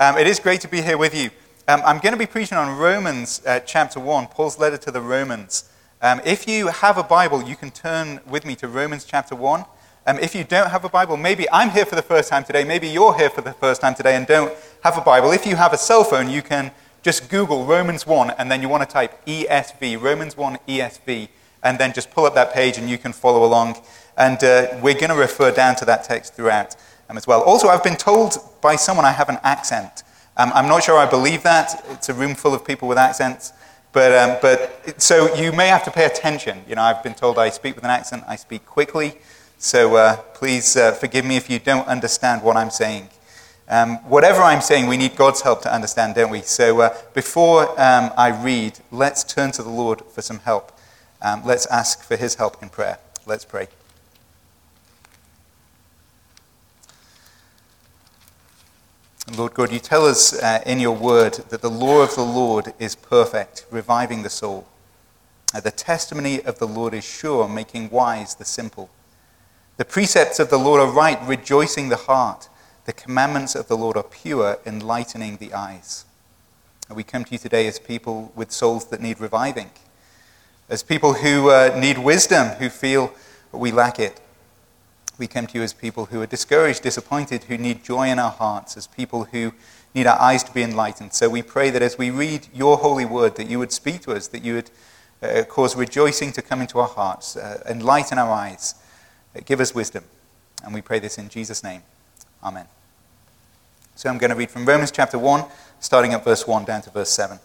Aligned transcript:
Um, 0.00 0.16
it 0.16 0.28
is 0.28 0.38
great 0.38 0.60
to 0.60 0.68
be 0.68 0.80
here 0.80 0.96
with 0.96 1.12
you. 1.12 1.28
Um, 1.66 1.82
I'm 1.84 1.98
going 1.98 2.12
to 2.12 2.18
be 2.18 2.24
preaching 2.24 2.56
on 2.56 2.78
Romans 2.78 3.42
uh, 3.44 3.58
chapter 3.58 3.98
1, 3.98 4.28
Paul's 4.28 4.56
letter 4.56 4.76
to 4.76 4.92
the 4.92 5.00
Romans. 5.00 5.68
Um, 6.00 6.20
if 6.24 6.46
you 6.46 6.68
have 6.68 6.98
a 6.98 7.02
Bible, 7.02 7.42
you 7.42 7.56
can 7.56 7.72
turn 7.72 8.20
with 8.24 8.46
me 8.46 8.54
to 8.56 8.68
Romans 8.68 9.04
chapter 9.04 9.34
1. 9.34 9.64
Um, 10.06 10.18
if 10.20 10.36
you 10.36 10.44
don't 10.44 10.70
have 10.70 10.84
a 10.84 10.88
Bible, 10.88 11.16
maybe 11.16 11.50
I'm 11.50 11.70
here 11.70 11.84
for 11.84 11.96
the 11.96 12.02
first 12.02 12.28
time 12.28 12.44
today, 12.44 12.62
maybe 12.62 12.86
you're 12.86 13.12
here 13.16 13.28
for 13.28 13.40
the 13.40 13.54
first 13.54 13.80
time 13.80 13.96
today 13.96 14.14
and 14.14 14.24
don't 14.24 14.56
have 14.84 14.96
a 14.96 15.00
Bible. 15.00 15.32
If 15.32 15.44
you 15.44 15.56
have 15.56 15.72
a 15.72 15.76
cell 15.76 16.04
phone, 16.04 16.30
you 16.30 16.42
can 16.42 16.70
just 17.02 17.28
Google 17.28 17.64
Romans 17.64 18.06
1 18.06 18.30
and 18.38 18.48
then 18.48 18.62
you 18.62 18.68
want 18.68 18.88
to 18.88 18.92
type 18.92 19.26
ESV, 19.26 20.00
Romans 20.00 20.36
1 20.36 20.58
ESV, 20.68 21.28
and 21.64 21.76
then 21.76 21.92
just 21.92 22.12
pull 22.12 22.24
up 22.24 22.36
that 22.36 22.52
page 22.52 22.78
and 22.78 22.88
you 22.88 22.98
can 22.98 23.12
follow 23.12 23.44
along. 23.44 23.82
And 24.16 24.42
uh, 24.44 24.78
we're 24.80 24.94
going 24.94 25.10
to 25.10 25.16
refer 25.16 25.50
down 25.50 25.74
to 25.74 25.84
that 25.86 26.04
text 26.04 26.34
throughout 26.34 26.76
um, 27.08 27.16
as 27.16 27.26
well. 27.26 27.42
Also, 27.42 27.68
I've 27.68 27.84
been 27.84 27.96
told 27.96 28.38
by 28.60 28.76
someone 28.76 29.04
I 29.04 29.12
have 29.12 29.28
an 29.28 29.38
accent. 29.42 30.02
Um, 30.36 30.52
I'm 30.54 30.68
not 30.68 30.84
sure 30.84 30.96
I 30.98 31.06
believe 31.06 31.42
that. 31.42 31.84
It's 31.90 32.08
a 32.08 32.14
room 32.14 32.34
full 32.34 32.54
of 32.54 32.64
people 32.64 32.88
with 32.88 32.98
accents. 32.98 33.52
But, 33.92 34.12
um, 34.12 34.36
but 34.42 35.00
so 35.00 35.34
you 35.34 35.52
may 35.52 35.68
have 35.68 35.84
to 35.84 35.90
pay 35.90 36.04
attention. 36.04 36.62
You 36.68 36.76
know, 36.76 36.82
I've 36.82 37.02
been 37.02 37.14
told 37.14 37.38
I 37.38 37.48
speak 37.50 37.74
with 37.74 37.84
an 37.84 37.90
accent, 37.90 38.24
I 38.28 38.36
speak 38.36 38.64
quickly. 38.66 39.18
So 39.58 39.96
uh, 39.96 40.16
please 40.34 40.76
uh, 40.76 40.92
forgive 40.92 41.24
me 41.24 41.36
if 41.36 41.50
you 41.50 41.58
don't 41.58 41.86
understand 41.88 42.42
what 42.42 42.56
I'm 42.56 42.70
saying. 42.70 43.08
Um, 43.68 43.96
whatever 44.08 44.40
I'm 44.40 44.60
saying, 44.60 44.86
we 44.86 44.96
need 44.96 45.16
God's 45.16 45.42
help 45.42 45.62
to 45.62 45.74
understand, 45.74 46.14
don't 46.14 46.30
we? 46.30 46.42
So 46.42 46.80
uh, 46.80 46.96
before 47.12 47.68
um, 47.72 48.10
I 48.16 48.28
read, 48.42 48.78
let's 48.90 49.24
turn 49.24 49.50
to 49.52 49.62
the 49.62 49.68
Lord 49.68 50.02
for 50.12 50.22
some 50.22 50.38
help. 50.38 50.78
Um, 51.20 51.42
let's 51.44 51.66
ask 51.66 52.02
for 52.02 52.16
his 52.16 52.36
help 52.36 52.62
in 52.62 52.68
prayer. 52.68 52.98
Let's 53.26 53.44
pray. 53.44 53.68
Lord 59.36 59.54
God, 59.54 59.72
you 59.72 59.78
tell 59.78 60.06
us 60.06 60.32
uh, 60.32 60.62
in 60.64 60.80
your 60.80 60.96
word 60.96 61.34
that 61.50 61.60
the 61.60 61.70
law 61.70 62.02
of 62.02 62.14
the 62.14 62.22
Lord 62.22 62.72
is 62.78 62.94
perfect, 62.94 63.66
reviving 63.70 64.22
the 64.22 64.30
soul. 64.30 64.66
Uh, 65.54 65.60
the 65.60 65.70
testimony 65.70 66.40
of 66.42 66.58
the 66.58 66.66
Lord 66.66 66.94
is 66.94 67.04
sure, 67.04 67.48
making 67.48 67.90
wise 67.90 68.34
the 68.34 68.44
simple. 68.44 68.88
The 69.76 69.84
precepts 69.84 70.38
of 70.38 70.50
the 70.50 70.58
Lord 70.58 70.80
are 70.80 70.90
right, 70.90 71.18
rejoicing 71.26 71.88
the 71.88 71.96
heart. 71.96 72.48
The 72.86 72.92
commandments 72.92 73.54
of 73.54 73.68
the 73.68 73.76
Lord 73.76 73.96
are 73.96 74.02
pure, 74.02 74.58
enlightening 74.64 75.36
the 75.36 75.52
eyes. 75.52 76.04
And 76.88 76.96
we 76.96 77.04
come 77.04 77.24
to 77.24 77.32
you 77.32 77.38
today 77.38 77.66
as 77.66 77.78
people 77.78 78.32
with 78.34 78.50
souls 78.50 78.86
that 78.86 79.00
need 79.00 79.20
reviving, 79.20 79.70
as 80.68 80.82
people 80.82 81.14
who 81.14 81.50
uh, 81.50 81.76
need 81.78 81.98
wisdom, 81.98 82.48
who 82.56 82.70
feel 82.70 83.12
we 83.52 83.72
lack 83.72 83.98
it. 83.98 84.20
We 85.18 85.26
come 85.26 85.48
to 85.48 85.58
you 85.58 85.64
as 85.64 85.72
people 85.72 86.06
who 86.06 86.22
are 86.22 86.26
discouraged, 86.26 86.82
disappointed, 86.82 87.44
who 87.44 87.58
need 87.58 87.82
joy 87.82 88.08
in 88.08 88.20
our 88.20 88.30
hearts, 88.30 88.76
as 88.76 88.86
people 88.86 89.24
who 89.24 89.52
need 89.92 90.06
our 90.06 90.18
eyes 90.20 90.44
to 90.44 90.52
be 90.52 90.62
enlightened. 90.62 91.12
So 91.12 91.28
we 91.28 91.42
pray 91.42 91.70
that 91.70 91.82
as 91.82 91.98
we 91.98 92.10
read 92.10 92.46
your 92.54 92.76
holy 92.76 93.04
word, 93.04 93.34
that 93.34 93.50
you 93.50 93.58
would 93.58 93.72
speak 93.72 94.02
to 94.02 94.12
us, 94.12 94.28
that 94.28 94.44
you 94.44 94.54
would 94.54 94.70
uh, 95.20 95.42
cause 95.48 95.74
rejoicing 95.74 96.30
to 96.32 96.42
come 96.42 96.60
into 96.60 96.78
our 96.78 96.86
hearts, 96.86 97.36
uh, 97.36 97.62
enlighten 97.68 98.16
our 98.16 98.30
eyes, 98.30 98.76
uh, 99.34 99.40
give 99.44 99.58
us 99.60 99.74
wisdom. 99.74 100.04
And 100.64 100.72
we 100.72 100.82
pray 100.82 101.00
this 101.00 101.18
in 101.18 101.28
Jesus' 101.28 101.64
name. 101.64 101.82
Amen. 102.44 102.66
So 103.96 104.08
I'm 104.08 104.18
going 104.18 104.30
to 104.30 104.36
read 104.36 104.52
from 104.52 104.64
Romans 104.64 104.92
chapter 104.92 105.18
1, 105.18 105.44
starting 105.80 106.12
at 106.12 106.22
verse 106.22 106.46
1 106.46 106.64
down 106.64 106.82
to 106.82 106.90
verse 106.90 107.10
7. 107.10 107.40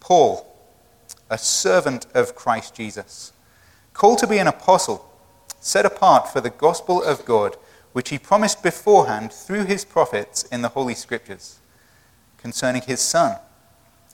Paul, 0.00 0.46
a 1.30 1.38
servant 1.38 2.06
of 2.12 2.34
Christ 2.34 2.74
Jesus, 2.74 3.32
called 3.94 4.18
to 4.18 4.26
be 4.26 4.36
an 4.36 4.46
apostle 4.46 5.10
set 5.60 5.86
apart 5.86 6.28
for 6.28 6.40
the 6.40 6.50
gospel 6.50 7.02
of 7.02 7.24
God, 7.24 7.56
which 7.92 8.10
he 8.10 8.18
promised 8.18 8.62
beforehand 8.62 9.32
through 9.32 9.64
his 9.64 9.84
prophets 9.84 10.44
in 10.44 10.62
the 10.62 10.68
Holy 10.70 10.94
Scriptures, 10.94 11.58
concerning 12.36 12.82
his 12.82 13.00
Son, 13.00 13.38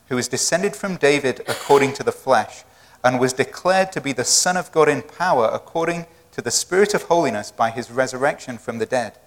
who 0.09 0.17
was 0.17 0.29
descended 0.29 0.77
from 0.77 0.97
David 0.97 1.41
according 1.49 1.93
to 1.95 2.03
the 2.03 2.13
flesh, 2.13 2.65
and 3.05 3.19
was 3.19 3.33
declared 3.33 3.91
to 3.93 4.01
be 4.01 4.13
the 4.13 4.25
Son 4.25 4.57
of 4.57 4.71
God 4.71 4.89
in 4.89 5.03
power 5.03 5.51
according 5.53 6.07
to 6.33 6.41
the 6.41 6.51
Spirit 6.51 6.95
of 6.95 7.05
holiness 7.05 7.51
by 7.51 7.71
his 7.71 7.91
resurrection 7.91 8.59
from 8.59 8.79
the 8.79 8.87
dead, 8.87 9.19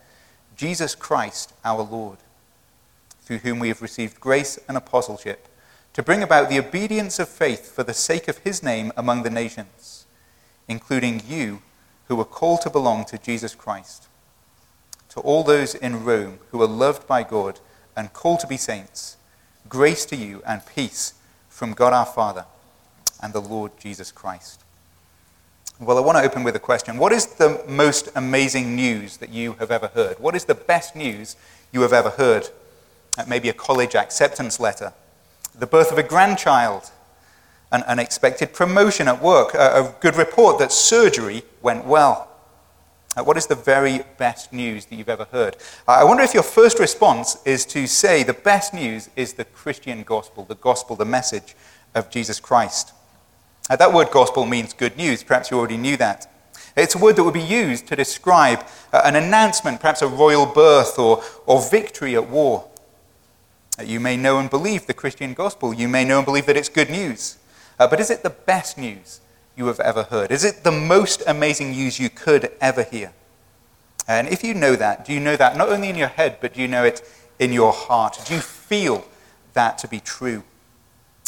Jesus 0.56 0.96
Christ 0.96 1.54
our 1.64 1.84
Lord, 1.84 2.18
through 3.22 3.40
whom 3.40 3.60
we 3.60 3.68
have 3.68 3.82
received 3.82 4.20
grace 4.20 4.58
and 4.68 4.78
apostleship, 4.78 5.48
to 5.94 6.04
bring 6.04 6.24
about 6.24 6.50
the 6.50 6.60
obedience 6.60 7.20
of 7.20 7.30
faith 7.30 7.74
for 7.74 7.84
the 7.84 7.94
sake 7.94 8.28
of 8.28 8.40
his 8.40 8.64
name 8.64 8.92
among 8.98 9.24
the 9.24 9.30
nations, 9.30 10.06
including 10.68 11.22
you 11.28 11.62
who 12.08 12.16
were 12.16 12.26
called 12.26 12.62
to 12.62 12.70
belong 12.70 13.06
to 13.06 13.18
Jesus 13.18 13.56
Christ. 13.56 14.08
To 15.10 15.20
all 15.22 15.44
those 15.44 15.76
in 15.76 16.04
Rome 16.04 16.40
who 16.52 16.62
are 16.62 16.68
loved 16.68 17.08
by 17.08 17.24
God 17.24 17.60
and 17.96 18.14
called 18.14 18.42
to 18.42 18.48
be 18.48 18.58
saints, 18.58 19.18
grace 19.70 20.06
to 20.06 20.16
you 20.16 20.42
and 20.46 20.66
peace 20.66 21.14
from 21.50 21.74
God 21.74 21.94
our 21.94 22.06
Father 22.06 22.46
and 23.22 23.34
the 23.34 23.42
Lord 23.42 23.72
Jesus 23.80 24.12
Christ. 24.12 24.62
Well, 25.80 25.98
I 25.98 26.02
want 26.02 26.18
to 26.18 26.24
open 26.24 26.44
with 26.44 26.56
a 26.56 26.60
question. 26.60 26.98
What 26.98 27.12
is 27.12 27.26
the 27.26 27.64
most 27.68 28.10
amazing 28.16 28.76
news 28.76 29.18
that 29.18 29.30
you 29.30 29.54
have 29.54 29.72
ever 29.72 29.88
heard? 29.88 30.20
What 30.20 30.36
is 30.36 30.46
the 30.46 30.56
best 30.56 30.96
news 30.96 31.36
you 31.72 31.82
have 31.82 31.92
ever 31.92 32.12
heard? 32.12 32.50
Maybe 33.28 33.50
a 33.50 33.54
college 33.54 33.96
acceptance 33.96 34.60
letter, 34.60 34.94
the 35.58 35.68
birth 35.68 35.92
of 35.92 35.98
a 35.98 36.04
grandchild, 36.04 36.92
an 37.72 37.84
unexpected 37.84 38.54
promotion 38.54 39.08
at 39.08 39.22
work, 39.22 39.54
a, 39.54 39.84
a 39.84 39.96
good 40.00 40.16
report 40.16 40.60
that 40.60 40.72
surgery 40.72 41.44
went 41.62 41.86
well. 41.86 42.30
Uh, 43.18 43.24
what 43.24 43.38
is 43.38 43.48
the 43.48 43.56
very 43.56 44.02
best 44.18 44.52
news 44.52 44.86
that 44.86 44.96
you've 44.96 45.10
ever 45.10 45.26
heard? 45.32 45.56
I 45.88 46.04
wonder 46.04 46.24
if 46.24 46.34
your 46.34 46.44
first 46.44 46.80
response 46.80 47.38
is 47.46 47.66
to 47.68 47.88
say 47.88 48.24
the 48.24 48.34
best 48.34 48.74
news 48.74 49.10
is 49.16 49.34
the 49.34 49.46
Christian 49.46 50.04
gospel, 50.04 50.44
the 50.44 50.56
gospel, 50.56 50.96
the 50.96 51.06
message 51.06 51.56
of 51.94 52.10
Jesus 52.10 52.40
Christ. 52.40 52.92
Uh, 53.70 53.76
that 53.78 53.94
word 53.94 54.12
gospel 54.12 54.46
means 54.46 54.74
good 54.74 54.98
news. 54.98 55.24
Perhaps 55.24 55.50
you 55.50 55.58
already 55.58 55.78
knew 55.78 55.98
that. 55.98 56.32
It's 56.76 56.94
a 56.94 56.98
word 56.98 57.16
that 57.16 57.24
would 57.24 57.34
be 57.34 57.42
used 57.42 57.88
to 57.88 57.96
describe 57.96 58.66
uh, 58.92 59.02
an 59.06 59.16
announcement, 59.16 59.80
perhaps 59.80 60.02
a 60.02 60.08
royal 60.08 60.46
birth 60.46 61.00
or, 61.00 61.24
or 61.46 61.62
victory 61.62 62.16
at 62.16 62.30
war. 62.30 62.68
Uh, 63.80 63.84
you 63.84 64.02
may 64.02 64.18
know 64.18 64.40
and 64.40 64.50
believe 64.50 64.88
the 64.88 64.94
Christian 64.94 65.34
gospel. 65.34 65.74
You 65.74 65.88
may 65.88 66.04
know 66.04 66.18
and 66.18 66.26
believe 66.26 66.46
that 66.48 66.58
it's 66.58 66.70
good 66.70 66.90
news. 66.90 67.38
Uh, 67.80 67.88
but 67.88 68.00
is 68.00 68.10
it 68.10 68.24
the 68.24 68.30
best 68.30 68.78
news 68.78 69.22
you 69.56 69.68
have 69.68 69.80
ever 69.80 70.04
heard? 70.04 70.32
Is 70.32 70.44
it 70.44 70.64
the 70.64 70.72
most 70.72 71.24
amazing 71.28 71.72
news 71.72 72.00
you 72.00 72.10
could 72.10 72.52
ever 72.62 72.84
hear? 72.84 73.14
And 74.08 74.28
if 74.28 74.44
you 74.44 74.54
know 74.54 74.76
that, 74.76 75.06
do 75.06 75.14
you 75.14 75.20
know 75.20 75.36
that 75.36 75.58
not 75.58 75.70
only 75.70 75.90
in 75.90 75.96
your 75.96 76.10
head, 76.10 76.38
but 76.40 76.54
do 76.54 76.62
you 76.62 76.68
know 76.68 76.84
it 76.84 77.02
in 77.40 77.52
your 77.52 77.74
heart? 77.74 78.20
Do 78.26 78.36
you 78.36 78.42
feel 78.42 79.06
that 79.54 79.78
to 79.80 79.88
be 79.88 80.00
true? 80.00 80.44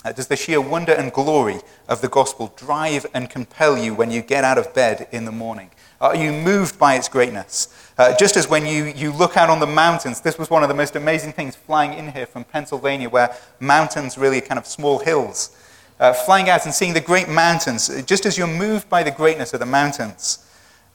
Uh, 0.06 0.12
does 0.12 0.28
the 0.28 0.36
sheer 0.36 0.62
wonder 0.62 0.94
and 0.94 1.12
glory 1.12 1.60
of 1.90 2.02
the 2.02 2.08
gospel 2.08 2.54
drive 2.56 3.06
and 3.14 3.30
compel 3.30 3.78
you 3.78 3.96
when 3.96 4.12
you 4.12 4.22
get 4.22 4.44
out 4.44 4.58
of 4.58 4.74
bed 4.74 5.08
in 5.12 5.26
the 5.26 5.32
morning? 5.32 5.72
Are 6.00 6.16
you 6.16 6.32
moved 6.32 6.78
by 6.78 6.96
its 6.96 7.10
greatness? 7.10 7.74
Uh, 7.98 8.16
just 8.16 8.38
as 8.38 8.48
when 8.48 8.68
you, 8.68 8.86
you 8.86 9.12
look 9.12 9.36
out 9.36 9.50
on 9.50 9.60
the 9.60 9.66
mountains, 9.66 10.22
this 10.22 10.38
was 10.38 10.52
one 10.52 10.62
of 10.62 10.70
the 10.70 10.76
most 10.76 10.96
amazing 10.96 11.34
things 11.34 11.56
flying 11.56 11.94
in 11.94 12.12
here 12.12 12.28
from 12.28 12.44
Pennsylvania, 12.44 13.10
where 13.10 13.36
mountains 13.60 14.18
really 14.18 14.40
kind 14.40 14.60
of 14.60 14.68
small 14.68 15.00
hills 15.00 15.58
uh, 16.00 16.14
flying 16.14 16.50
out 16.50 16.66
and 16.66 16.74
seeing 16.74 16.94
the 16.94 17.02
great 17.02 17.28
mountains, 17.28 17.90
just 18.04 18.26
as 18.26 18.38
you're 18.38 18.48
moved 18.48 18.90
by 18.90 19.04
the 19.04 19.12
greatness 19.12 19.54
of 19.54 19.60
the 19.60 19.66
mountains, 19.66 20.46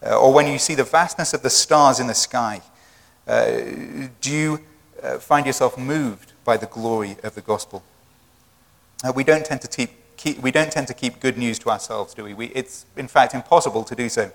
uh, 0.05 0.19
or 0.19 0.33
when 0.33 0.47
you 0.47 0.59
see 0.59 0.75
the 0.75 0.85
vastness 0.85 1.35
of 1.35 1.43
the 1.43 1.51
stars 1.51 2.01
in 2.01 2.07
the 2.07 2.15
sky, 2.15 2.61
uh, 3.27 3.61
do 4.21 4.31
you 4.31 4.61
uh, 5.03 5.19
find 5.19 5.47
yourself 5.47 5.79
moved 5.79 6.33
by 6.45 6.57
the 6.57 6.67
glory 6.67 7.17
of 7.23 7.35
the 7.35 7.41
gospel? 7.41 7.83
Uh, 9.05 9.13
we, 9.15 9.25
don't 9.25 9.45
tend 9.45 9.61
to 9.61 9.69
keep, 9.69 9.91
keep, 10.17 10.39
we 10.39 10.51
don't 10.51 10.71
tend 10.71 10.87
to 10.87 10.95
keep 10.95 11.21
good 11.21 11.37
news 11.37 11.59
to 11.59 11.71
ourselves, 11.71 12.15
do 12.15 12.25
we? 12.25 12.35
we? 12.35 12.47
It's, 12.49 12.87
in 12.97 13.09
fact, 13.09 13.35
impossible 13.35 13.85
to 13.85 13.95
do 13.95 14.09
so. 14.09 14.31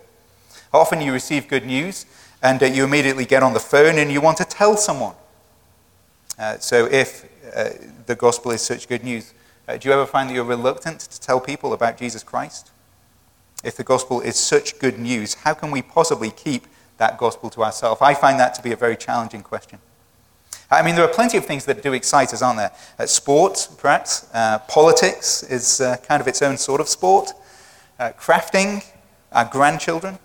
Often 0.74 1.02
you 1.02 1.14
receive 1.14 1.48
good 1.48 1.66
news 1.66 2.06
and 2.42 2.62
uh, 2.62 2.66
you 2.66 2.84
immediately 2.84 3.26
get 3.26 3.44
on 3.44 3.54
the 3.54 3.60
phone 3.60 3.98
and 3.98 4.12
you 4.12 4.22
want 4.22 4.38
to 4.38 4.46
tell 4.46 4.78
someone. 4.78 5.16
so 6.60 6.86
if 6.86 7.26
the 8.06 8.16
gospel 8.16 8.52
is 8.52 8.62
such 8.62 8.88
good 8.88 9.04
news, 9.04 9.34
uh, 9.68 9.78
do 9.78 9.90
you 9.90 9.94
ever 9.94 10.06
find 10.06 10.30
that 10.30 10.34
you're 10.34 10.44
reluctant 10.44 11.00
to 11.02 11.20
tell 11.20 11.40
people 11.40 11.74
about 11.74 11.98
Jesus 11.98 12.24
Christ? 12.24 12.72
If 13.64 13.76
the 13.76 13.84
gospel 13.84 14.22
is 14.22 14.36
such 14.36 14.80
good 14.80 15.00
news, 15.00 15.34
how 15.34 15.54
can 15.54 15.72
we 15.72 15.82
possibly 15.82 16.30
keep 16.32 16.68
that 16.98 17.18
gospel 17.18 17.50
to 17.52 17.64
ourselves? 17.64 18.02
I 18.02 18.14
find 18.14 18.40
that 18.40 18.54
to 18.56 18.62
be 18.62 18.72
a 18.72 18.76
very 18.76 18.96
challenging 18.96 19.42
question. 19.42 19.80
I 20.70 20.82
mean, 20.82 20.96
there 20.96 21.06
are 21.06 21.14
plenty 21.14 21.38
of 21.38 21.46
things 21.46 21.66
that 21.66 21.82
do 21.82 21.94
excite 21.94 22.34
us, 22.34 22.42
aren't 22.42 22.58
there? 22.58 22.72
Uh, 23.00 23.08
perhaps. 23.78 24.28
Uh, 24.34 24.60
politics 24.68 25.44
is 25.44 25.80
uh, 25.80 25.98
kind 26.04 26.22
of 26.22 26.28
its 26.28 26.42
own 26.42 26.58
sort 26.58 26.82
of 26.82 26.90
sport. 26.90 27.32
Uh, 28.00 28.12
crafting, 28.20 28.86
our 29.32 29.46
grandchildren. 29.46 30.20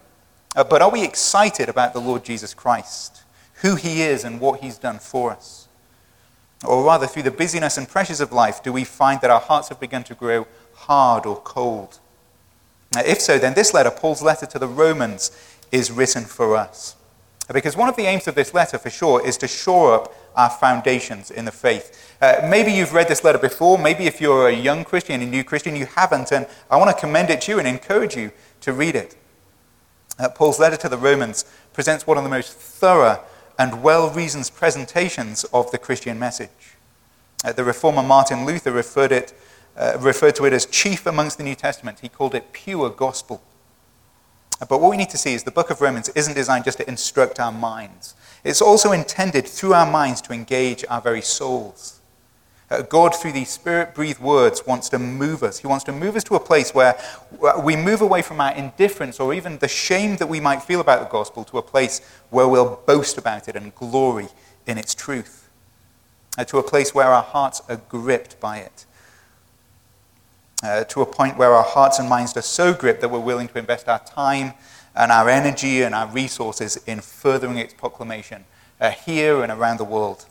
Uh, 0.55 0.65
but 0.65 0.83
are 0.83 0.91
we 0.91 1.05
excited 1.05 1.69
about 1.69 1.93
the 1.95 2.01
Lord 2.01 2.25
Jesus 2.25 2.55
Christ, 2.55 3.23
who 3.63 3.77
he 3.77 4.03
is 4.03 4.25
and 4.25 4.41
what 4.41 4.61
he's 4.61 4.79
done 4.79 4.99
for 4.99 5.31
us? 5.31 5.62
Or 6.65 6.85
rather, 6.85 7.07
through 7.07 7.25
the 7.25 7.31
busyness 7.31 7.77
and 7.77 7.89
pressures 7.89 8.21
of 8.21 8.33
life, 8.33 8.63
do 8.63 8.73
we 8.73 8.85
find 8.85 9.21
that 9.21 9.31
our 9.31 9.41
hearts 9.41 9.69
have 9.69 9.81
begun 9.81 10.05
to 10.05 10.15
grow 10.15 10.47
hard 10.75 11.27
or 11.27 11.37
cold? 11.37 11.99
Now, 12.95 13.03
if 13.05 13.21
so, 13.21 13.39
then 13.39 13.55
this 13.55 13.75
letter, 13.75 13.91
Paul's 13.91 14.23
letter 14.23 14.47
to 14.47 14.59
the 14.59 14.69
Romans, 14.69 15.31
is 15.73 15.91
written 15.91 16.25
for 16.25 16.57
us. 16.57 16.95
Because 17.53 17.77
one 17.77 17.89
of 17.89 17.97
the 17.97 18.05
aims 18.05 18.29
of 18.29 18.35
this 18.35 18.55
letter, 18.55 18.79
for 18.79 18.91
sure, 18.91 19.27
is 19.27 19.37
to 19.39 19.49
shore 19.49 19.95
up 19.95 20.15
our 20.37 20.49
foundations 20.49 21.31
in 21.31 21.45
the 21.45 21.53
faith. 21.53 22.17
Uh, 22.21 22.47
maybe 22.49 22.73
you've 22.73 22.95
read 22.95 23.09
this 23.09 23.25
letter 23.25 23.39
before. 23.39 23.77
Maybe 23.79 24.07
if 24.07 24.21
you're 24.21 24.49
a 24.49 24.55
young 24.55 24.85
Christian, 24.85 25.21
a 25.21 25.27
new 25.27 25.45
Christian, 25.45 25.75
you 25.77 25.87
haven't. 25.87 26.33
And 26.33 26.47
I 26.71 26.77
want 26.77 26.95
to 26.95 26.99
commend 26.99 27.31
it 27.31 27.43
to 27.43 27.53
you 27.53 27.59
and 27.59 27.67
encourage 27.67 28.17
you 28.17 28.31
to 28.61 28.73
read 28.73 28.95
it. 28.95 29.17
Uh, 30.19 30.29
Paul's 30.29 30.61
letter 30.61 30.77
to 30.77 30.89
the 30.89 30.97
Romans 30.97 31.45
presents 31.73 32.07
one 32.07 32.17
of 32.17 32.25
the 32.25 32.31
most 32.31 32.55
thorough 32.55 33.23
and 33.63 33.81
well 33.81 34.11
reasoned 34.11 34.51
presentations 34.57 35.45
of 35.45 35.71
the 35.71 35.79
Christian 35.79 36.19
message. 36.19 36.77
Uh, 37.45 37.53
the 37.53 37.63
reformer 37.63 38.03
Martin 38.03 38.45
Luther 38.45 38.73
referred, 38.73 39.13
it, 39.13 39.33
uh, 39.77 39.97
referred 40.01 40.35
to 40.35 40.45
it 40.47 40.53
as 40.53 40.67
chief 40.67 41.07
amongst 41.07 41.39
the 41.39 41.45
New 41.45 41.55
Testament. 41.55 42.01
He 42.01 42.09
called 42.09 42.35
it 42.35 42.53
pure 42.53 42.91
gospel. 42.91 43.41
But 44.69 44.81
what 44.81 44.91
we 44.91 44.97
need 44.97 45.11
to 45.11 45.19
see 45.19 45.35
is 45.35 45.45
the 45.45 45.53
book 45.53 45.71
of 45.71 45.81
Romans 45.81 46.09
isn't 46.09 46.35
designed 46.35 46.65
just 46.65 46.79
to 46.79 46.89
instruct 46.89 47.39
our 47.39 47.53
minds, 47.53 48.15
it's 48.43 48.61
also 48.61 48.91
intended 48.91 49.47
through 49.47 49.75
our 49.75 49.89
minds 49.89 50.21
to 50.23 50.33
engage 50.33 50.85
our 50.91 51.01
very 51.01 51.23
souls. 51.23 52.01
Uh, 52.73 52.81
God, 52.81 53.15
through 53.15 53.33
these 53.33 53.51
spirit 53.51 53.95
breathed 53.95 54.19
words, 54.19 54.67
wants 54.67 54.89
to 54.89 54.99
move 54.99 55.43
us. 55.43 55.59
He 55.59 55.67
wants 55.67 55.85
to 55.85 55.93
move 55.93 56.17
us 56.17 56.25
to 56.25 56.37
a 56.37 56.41
place 56.41 56.73
where 56.73 56.97
we 57.63 57.77
move 57.77 58.01
away 58.01 58.23
from 58.23 58.41
our 58.41 58.55
indifference 58.55 59.21
or 59.21 59.35
even 59.35 59.59
the 59.59 59.69
shame 59.69 60.17
that 60.17 60.27
we 60.27 60.41
might 60.41 60.63
feel 60.63 60.81
about 60.81 61.01
the 61.01 61.13
gospel 61.13 61.45
to 61.45 61.59
a 61.59 61.63
place 61.63 62.01
where 62.31 62.49
we'll 62.49 62.81
boast 62.87 63.19
about 63.19 63.47
it 63.47 63.57
and 63.57 63.75
glory 63.75 64.29
in 64.67 64.79
its 64.79 64.95
truth. 64.95 65.51
Uh, 66.39 66.45
to 66.45 66.57
a 66.57 66.63
place 66.63 66.95
where 66.95 67.09
our 67.09 67.23
hearts 67.23 67.61
are 67.69 67.77
gripped 67.91 68.41
by 68.41 68.57
it. 68.57 68.87
Uh, 70.63 70.85
to 70.85 71.03
a 71.03 71.07
point 71.07 71.37
where 71.37 71.53
our 71.53 71.65
hearts 71.65 71.99
and 71.99 72.09
minds 72.09 72.35
are 72.39 72.43
so 72.43 72.73
gripped 72.73 73.03
that 73.03 73.11
we're 73.11 73.19
willing 73.19 73.49
to 73.49 73.59
invest 73.59 73.87
our 73.87 73.99
time 73.99 74.55
and 74.97 75.13
our 75.13 75.29
energy 75.29 75.83
and 75.83 75.95
our 75.95 76.07
resources 76.07 76.79
in 76.87 77.03
furthering 77.03 77.59
its 77.59 77.75
proclamation 77.75 78.47
uh, 78.81 78.93
here 78.93 79.43
and 79.43 79.53
around 79.53 79.77
the 79.77 79.85
world. 79.85 80.25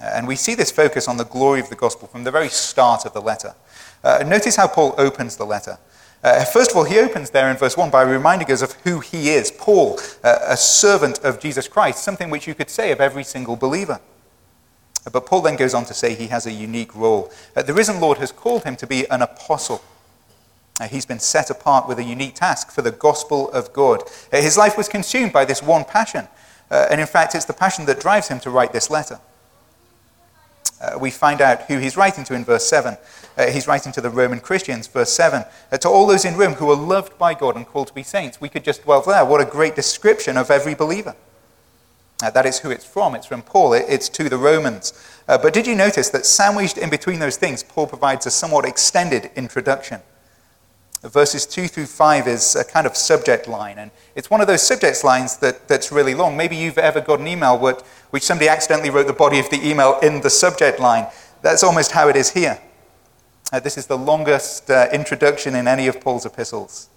Uh, 0.00 0.10
and 0.14 0.26
we 0.26 0.36
see 0.36 0.54
this 0.54 0.70
focus 0.70 1.08
on 1.08 1.16
the 1.16 1.24
glory 1.24 1.60
of 1.60 1.68
the 1.68 1.76
gospel 1.76 2.08
from 2.08 2.24
the 2.24 2.30
very 2.30 2.48
start 2.48 3.04
of 3.04 3.12
the 3.12 3.20
letter. 3.20 3.54
Uh, 4.02 4.24
notice 4.26 4.56
how 4.56 4.66
Paul 4.66 4.94
opens 4.98 5.36
the 5.36 5.44
letter. 5.44 5.78
Uh, 6.22 6.44
first 6.44 6.70
of 6.70 6.76
all, 6.76 6.84
he 6.84 6.98
opens 6.98 7.30
there 7.30 7.50
in 7.50 7.56
verse 7.56 7.76
1 7.76 7.90
by 7.90 8.02
reminding 8.02 8.50
us 8.50 8.62
of 8.62 8.72
who 8.84 9.00
he 9.00 9.30
is 9.30 9.50
Paul, 9.50 9.98
uh, 10.22 10.38
a 10.42 10.56
servant 10.56 11.18
of 11.24 11.40
Jesus 11.40 11.66
Christ, 11.66 12.02
something 12.02 12.30
which 12.30 12.46
you 12.46 12.54
could 12.54 12.70
say 12.70 12.92
of 12.92 13.00
every 13.00 13.24
single 13.24 13.56
believer. 13.56 14.00
But 15.10 15.26
Paul 15.26 15.42
then 15.42 15.56
goes 15.56 15.74
on 15.74 15.84
to 15.86 15.94
say 15.94 16.14
he 16.14 16.28
has 16.28 16.46
a 16.46 16.52
unique 16.52 16.94
role. 16.94 17.32
Uh, 17.56 17.62
the 17.62 17.74
risen 17.74 18.00
Lord 18.00 18.18
has 18.18 18.30
called 18.30 18.62
him 18.62 18.76
to 18.76 18.86
be 18.86 19.08
an 19.10 19.20
apostle. 19.20 19.82
Uh, 20.80 20.86
he's 20.86 21.06
been 21.06 21.18
set 21.18 21.50
apart 21.50 21.88
with 21.88 21.98
a 21.98 22.04
unique 22.04 22.34
task 22.34 22.70
for 22.70 22.82
the 22.82 22.92
gospel 22.92 23.50
of 23.50 23.72
God. 23.72 24.04
his 24.30 24.56
life 24.56 24.76
was 24.76 24.88
consumed 24.88 25.32
by 25.32 25.44
this 25.44 25.60
one 25.60 25.84
passion. 25.84 26.28
and 26.70 27.00
in 27.00 27.06
fact, 27.06 27.34
it's 27.34 27.44
the 27.44 27.52
passion 27.52 27.84
that 27.86 28.00
drives 28.00 28.28
him 28.28 28.38
to 28.40 28.50
write 28.50 28.72
this 28.72 28.90
letter 28.90 29.18
uh, 30.82 30.98
we 30.98 31.10
find 31.10 31.40
out 31.40 31.62
who 31.62 31.78
he's 31.78 31.96
writing 31.96 32.24
to 32.24 32.34
in 32.34 32.44
verse 32.44 32.66
7. 32.66 32.96
Uh, 33.38 33.46
he's 33.46 33.66
writing 33.66 33.92
to 33.92 34.00
the 34.00 34.10
Roman 34.10 34.40
Christians, 34.40 34.86
verse 34.88 35.12
7. 35.12 35.44
Uh, 35.70 35.78
to 35.78 35.88
all 35.88 36.06
those 36.06 36.24
in 36.24 36.36
Rome 36.36 36.54
who 36.54 36.70
are 36.70 36.76
loved 36.76 37.16
by 37.18 37.34
God 37.34 37.56
and 37.56 37.66
called 37.66 37.88
to 37.88 37.94
be 37.94 38.02
saints. 38.02 38.40
We 38.40 38.48
could 38.48 38.64
just 38.64 38.82
dwell 38.82 39.00
there. 39.00 39.24
What 39.24 39.40
a 39.40 39.44
great 39.44 39.76
description 39.76 40.36
of 40.36 40.50
every 40.50 40.74
believer. 40.74 41.14
Uh, 42.22 42.30
that 42.30 42.46
is 42.46 42.60
who 42.60 42.70
it's 42.70 42.84
from. 42.84 43.14
It's 43.14 43.26
from 43.26 43.42
Paul. 43.42 43.72
It, 43.72 43.84
it's 43.88 44.08
to 44.10 44.28
the 44.28 44.38
Romans. 44.38 44.92
Uh, 45.28 45.38
but 45.38 45.54
did 45.54 45.66
you 45.66 45.74
notice 45.74 46.10
that 46.10 46.26
sandwiched 46.26 46.78
in 46.78 46.90
between 46.90 47.20
those 47.20 47.36
things, 47.36 47.62
Paul 47.62 47.86
provides 47.86 48.26
a 48.26 48.30
somewhat 48.30 48.64
extended 48.64 49.30
introduction? 49.36 50.00
Verses 51.02 51.46
2 51.46 51.66
through 51.66 51.86
5 51.86 52.28
is 52.28 52.54
a 52.54 52.64
kind 52.64 52.86
of 52.86 52.96
subject 52.96 53.48
line. 53.48 53.78
And 53.78 53.90
it's 54.14 54.30
one 54.30 54.40
of 54.40 54.46
those 54.46 54.62
subject 54.62 55.02
lines 55.02 55.36
that, 55.38 55.66
that's 55.68 55.90
really 55.90 56.14
long. 56.14 56.36
Maybe 56.36 56.56
you've 56.56 56.78
ever 56.78 57.00
got 57.00 57.20
an 57.20 57.26
email 57.26 57.58
which, 57.58 57.80
which 58.10 58.22
somebody 58.22 58.48
accidentally 58.48 58.90
wrote 58.90 59.06
the 59.06 59.12
body 59.12 59.38
of 59.38 59.50
the 59.50 59.68
email 59.68 59.98
in 60.02 60.20
the 60.20 60.30
subject 60.30 60.78
line. 60.78 61.06
That's 61.42 61.64
almost 61.64 61.92
how 61.92 62.08
it 62.08 62.16
is 62.16 62.30
here. 62.30 62.60
Uh, 63.52 63.60
this 63.60 63.76
is 63.76 63.86
the 63.86 63.98
longest 63.98 64.70
uh, 64.70 64.88
introduction 64.92 65.54
in 65.54 65.66
any 65.66 65.86
of 65.86 66.00
Paul's 66.00 66.24
epistles. 66.24 66.88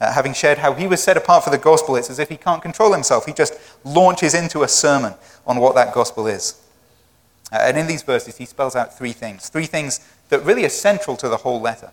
Uh, 0.00 0.12
having 0.12 0.32
shared 0.32 0.58
how 0.58 0.74
he 0.74 0.86
was 0.86 1.02
set 1.02 1.16
apart 1.16 1.44
for 1.44 1.50
the 1.50 1.58
gospel, 1.58 1.96
it's 1.96 2.10
as 2.10 2.18
if 2.18 2.28
he 2.28 2.36
can't 2.36 2.60
control 2.60 2.92
himself. 2.92 3.24
He 3.26 3.32
just 3.32 3.54
launches 3.84 4.34
into 4.34 4.62
a 4.62 4.68
sermon 4.68 5.14
on 5.46 5.58
what 5.58 5.74
that 5.74 5.94
gospel 5.94 6.26
is. 6.26 6.60
Uh, 7.52 7.58
and 7.60 7.78
in 7.78 7.86
these 7.86 8.02
verses, 8.02 8.36
he 8.36 8.46
spells 8.46 8.74
out 8.74 8.96
three 8.96 9.12
things. 9.12 9.48
Three 9.48 9.66
things 9.66 10.00
that 10.30 10.40
really 10.40 10.64
are 10.64 10.70
central 10.70 11.16
to 11.18 11.28
the 11.28 11.38
whole 11.38 11.60
letter. 11.60 11.92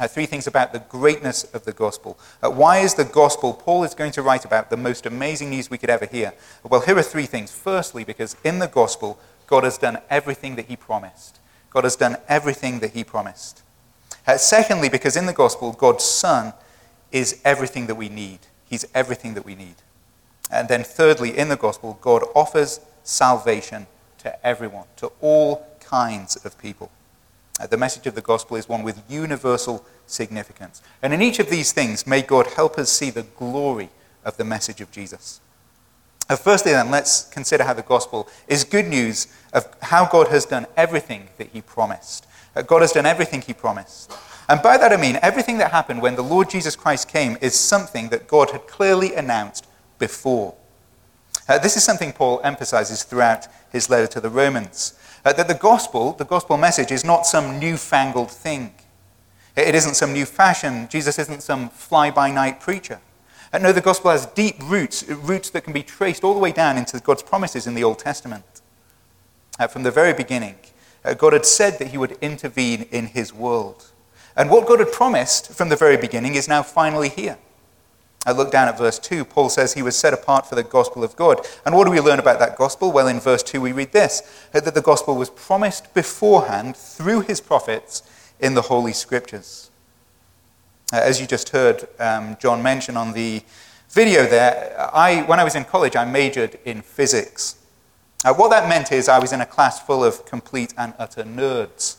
Uh, 0.00 0.08
three 0.08 0.26
things 0.26 0.48
about 0.48 0.72
the 0.72 0.80
greatness 0.80 1.44
of 1.54 1.64
the 1.64 1.72
gospel. 1.72 2.18
Uh, 2.42 2.50
why 2.50 2.78
is 2.78 2.94
the 2.94 3.04
gospel, 3.04 3.54
Paul 3.54 3.84
is 3.84 3.94
going 3.94 4.10
to 4.12 4.22
write 4.22 4.44
about, 4.44 4.68
the 4.68 4.76
most 4.76 5.06
amazing 5.06 5.50
news 5.50 5.70
we 5.70 5.78
could 5.78 5.90
ever 5.90 6.06
hear? 6.06 6.32
Well, 6.64 6.80
here 6.80 6.98
are 6.98 7.02
three 7.02 7.26
things. 7.26 7.52
Firstly, 7.52 8.02
because 8.02 8.36
in 8.42 8.58
the 8.58 8.66
gospel, 8.66 9.20
God 9.46 9.62
has 9.62 9.78
done 9.78 9.98
everything 10.10 10.56
that 10.56 10.66
he 10.66 10.74
promised. 10.74 11.38
God 11.70 11.84
has 11.84 11.94
done 11.94 12.16
everything 12.28 12.80
that 12.80 12.90
he 12.90 13.04
promised. 13.04 13.62
Uh, 14.26 14.36
secondly, 14.36 14.88
because 14.88 15.16
in 15.16 15.26
the 15.26 15.32
gospel, 15.32 15.72
God's 15.72 16.04
Son 16.04 16.54
is 17.12 17.40
everything 17.44 17.86
that 17.86 17.94
we 17.94 18.08
need. 18.08 18.40
He's 18.64 18.86
everything 18.94 19.34
that 19.34 19.44
we 19.44 19.54
need. 19.54 19.76
And 20.50 20.68
then 20.68 20.82
thirdly, 20.82 21.36
in 21.36 21.48
the 21.48 21.56
gospel, 21.56 21.98
God 22.00 22.24
offers 22.34 22.80
salvation 23.04 23.86
to 24.18 24.44
everyone, 24.44 24.86
to 24.96 25.12
all 25.20 25.66
kinds 25.78 26.36
of 26.44 26.58
people. 26.58 26.90
Uh, 27.60 27.66
the 27.66 27.76
message 27.76 28.06
of 28.06 28.14
the 28.14 28.20
gospel 28.20 28.56
is 28.56 28.68
one 28.68 28.82
with 28.82 29.02
universal 29.08 29.84
significance. 30.06 30.82
And 31.02 31.14
in 31.14 31.22
each 31.22 31.38
of 31.38 31.50
these 31.50 31.72
things, 31.72 32.06
may 32.06 32.20
God 32.22 32.48
help 32.48 32.78
us 32.78 32.90
see 32.90 33.10
the 33.10 33.22
glory 33.22 33.90
of 34.24 34.36
the 34.36 34.44
message 34.44 34.80
of 34.80 34.90
Jesus. 34.90 35.40
Uh, 36.28 36.36
firstly, 36.36 36.72
then, 36.72 36.90
let's 36.90 37.24
consider 37.24 37.64
how 37.64 37.74
the 37.74 37.82
gospel 37.82 38.28
is 38.48 38.64
good 38.64 38.86
news 38.86 39.28
of 39.52 39.66
how 39.82 40.06
God 40.06 40.28
has 40.28 40.46
done 40.46 40.66
everything 40.76 41.28
that 41.36 41.48
he 41.48 41.60
promised. 41.60 42.26
Uh, 42.56 42.62
God 42.62 42.80
has 42.80 42.92
done 42.92 43.06
everything 43.06 43.42
he 43.42 43.52
promised. 43.52 44.12
And 44.48 44.60
by 44.62 44.76
that 44.76 44.92
I 44.92 44.96
mean 44.96 45.18
everything 45.22 45.58
that 45.58 45.70
happened 45.70 46.02
when 46.02 46.16
the 46.16 46.22
Lord 46.22 46.50
Jesus 46.50 46.76
Christ 46.76 47.08
came 47.08 47.38
is 47.40 47.54
something 47.54 48.08
that 48.08 48.26
God 48.26 48.50
had 48.50 48.66
clearly 48.66 49.14
announced 49.14 49.66
before. 49.98 50.54
Uh, 51.48 51.58
this 51.58 51.76
is 51.76 51.84
something 51.84 52.12
Paul 52.12 52.40
emphasizes 52.42 53.02
throughout 53.02 53.46
his 53.70 53.90
letter 53.90 54.06
to 54.08 54.20
the 54.20 54.30
Romans. 54.30 54.98
Uh, 55.24 55.32
that 55.32 55.48
the 55.48 55.54
gospel, 55.54 56.12
the 56.12 56.24
gospel 56.24 56.56
message, 56.56 56.90
is 56.90 57.04
not 57.04 57.26
some 57.26 57.58
newfangled 57.58 58.30
thing. 58.30 58.74
It 59.56 59.74
isn't 59.74 59.94
some 59.94 60.12
new 60.12 60.26
fashion. 60.26 60.88
Jesus 60.88 61.18
isn't 61.18 61.42
some 61.42 61.70
fly 61.70 62.10
by 62.10 62.30
night 62.30 62.60
preacher. 62.60 63.00
Uh, 63.52 63.58
no, 63.58 63.72
the 63.72 63.80
gospel 63.80 64.10
has 64.10 64.26
deep 64.26 64.56
roots, 64.64 65.08
roots 65.08 65.48
that 65.50 65.62
can 65.62 65.72
be 65.72 65.82
traced 65.82 66.24
all 66.24 66.34
the 66.34 66.40
way 66.40 66.52
down 66.52 66.76
into 66.76 66.98
God's 66.98 67.22
promises 67.22 67.66
in 67.66 67.74
the 67.74 67.84
Old 67.84 68.00
Testament. 68.00 68.44
Uh, 69.58 69.68
from 69.68 69.84
the 69.84 69.92
very 69.92 70.12
beginning, 70.12 70.56
uh, 71.04 71.14
God 71.14 71.32
had 71.32 71.46
said 71.46 71.78
that 71.78 71.88
he 71.88 71.98
would 71.98 72.18
intervene 72.20 72.82
in 72.90 73.06
his 73.06 73.32
world. 73.32 73.92
And 74.36 74.50
what 74.50 74.66
God 74.66 74.80
had 74.80 74.90
promised 74.90 75.52
from 75.52 75.68
the 75.68 75.76
very 75.76 75.96
beginning 75.96 76.34
is 76.34 76.48
now 76.48 76.62
finally 76.64 77.08
here. 77.08 77.38
I 78.26 78.32
look 78.32 78.50
down 78.50 78.68
at 78.68 78.78
verse 78.78 78.98
2. 78.98 79.24
Paul 79.24 79.48
says 79.48 79.74
he 79.74 79.82
was 79.82 79.96
set 79.96 80.14
apart 80.14 80.46
for 80.46 80.54
the 80.54 80.62
gospel 80.62 81.04
of 81.04 81.14
God. 81.16 81.46
And 81.66 81.74
what 81.74 81.84
do 81.84 81.90
we 81.90 82.00
learn 82.00 82.18
about 82.18 82.38
that 82.38 82.56
gospel? 82.56 82.90
Well, 82.90 83.08
in 83.08 83.20
verse 83.20 83.42
2, 83.42 83.60
we 83.60 83.72
read 83.72 83.92
this 83.92 84.22
that 84.52 84.74
the 84.74 84.80
gospel 84.80 85.16
was 85.16 85.30
promised 85.30 85.92
beforehand 85.94 86.76
through 86.76 87.22
his 87.22 87.40
prophets 87.40 88.02
in 88.40 88.54
the 88.54 88.62
Holy 88.62 88.92
Scriptures. 88.92 89.70
Uh, 90.92 90.96
as 90.96 91.20
you 91.20 91.26
just 91.26 91.50
heard 91.50 91.88
um, 91.98 92.36
John 92.40 92.62
mention 92.62 92.96
on 92.96 93.12
the 93.12 93.42
video 93.90 94.26
there, 94.26 94.74
I, 94.92 95.22
when 95.22 95.38
I 95.40 95.44
was 95.44 95.54
in 95.54 95.64
college, 95.64 95.96
I 95.96 96.04
majored 96.04 96.58
in 96.64 96.82
physics. 96.82 97.56
Uh, 98.24 98.32
what 98.32 98.50
that 98.50 98.68
meant 98.68 98.90
is 98.90 99.08
I 99.08 99.18
was 99.18 99.32
in 99.32 99.40
a 99.40 99.46
class 99.46 99.80
full 99.80 100.02
of 100.02 100.24
complete 100.24 100.72
and 100.78 100.94
utter 100.98 101.24
nerds. 101.24 101.96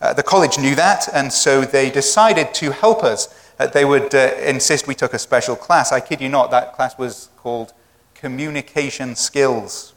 Uh, 0.00 0.12
the 0.12 0.22
college 0.22 0.58
knew 0.58 0.74
that, 0.74 1.08
and 1.14 1.32
so 1.32 1.62
they 1.62 1.90
decided 1.90 2.52
to 2.54 2.72
help 2.72 3.02
us 3.02 3.43
uh, 3.58 3.66
they 3.66 3.84
would 3.84 4.14
uh, 4.14 4.34
insist 4.44 4.86
we 4.86 4.94
took 4.94 5.14
a 5.14 5.18
special 5.18 5.56
class. 5.56 5.92
I 5.92 6.00
kid 6.00 6.20
you 6.20 6.28
not, 6.28 6.50
that 6.50 6.72
class 6.72 6.98
was 6.98 7.28
called 7.36 7.72
Communication 8.14 9.14
Skills. 9.14 9.92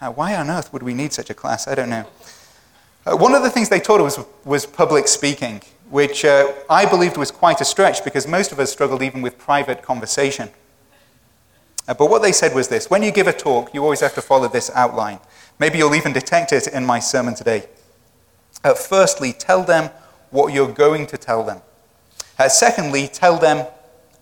Uh, 0.00 0.10
why 0.10 0.34
on 0.34 0.48
earth 0.48 0.72
would 0.72 0.82
we 0.82 0.94
need 0.94 1.12
such 1.12 1.28
a 1.28 1.34
class? 1.34 1.68
I 1.68 1.74
don't 1.74 1.90
know. 1.90 2.06
Uh, 3.04 3.16
one 3.16 3.34
of 3.34 3.42
the 3.42 3.50
things 3.50 3.68
they 3.68 3.80
taught 3.80 4.00
us 4.00 4.16
was, 4.16 4.26
was 4.44 4.66
public 4.66 5.08
speaking, 5.08 5.60
which 5.90 6.24
uh, 6.24 6.52
I 6.70 6.86
believed 6.86 7.18
was 7.18 7.30
quite 7.30 7.60
a 7.60 7.64
stretch 7.66 8.02
because 8.02 8.26
most 8.26 8.50
of 8.50 8.58
us 8.58 8.72
struggled 8.72 9.02
even 9.02 9.20
with 9.20 9.36
private 9.38 9.82
conversation. 9.82 10.48
Uh, 11.86 11.94
but 11.94 12.08
what 12.08 12.22
they 12.22 12.32
said 12.32 12.54
was 12.54 12.68
this 12.68 12.88
when 12.88 13.02
you 13.02 13.10
give 13.10 13.26
a 13.26 13.32
talk, 13.32 13.74
you 13.74 13.82
always 13.82 14.00
have 14.00 14.14
to 14.14 14.22
follow 14.22 14.48
this 14.48 14.70
outline. 14.74 15.18
Maybe 15.58 15.76
you'll 15.76 15.94
even 15.94 16.14
detect 16.14 16.52
it 16.52 16.66
in 16.66 16.86
my 16.86 16.98
sermon 16.98 17.34
today. 17.34 17.66
firstly, 18.62 19.34
tell 19.34 19.62
them 19.64 19.90
what 20.30 20.54
you're 20.54 20.72
going 20.72 21.06
to 21.08 21.18
tell 21.18 21.42
them. 21.42 21.60
Uh, 22.40 22.48
secondly, 22.48 23.06
tell 23.06 23.36
them 23.36 23.66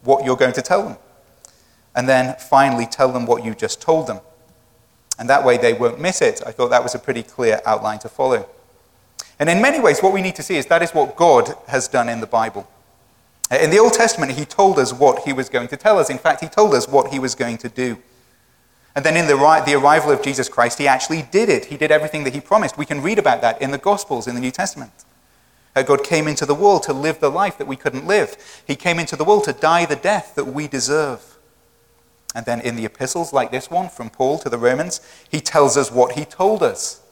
what 0.03 0.25
you're 0.25 0.37
going 0.37 0.53
to 0.53 0.61
tell 0.61 0.83
them. 0.83 0.97
And 1.95 2.09
then 2.09 2.35
finally, 2.41 2.85
tell 2.85 3.13
them 3.13 3.27
what 3.27 3.45
you 3.45 3.55
just 3.55 3.81
told 3.81 4.09
them. 4.09 4.19
And 5.21 5.31
that 5.31 5.45
way 5.45 5.57
they 5.57 5.73
won't 5.73 6.01
miss 6.01 6.21
it. 6.21 6.43
I 6.45 6.51
thought 6.51 6.71
that 6.71 6.83
was 6.83 6.97
a 6.97 6.99
pretty 6.99 7.23
clear 7.23 7.61
outline 7.65 8.01
to 8.01 8.09
follow. 8.09 8.49
And 9.39 9.49
in 9.49 9.63
many 9.63 9.79
ways, 9.79 10.01
what 10.01 10.13
we 10.13 10.21
need 10.21 10.35
to 10.35 10.43
see 10.43 10.57
is 10.57 10.67
that 10.67 10.83
is 10.83 10.91
what 10.91 11.15
God 11.15 11.55
has 11.69 11.87
done 11.87 12.09
in 12.09 12.19
the 12.19 12.27
Bible. 12.27 12.69
In 13.53 13.71
the 13.71 13.79
Old 13.79 13.93
Testament, 13.93 14.33
he 14.33 14.45
told 14.45 14.81
us 14.81 14.93
what 14.93 15.23
he 15.23 15.33
was 15.33 15.49
going 15.49 15.69
to 15.69 15.77
tell 15.77 15.97
us. 15.97 16.11
In 16.11 16.19
fact, 16.19 16.41
he 16.41 16.49
told 16.49 16.75
us 16.75 16.89
what 16.89 17.13
he 17.13 17.21
was 17.21 17.37
going 17.37 17.59
to 17.59 17.69
do. 17.69 17.99
And 18.97 19.05
then 19.05 19.17
in 19.17 19.29
the, 19.29 19.37
the 19.65 19.75
arrival 19.75 20.11
of 20.11 20.23
Jesus 20.23 20.49
Christ, 20.49 20.79
he 20.79 20.89
actually 20.89 21.23
did 21.23 21.49
it. 21.49 21.67
He 21.67 21.77
did 21.77 21.93
everything 21.93 22.25
that 22.25 22.35
he 22.35 22.41
promised. 22.41 22.77
We 22.77 22.85
can 22.85 23.01
read 23.01 23.21
about 23.21 23.43
that 23.43 23.63
in 23.63 23.71
the 23.71 23.79
Gospels 23.79 24.27
in 24.27 24.35
the 24.35 24.41
New 24.41 24.51
Testament. 24.51 24.91
God 25.83 26.05
came 26.05 26.29
into 26.29 26.47
the 26.47 26.55
world 26.55 26.83
to 26.85 26.93
live 26.93 27.21
the 27.21 27.31
life 27.31 27.59
that 27.59 27.67
we 27.67 27.77
couldn't 27.77 28.07
live. 28.07 28.37
He 28.67 28.77
came 28.77 28.99
into 28.99 29.17
the 29.17 29.25
world 29.25 29.45
to 29.45 29.53
die 29.53 29.87
the 29.87 29.97
death 29.97 30.35
that 30.35 30.47
we 30.47 30.67
deserve. 30.67 31.39
And 32.35 32.47
then 32.47 32.61
in 32.61 32.77
the 32.77 32.85
epistles, 32.85 33.33
like 33.33 33.51
this 33.51 33.71
one 33.71 33.89
from 33.89 34.11
Paul 34.11 34.39
to 34.41 34.49
the 34.49 34.59
Romans, 34.59 35.01
he 35.29 35.41
tells 35.41 35.77
us 35.77 35.91
what 35.91 36.13
he 36.13 36.25
told 36.25 36.63
us. 36.63 37.03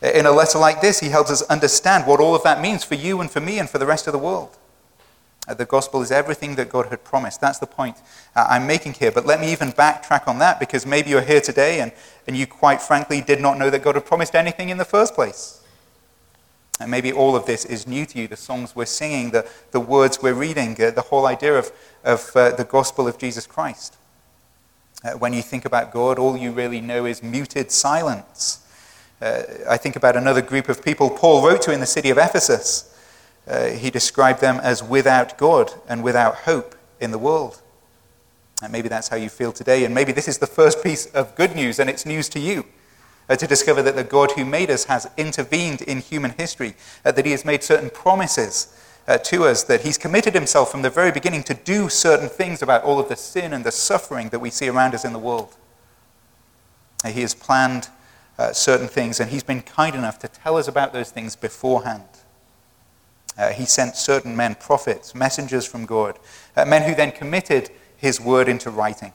In 0.00 0.26
a 0.26 0.30
letter 0.30 0.58
like 0.58 0.80
this, 0.80 1.00
he 1.00 1.08
helps 1.08 1.30
us 1.30 1.42
understand 1.42 2.06
what 2.06 2.20
all 2.20 2.34
of 2.34 2.42
that 2.44 2.60
means 2.60 2.84
for 2.84 2.94
you 2.94 3.20
and 3.20 3.30
for 3.30 3.40
me 3.40 3.58
and 3.58 3.68
for 3.68 3.78
the 3.78 3.86
rest 3.86 4.06
of 4.06 4.12
the 4.12 4.18
world. 4.18 4.56
Uh, 5.48 5.54
the 5.54 5.64
gospel 5.64 6.02
is 6.02 6.12
everything 6.12 6.56
that 6.56 6.68
God 6.68 6.86
had 6.86 7.02
promised. 7.02 7.40
That's 7.40 7.58
the 7.58 7.66
point 7.66 7.96
uh, 8.36 8.46
I'm 8.48 8.66
making 8.66 8.92
here. 8.92 9.10
But 9.10 9.24
let 9.24 9.40
me 9.40 9.50
even 9.50 9.72
backtrack 9.72 10.28
on 10.28 10.38
that 10.40 10.60
because 10.60 10.84
maybe 10.84 11.10
you're 11.10 11.22
here 11.22 11.40
today 11.40 11.80
and, 11.80 11.90
and 12.26 12.36
you 12.36 12.46
quite 12.46 12.82
frankly 12.82 13.22
did 13.22 13.40
not 13.40 13.58
know 13.58 13.70
that 13.70 13.82
God 13.82 13.94
had 13.94 14.04
promised 14.04 14.34
anything 14.34 14.68
in 14.68 14.76
the 14.76 14.84
first 14.84 15.14
place. 15.14 15.57
And 16.80 16.90
maybe 16.90 17.12
all 17.12 17.34
of 17.34 17.46
this 17.46 17.64
is 17.64 17.86
new 17.86 18.06
to 18.06 18.18
you 18.18 18.28
the 18.28 18.36
songs 18.36 18.76
we're 18.76 18.86
singing, 18.86 19.30
the, 19.30 19.48
the 19.72 19.80
words 19.80 20.22
we're 20.22 20.34
reading, 20.34 20.80
uh, 20.80 20.90
the 20.90 21.02
whole 21.02 21.26
idea 21.26 21.58
of, 21.58 21.72
of 22.04 22.30
uh, 22.36 22.50
the 22.52 22.64
gospel 22.64 23.08
of 23.08 23.18
Jesus 23.18 23.46
Christ. 23.46 23.96
Uh, 25.04 25.12
when 25.12 25.32
you 25.32 25.42
think 25.42 25.64
about 25.64 25.92
God, 25.92 26.18
all 26.18 26.36
you 26.36 26.52
really 26.52 26.80
know 26.80 27.04
is 27.04 27.22
muted 27.22 27.70
silence. 27.70 28.60
Uh, 29.20 29.42
I 29.68 29.76
think 29.76 29.96
about 29.96 30.16
another 30.16 30.42
group 30.42 30.68
of 30.68 30.84
people 30.84 31.10
Paul 31.10 31.44
wrote 31.44 31.62
to 31.62 31.72
in 31.72 31.80
the 31.80 31.86
city 31.86 32.10
of 32.10 32.18
Ephesus. 32.18 32.94
Uh, 33.46 33.68
he 33.68 33.90
described 33.90 34.40
them 34.40 34.60
as 34.62 34.82
without 34.82 35.38
God 35.38 35.72
and 35.88 36.04
without 36.04 36.34
hope 36.36 36.76
in 37.00 37.10
the 37.10 37.18
world. 37.18 37.60
And 38.62 38.72
maybe 38.72 38.88
that's 38.88 39.08
how 39.08 39.16
you 39.16 39.28
feel 39.28 39.52
today. 39.52 39.84
And 39.84 39.94
maybe 39.94 40.12
this 40.12 40.28
is 40.28 40.38
the 40.38 40.46
first 40.46 40.82
piece 40.82 41.06
of 41.06 41.34
good 41.34 41.54
news, 41.54 41.78
and 41.78 41.88
it's 41.88 42.04
news 42.04 42.28
to 42.30 42.40
you. 42.40 42.66
Uh, 43.28 43.36
to 43.36 43.46
discover 43.46 43.82
that 43.82 43.94
the 43.94 44.04
God 44.04 44.32
who 44.32 44.44
made 44.44 44.70
us 44.70 44.84
has 44.84 45.10
intervened 45.18 45.82
in 45.82 45.98
human 45.98 46.30
history, 46.38 46.74
uh, 47.04 47.12
that 47.12 47.26
he 47.26 47.32
has 47.32 47.44
made 47.44 47.62
certain 47.62 47.90
promises 47.90 48.74
uh, 49.06 49.18
to 49.18 49.44
us, 49.44 49.64
that 49.64 49.82
he's 49.82 49.98
committed 49.98 50.34
himself 50.34 50.70
from 50.70 50.80
the 50.80 50.88
very 50.88 51.12
beginning 51.12 51.42
to 51.42 51.52
do 51.52 51.90
certain 51.90 52.30
things 52.30 52.62
about 52.62 52.84
all 52.84 52.98
of 52.98 53.08
the 53.10 53.16
sin 53.16 53.52
and 53.52 53.64
the 53.64 53.72
suffering 53.72 54.30
that 54.30 54.38
we 54.38 54.48
see 54.48 54.68
around 54.68 54.94
us 54.94 55.04
in 55.04 55.12
the 55.12 55.18
world. 55.18 55.56
Uh, 57.04 57.08
he 57.08 57.20
has 57.20 57.34
planned 57.34 57.88
uh, 58.38 58.52
certain 58.52 58.88
things, 58.88 59.20
and 59.20 59.30
he's 59.30 59.42
been 59.42 59.60
kind 59.60 59.94
enough 59.94 60.18
to 60.18 60.28
tell 60.28 60.56
us 60.56 60.66
about 60.66 60.94
those 60.94 61.10
things 61.10 61.36
beforehand. 61.36 62.04
Uh, 63.36 63.50
he 63.50 63.66
sent 63.66 63.94
certain 63.94 64.34
men, 64.34 64.54
prophets, 64.54 65.14
messengers 65.14 65.66
from 65.66 65.84
God, 65.84 66.18
men 66.56 66.88
who 66.88 66.94
then 66.94 67.12
committed 67.12 67.70
his 67.96 68.20
word 68.20 68.48
into 68.48 68.70
writing. 68.70 69.12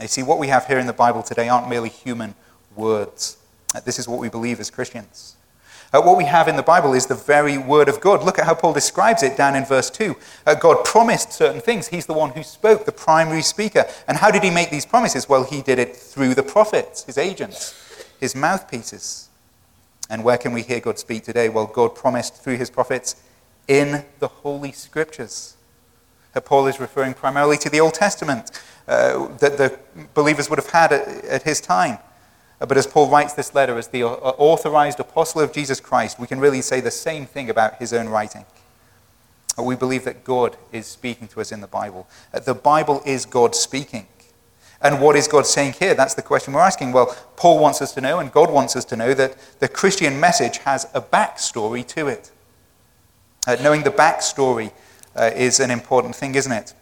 You 0.00 0.08
see, 0.08 0.22
what 0.22 0.38
we 0.38 0.48
have 0.48 0.66
here 0.66 0.78
in 0.78 0.86
the 0.86 0.92
Bible 0.92 1.22
today 1.22 1.48
aren't 1.48 1.68
merely 1.68 1.88
human 1.88 2.34
words. 2.78 3.36
Uh, 3.74 3.80
this 3.80 3.98
is 3.98 4.08
what 4.08 4.20
we 4.20 4.28
believe 4.28 4.60
as 4.60 4.70
Christians. 4.70 5.36
Uh, 5.92 6.02
what 6.02 6.18
we 6.18 6.24
have 6.24 6.48
in 6.48 6.56
the 6.56 6.62
Bible 6.62 6.92
is 6.92 7.06
the 7.06 7.14
very 7.14 7.56
word 7.56 7.88
of 7.88 8.00
God. 8.00 8.22
Look 8.22 8.38
at 8.38 8.44
how 8.44 8.54
Paul 8.54 8.74
describes 8.74 9.22
it 9.22 9.38
down 9.38 9.56
in 9.56 9.64
verse 9.64 9.88
2. 9.88 10.14
Uh, 10.46 10.54
God 10.54 10.84
promised 10.84 11.32
certain 11.32 11.62
things. 11.62 11.88
He's 11.88 12.04
the 12.04 12.12
one 12.12 12.30
who 12.30 12.42
spoke, 12.42 12.84
the 12.84 12.92
primary 12.92 13.40
speaker. 13.40 13.86
And 14.06 14.18
how 14.18 14.30
did 14.30 14.42
he 14.42 14.50
make 14.50 14.70
these 14.70 14.84
promises? 14.84 15.28
Well, 15.28 15.44
he 15.44 15.62
did 15.62 15.78
it 15.78 15.96
through 15.96 16.34
the 16.34 16.42
prophets, 16.42 17.04
his 17.04 17.16
agents, 17.16 18.04
his 18.20 18.34
mouthpieces. 18.34 19.28
And 20.10 20.24
where 20.24 20.36
can 20.36 20.52
we 20.52 20.62
hear 20.62 20.80
God 20.80 20.98
speak 20.98 21.24
today? 21.24 21.48
Well, 21.48 21.66
God 21.66 21.94
promised 21.94 22.34
through 22.36 22.56
his 22.56 22.68
prophets 22.68 23.16
in 23.66 24.04
the 24.18 24.28
Holy 24.28 24.72
Scriptures. 24.72 25.56
Uh, 26.34 26.40
Paul 26.40 26.66
is 26.66 26.78
referring 26.78 27.14
primarily 27.14 27.56
to 27.58 27.70
the 27.70 27.80
Old 27.80 27.94
Testament 27.94 28.50
uh, 28.86 29.28
that 29.38 29.56
the 29.56 29.78
believers 30.12 30.50
would 30.50 30.58
have 30.58 30.70
had 30.70 30.92
at, 30.92 31.24
at 31.24 31.42
his 31.44 31.62
time. 31.62 31.98
Uh, 32.60 32.66
but 32.66 32.76
as 32.76 32.86
Paul 32.86 33.08
writes 33.08 33.34
this 33.34 33.54
letter 33.54 33.78
as 33.78 33.88
the 33.88 34.02
uh, 34.02 34.08
authorized 34.08 35.00
apostle 35.00 35.40
of 35.40 35.52
Jesus 35.52 35.80
Christ, 35.80 36.18
we 36.18 36.26
can 36.26 36.40
really 36.40 36.62
say 36.62 36.80
the 36.80 36.90
same 36.90 37.26
thing 37.26 37.50
about 37.50 37.76
his 37.76 37.92
own 37.92 38.08
writing. 38.08 38.44
Uh, 39.58 39.62
we 39.62 39.76
believe 39.76 40.04
that 40.04 40.24
God 40.24 40.56
is 40.72 40.86
speaking 40.86 41.28
to 41.28 41.40
us 41.40 41.52
in 41.52 41.60
the 41.60 41.66
Bible. 41.66 42.08
The 42.32 42.54
Bible 42.54 43.02
is 43.04 43.26
God 43.26 43.54
speaking. 43.54 44.06
And 44.80 45.00
what 45.00 45.16
is 45.16 45.26
God 45.26 45.46
saying 45.46 45.72
here? 45.72 45.94
That's 45.94 46.14
the 46.14 46.22
question 46.22 46.54
we're 46.54 46.60
asking. 46.60 46.92
Well, 46.92 47.16
Paul 47.36 47.58
wants 47.58 47.82
us 47.82 47.92
to 47.94 48.00
know, 48.00 48.20
and 48.20 48.30
God 48.30 48.50
wants 48.50 48.76
us 48.76 48.84
to 48.86 48.96
know, 48.96 49.12
that 49.14 49.36
the 49.58 49.68
Christian 49.68 50.20
message 50.20 50.58
has 50.58 50.86
a 50.94 51.00
backstory 51.00 51.86
to 51.88 52.06
it. 52.06 52.30
Uh, 53.46 53.56
knowing 53.60 53.82
the 53.82 53.90
backstory 53.90 54.72
uh, 55.16 55.30
is 55.34 55.58
an 55.58 55.70
important 55.70 56.14
thing, 56.14 56.34
isn't 56.36 56.52
it? 56.52 56.74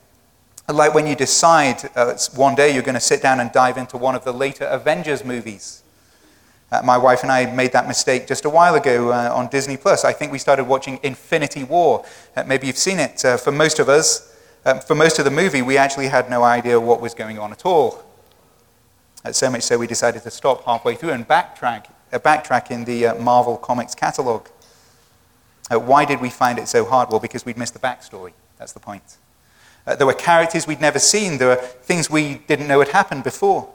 Like 0.69 0.95
when 0.95 1.07
you 1.07 1.15
decide 1.15 1.89
uh, 1.95 2.17
one 2.35 2.57
day 2.57 2.75
you're 2.75 2.83
going 2.83 2.95
to 2.95 3.01
sit 3.01 3.23
down 3.23 3.39
and 3.39 3.53
dive 3.53 3.77
into 3.77 3.97
one 3.97 4.17
of 4.17 4.25
the 4.25 4.33
later 4.33 4.65
Avengers 4.65 5.25
movies. 5.25 5.83
Uh, 6.73 6.83
my 6.83 6.99
wife 6.99 7.23
and 7.23 7.31
I 7.31 7.47
made 7.47 7.73
that 7.73 7.87
mistake 7.87 8.27
just 8.27 8.45
a 8.45 8.51
while 8.51 8.75
ago 8.75 9.13
uh, 9.13 9.31
on 9.33 9.49
Disney 9.49 9.77
Plus. 9.77 10.05
I 10.05 10.13
think 10.13 10.33
we 10.33 10.39
started 10.39 10.65
watching 10.65 10.99
Infinity 11.05 11.63
War. 11.63 12.05
Uh, 12.35 12.43
maybe 12.45 12.67
you've 12.67 12.77
seen 12.77 12.99
it. 12.99 13.25
Uh, 13.25 13.37
for 13.37 13.53
most 13.53 13.79
of 13.79 13.89
us, 13.89 14.37
um, 14.65 14.81
for 14.81 14.97
most 14.97 15.21
of 15.21 15.25
the 15.25 15.31
movie, 15.31 15.63
we 15.63 15.79
actually 15.79 16.09
had 16.09 16.29
no 16.29 16.43
idea 16.43 16.81
what 16.81 17.01
was 17.01 17.15
going 17.15 17.39
on 17.39 17.53
at 17.53 17.65
all. 17.65 18.03
Uh, 19.25 19.31
so 19.31 19.49
much 19.49 19.63
so 19.63 19.79
we 19.79 19.87
decided 19.87 20.25
to 20.25 20.31
stop 20.31 20.65
halfway 20.65 20.97
through 20.97 21.11
and 21.11 21.29
backtrack, 21.29 21.87
backtrack 22.11 22.73
in 22.73 22.85
the 22.85 23.15
Marvel 23.21 23.57
Comics 23.57 23.95
catalog. 23.95 24.49
why 25.71 26.05
did 26.05 26.21
we 26.21 26.31
find 26.31 26.59
it 26.59 26.67
so 26.67 26.85
hard? 26.85 27.11
Well, 27.11 27.21
because 27.21 27.47
we'd 27.47 27.57
missed 27.57 27.75
the 27.75 27.81
backstory. 27.81 28.33
That's 28.59 28.73
the 28.73 28.81
point. 28.81 29.19
Uh, 29.87 29.95
there 29.95 30.07
were 30.07 30.15
characters 30.15 30.67
we'd 30.67 30.81
never 30.81 30.99
seen. 30.99 31.39
There 31.39 31.49
were 31.49 31.57
things 31.57 32.11
we 32.11 32.37
didn't 32.47 32.67
know 32.67 32.81
had 32.81 32.89
happened 32.89 33.25
before. 33.25 33.69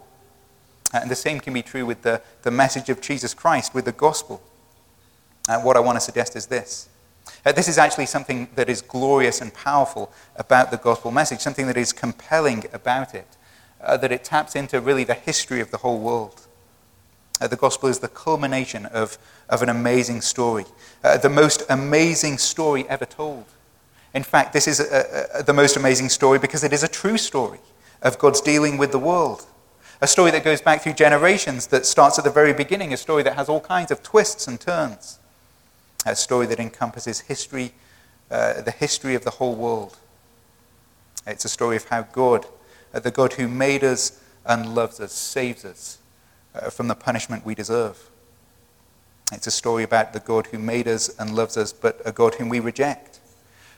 Uh, 0.94 1.00
and 1.02 1.12
the 1.12 1.16
same 1.16 1.40
can 1.40 1.54
be 1.54 1.62
true 1.62 1.86
with 1.86 2.02
the, 2.02 2.22
the 2.42 2.52
message 2.52 2.90
of 2.90 3.02
Jesus 3.02 3.34
Christ, 3.34 3.74
with 3.74 3.86
the 3.86 3.92
gospel. 3.92 4.42
Uh, 5.48 5.62
what 5.62 5.78
I 5.78 5.80
want 5.80 5.96
to 5.96 6.02
suggest 6.02 6.36
is 6.36 6.48
this. 6.48 6.90
Uh, 7.46 7.52
this 7.52 7.68
is 7.68 7.78
actually 7.78 8.08
something 8.08 8.50
that 8.56 8.70
is 8.70 8.82
glorious 8.82 9.42
and 9.42 9.54
powerful 9.54 10.12
about 10.36 10.70
the 10.70 10.78
gospel 10.78 11.12
message, 11.12 11.40
something 11.40 11.68
that 11.68 11.78
is 11.78 11.94
compelling 11.94 12.66
about 12.74 13.16
it, 13.16 13.28
uh, 13.82 13.96
that 13.98 14.12
it 14.12 14.24
taps 14.24 14.56
into 14.56 14.82
really 14.82 15.04
the 15.04 15.14
history 15.14 15.62
of 15.62 15.72
the 15.72 15.78
whole 15.78 16.00
world. 16.00 16.42
Uh, 17.40 17.48
the 17.48 17.56
gospel 17.56 17.88
is 17.88 18.00
the 18.00 18.08
culmination 18.08 18.86
of, 18.88 19.18
of 19.50 19.62
an 19.62 19.70
amazing 19.70 20.22
story, 20.22 20.66
the 21.02 21.30
most 21.30 21.64
amazing 21.70 22.38
story 22.38 22.88
ever 22.88 23.06
told. 23.06 23.46
In 24.14 24.24
fact, 24.24 24.54
this 24.54 24.68
is 24.68 24.80
a, 24.80 25.40
a, 25.40 25.44
the 25.44 25.54
most 25.54 25.78
amazing 25.78 26.10
story 26.10 26.38
because 26.38 26.64
it 26.64 26.74
is 26.74 26.84
a 26.84 26.88
true 26.88 27.18
story 27.18 27.60
of 28.02 28.20
God's 28.20 28.42
dealing 28.42 28.78
with 28.78 28.92
the 28.92 29.00
world. 29.00 29.46
A 30.02 30.08
story 30.08 30.32
that 30.32 30.44
goes 30.44 30.62
back 30.62 30.82
through 30.82 30.94
generations, 30.94 31.68
that 31.68 31.86
starts 31.86 32.18
at 32.18 32.26
the 32.26 32.32
very 32.32 32.54
beginning, 32.54 32.92
a 32.92 32.98
story 32.98 33.24
that 33.24 33.36
has 33.36 33.48
all 33.48 33.62
kinds 33.62 33.92
of 33.92 34.04
twists 34.04 34.48
and 34.48 34.60
turns. 34.60 35.20
A 36.06 36.16
story 36.16 36.48
that 36.48 36.60
encompasses 36.60 37.22
history, 37.22 37.74
uh, 38.30 38.62
the 38.62 38.72
history 38.72 39.16
of 39.16 39.24
the 39.24 39.32
whole 39.32 39.56
world. 39.56 39.98
It's 41.28 41.46
a 41.46 41.50
story 41.50 41.76
of 41.78 41.86
how 41.86 42.02
God, 42.02 42.48
uh, 42.94 43.00
the 43.00 43.12
God 43.12 43.34
who 43.34 43.48
made 43.48 43.84
us 43.84 44.20
and 44.46 44.74
loves 44.74 45.00
us, 45.00 45.14
saves 45.14 45.64
us 45.64 46.00
uh, 46.56 46.72
from 46.72 46.88
the 46.88 46.96
punishment 46.96 47.46
we 47.46 47.54
deserve. 47.54 48.10
It's 49.32 49.48
a 49.48 49.52
story 49.52 49.84
about 49.84 50.12
the 50.12 50.20
God 50.20 50.48
who 50.48 50.58
made 50.58 50.88
us 50.88 51.16
and 51.20 51.36
loves 51.36 51.56
us, 51.56 51.72
but 51.72 52.02
a 52.04 52.12
God 52.12 52.36
whom 52.36 52.50
we 52.50 52.60
reject 52.60 53.11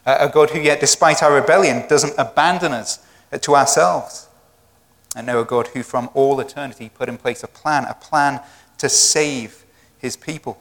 Uh, 0.05 0.17
a 0.19 0.29
God 0.29 0.49
who, 0.49 0.59
yet, 0.59 0.79
despite 0.79 1.23
our 1.23 1.33
rebellion, 1.33 1.87
doesn't 1.87 2.13
abandon 2.17 2.71
us 2.73 3.05
uh, 3.31 3.37
to 3.39 3.55
ourselves. 3.55 4.27
And 5.15 5.27
know 5.27 5.39
a 5.39 5.45
God 5.45 5.67
who, 5.67 5.83
from 5.83 6.09
all 6.13 6.39
eternity, 6.39 6.89
put 6.93 7.07
in 7.07 7.17
place 7.17 7.43
a 7.43 7.47
plan, 7.47 7.85
a 7.85 7.93
plan 7.93 8.41
to 8.79 8.89
save 8.89 9.63
his 9.97 10.17
people. 10.17 10.59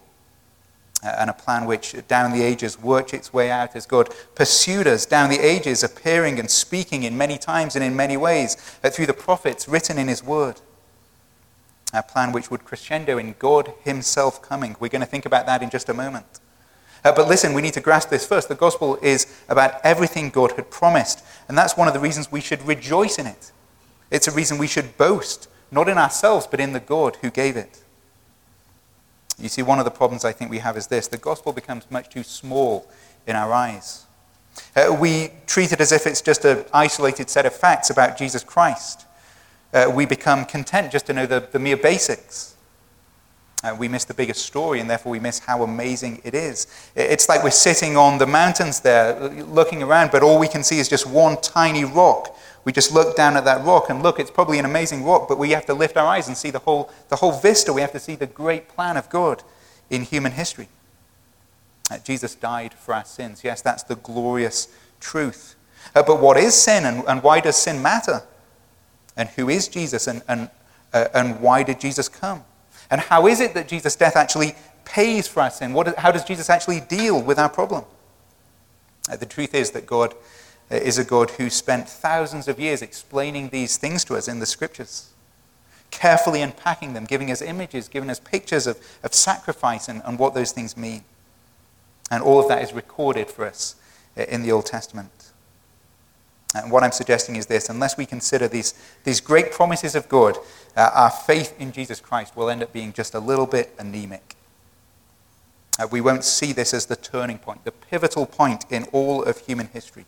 Uh, 1.03 1.17
and 1.19 1.31
a 1.31 1.33
plan 1.33 1.67
which, 1.67 1.97
down 2.07 2.31
the 2.31 2.43
ages, 2.43 2.81
worked 2.81 3.13
its 3.13 3.33
way 3.33 3.51
out 3.51 3.75
as 3.75 3.87
God 3.87 4.09
pursued 4.37 4.87
us 4.87 5.05
down 5.05 5.31
the 5.31 5.45
ages, 5.45 5.83
appearing 5.83 6.39
and 6.39 6.49
speaking 6.49 7.03
in 7.03 7.19
many 7.19 7.39
times 7.39 7.75
and 7.75 7.85
in 7.85 7.97
many 7.97 8.17
ways 8.17 8.55
through 8.55 9.07
the 9.07 9.13
prophets 9.13 9.67
written 9.67 9.99
in 9.99 10.07
his 10.07 10.23
word. 10.23 10.61
A 11.93 12.05
plan 12.05 12.31
which 12.31 12.51
would 12.51 12.65
crescendo 12.65 13.19
in 13.19 13.35
God 13.41 13.75
himself 13.83 14.41
coming. 14.41 14.77
We're 14.79 14.89
going 14.89 15.01
to 15.01 15.07
think 15.07 15.27
about 15.27 15.47
that 15.47 15.61
in 15.61 15.71
just 15.71 15.89
a 15.89 15.95
moment. 15.95 16.41
Uh, 17.04 17.12
but 17.12 17.28
listen, 17.28 17.52
we 17.52 17.62
need 17.62 17.75
to 17.75 17.80
grasp 17.80 18.11
this 18.11 18.26
first. 18.26 18.49
The 18.49 18.54
gospel 18.54 18.97
is 19.02 19.26
about 19.49 19.75
everything 19.82 20.30
God 20.30 20.52
had 20.52 20.71
promised. 20.71 21.25
And 21.49 21.59
that's 21.59 21.76
one 21.76 21.88
of 21.88 21.94
the 21.94 22.00
reasons 22.00 22.30
we 22.30 22.40
should 22.40 22.62
rejoice 22.62 23.18
in 23.18 23.26
it. 23.26 23.50
It's 24.11 24.28
a 24.28 24.32
reason 24.32 24.59
we 24.59 24.68
should 24.68 24.97
boast, 24.97 25.49
not 25.71 25.88
in 25.88 25.99
ourselves, 25.99 26.47
but 26.47 26.61
in 26.61 26.73
the 26.73 26.80
God 26.80 27.16
who 27.23 27.30
gave 27.30 27.56
it. 27.56 27.82
You 29.38 29.49
see, 29.49 29.62
one 29.62 29.78
of 29.78 29.85
the 29.85 29.90
problems 29.90 30.25
I 30.25 30.32
think 30.32 30.50
we 30.50 30.59
have 30.59 30.76
is 30.76 30.87
this 30.87 31.09
the 31.09 31.18
gospel 31.18 31.52
becomes 31.52 31.90
much 31.90 32.09
too 32.09 32.23
small 32.23 32.87
in 33.26 33.35
our 33.35 33.52
eyes. 33.52 34.04
Uh, 34.76 34.97
we 34.99 35.30
treat 35.47 35.73
it 35.73 35.80
as 35.80 35.92
if 35.92 36.06
it's 36.06 36.21
just 36.21 36.44
an 36.44 36.64
isolated 36.73 37.30
set 37.30 37.47
of 37.47 37.54
facts 37.54 37.90
about 37.90 38.18
Jesus 38.18 38.44
Christ. 38.44 39.06
Uh, 39.73 39.90
we 39.92 40.04
become 40.04 40.44
content 40.44 40.92
just 40.92 41.06
to 41.06 41.12
know 41.12 41.26
the, 41.26 41.49
the 41.50 41.59
mere 41.59 41.76
basics. 41.76 42.54
Uh, 43.62 43.76
we 43.78 43.87
miss 43.87 44.04
the 44.04 44.14
bigger 44.14 44.35
story, 44.35 44.81
and 44.81 44.90
therefore 44.90 45.12
we 45.12 45.21
miss 45.21 45.38
how 45.38 45.62
amazing 45.62 46.21
it 46.25 46.35
is. 46.35 46.66
It's 46.97 47.28
like 47.28 47.45
we're 47.45 47.50
sitting 47.50 47.97
on 47.97 48.19
the 48.19 48.26
mountains 48.26 48.81
there, 48.81 49.28
looking 49.28 49.85
around, 49.85 50.11
but 50.11 50.23
all 50.23 50.38
we 50.38 50.49
can 50.49 50.64
see 50.64 50.81
is 50.81 50.88
just 50.88 51.07
one 51.07 51.40
tiny 51.40 51.85
rock. 51.85 52.37
We 52.64 52.73
just 52.73 52.92
look 52.92 53.16
down 53.16 53.37
at 53.37 53.45
that 53.45 53.64
rock 53.64 53.90
and 53.90 54.02
look, 54.02 54.19
it's 54.19 54.31
probably 54.31 54.59
an 54.59 54.64
amazing 54.64 55.04
rock, 55.04 55.28
but 55.28 55.38
we 55.38 55.50
have 55.50 55.66
to 55.66 55.75
lift 55.75 55.97
our 55.97 56.07
eyes 56.07 56.28
and 56.28 56.37
see 56.37 56.50
the 56.50 56.61
whole, 56.61 56.90
the 57.09 57.16
whole 57.16 57.33
vista. 57.33 57.73
We 57.73 57.81
have 57.81 57.92
to 57.92 58.00
see 58.00 58.16
the 58.16 58.26
great 58.26 58.69
plan 58.69 58.97
of 58.97 59.09
God 59.09 59.42
in 59.90 60.02
human 60.02 60.33
history. 60.33 60.69
Uh, 61.90 61.99
Jesus 61.99 62.35
died 62.35 62.75
for 62.75 62.95
our 62.95 63.04
sins. 63.04 63.42
Yes, 63.45 63.62
that's 63.62 63.83
the 63.83 63.97
glorious 63.97 64.69
truth. 65.00 65.57
Uh, 65.95 66.02
but 66.02 66.21
what 66.21 66.37
is 66.37 66.54
sin, 66.54 66.85
and, 66.85 67.04
and 67.07 67.23
why 67.23 67.40
does 67.40 67.57
sin 67.57 67.83
matter? 67.83 68.23
And 69.16 69.28
who 69.31 69.49
is 69.49 69.69
Jesus, 69.69 70.07
and, 70.07 70.23
and, 70.26 70.49
uh, 70.92 71.09
and 71.14 71.40
why 71.40 71.62
did 71.62 71.81
Jesus 71.81 72.09
come? 72.09 72.45
And 72.91 73.01
how 73.01 73.27
is 73.27 73.41
it 73.41 73.55
that 73.55 73.69
Jesus' 73.69 73.97
death 73.97 74.17
actually 74.17 74.55
pays 74.85 75.29
for 75.29 75.41
our 75.41 75.51
sin? 75.51 75.73
What, 75.73 75.97
how 75.99 76.12
does 76.12 76.25
Jesus 76.25 76.51
actually 76.51 76.81
deal 76.81 77.21
with 77.21 77.39
our 77.39 77.49
problem? 77.49 77.85
Uh, 79.11 79.17
the 79.17 79.27
truth 79.27 79.55
is 79.55 79.71
that 79.73 79.87
God 79.87 80.15
uh, 80.71 80.77
is 80.77 80.99
a 80.99 81.05
God 81.05 81.31
who 81.31 81.51
spent 81.51 81.89
thousands 81.89 82.49
of 82.49 82.61
years 82.61 82.83
explaining 82.83 83.49
these 83.49 83.77
things 83.77 84.05
to 84.05 84.17
us 84.17 84.29
in 84.29 84.39
the 84.39 84.47
scriptures, 84.47 85.11
carefully 85.91 86.43
unpacking 86.43 86.93
them, 86.95 87.05
giving 87.05 87.31
us 87.31 87.43
images, 87.43 87.89
giving 87.89 88.11
us 88.11 88.21
pictures 88.21 88.67
of, 88.67 88.79
of 89.03 89.15
sacrifice 89.15 89.89
and, 89.89 90.03
and 90.05 90.19
what 90.19 90.35
those 90.35 90.53
things 90.53 90.77
mean. 90.77 91.05
And 92.11 92.23
all 92.23 92.41
of 92.41 92.49
that 92.49 92.62
is 92.62 92.73
recorded 92.73 93.31
for 93.31 93.47
us 93.47 93.77
uh, 94.17 94.23
in 94.25 94.43
the 94.43 94.53
Old 94.53 94.67
Testament. 94.67 95.22
And 96.54 96.71
what 96.71 96.82
I'm 96.82 96.92
suggesting 96.92 97.37
is 97.37 97.47
this 97.47 97.68
unless 97.68 97.97
we 97.97 98.06
consider 98.06 98.49
these, 98.49 98.75
these 99.04 99.21
great 99.21 99.52
promises 99.52 99.94
of 99.94 100.09
God, 100.09 100.37
uh, 100.76 100.90
our 100.94 101.11
faith 101.11 101.59
in 101.59 101.73
Jesus 101.73 102.00
Christ 102.00 102.37
will 102.37 102.50
end 102.50 102.62
up 102.62 102.73
being 102.73 102.92
just 102.92 103.14
a 103.14 103.21
little 103.21 103.47
bit 103.47 103.75
anemic. 103.78 104.37
Uh, 105.78 105.87
we 105.90 106.00
won't 106.00 106.25
see 106.25 106.52
this 106.52 106.75
as 106.75 106.87
the 106.87 106.97
turning 106.97 107.38
point, 107.38 107.64
the 107.64 107.73
pivotal 107.73 108.26
point 108.26 108.64
in 108.71 108.85
all 108.92 109.23
of 109.23 109.38
human 109.38 109.68
history. 109.68 110.04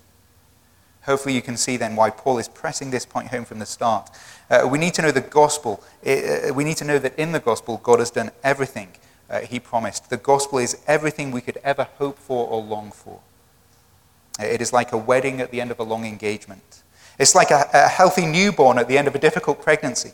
Hopefully, 1.04 1.34
you 1.34 1.42
can 1.42 1.56
see 1.56 1.76
then 1.76 1.96
why 1.96 2.10
Paul 2.10 2.38
is 2.38 2.48
pressing 2.48 2.90
this 2.90 3.04
point 3.04 3.28
home 3.28 3.44
from 3.44 3.58
the 3.58 3.66
start. 3.66 4.10
Uh, 4.48 4.66
we 4.70 4.78
need 4.78 4.94
to 4.94 5.02
know 5.02 5.10
the 5.10 5.20
gospel. 5.20 5.82
Uh, 6.06 6.52
we 6.54 6.64
need 6.64 6.78
to 6.78 6.84
know 6.84 6.98
that 6.98 7.18
in 7.18 7.32
the 7.32 7.40
gospel, 7.40 7.78
God 7.82 7.98
has 7.98 8.10
done 8.10 8.30
everything 8.42 8.88
uh, 9.28 9.40
he 9.40 9.60
promised. 9.60 10.10
The 10.10 10.16
gospel 10.16 10.58
is 10.58 10.82
everything 10.86 11.30
we 11.30 11.40
could 11.40 11.58
ever 11.62 11.88
hope 11.98 12.18
for 12.18 12.46
or 12.48 12.62
long 12.62 12.90
for. 12.90 13.20
It 14.40 14.60
is 14.60 14.72
like 14.72 14.92
a 14.92 14.98
wedding 14.98 15.40
at 15.40 15.50
the 15.50 15.60
end 15.60 15.70
of 15.70 15.78
a 15.78 15.84
long 15.84 16.04
engagement. 16.04 16.82
It's 17.18 17.34
like 17.34 17.50
a, 17.50 17.68
a 17.72 17.88
healthy 17.88 18.26
newborn 18.26 18.78
at 18.78 18.88
the 18.88 18.98
end 18.98 19.06
of 19.06 19.14
a 19.14 19.18
difficult 19.18 19.62
pregnancy. 19.62 20.12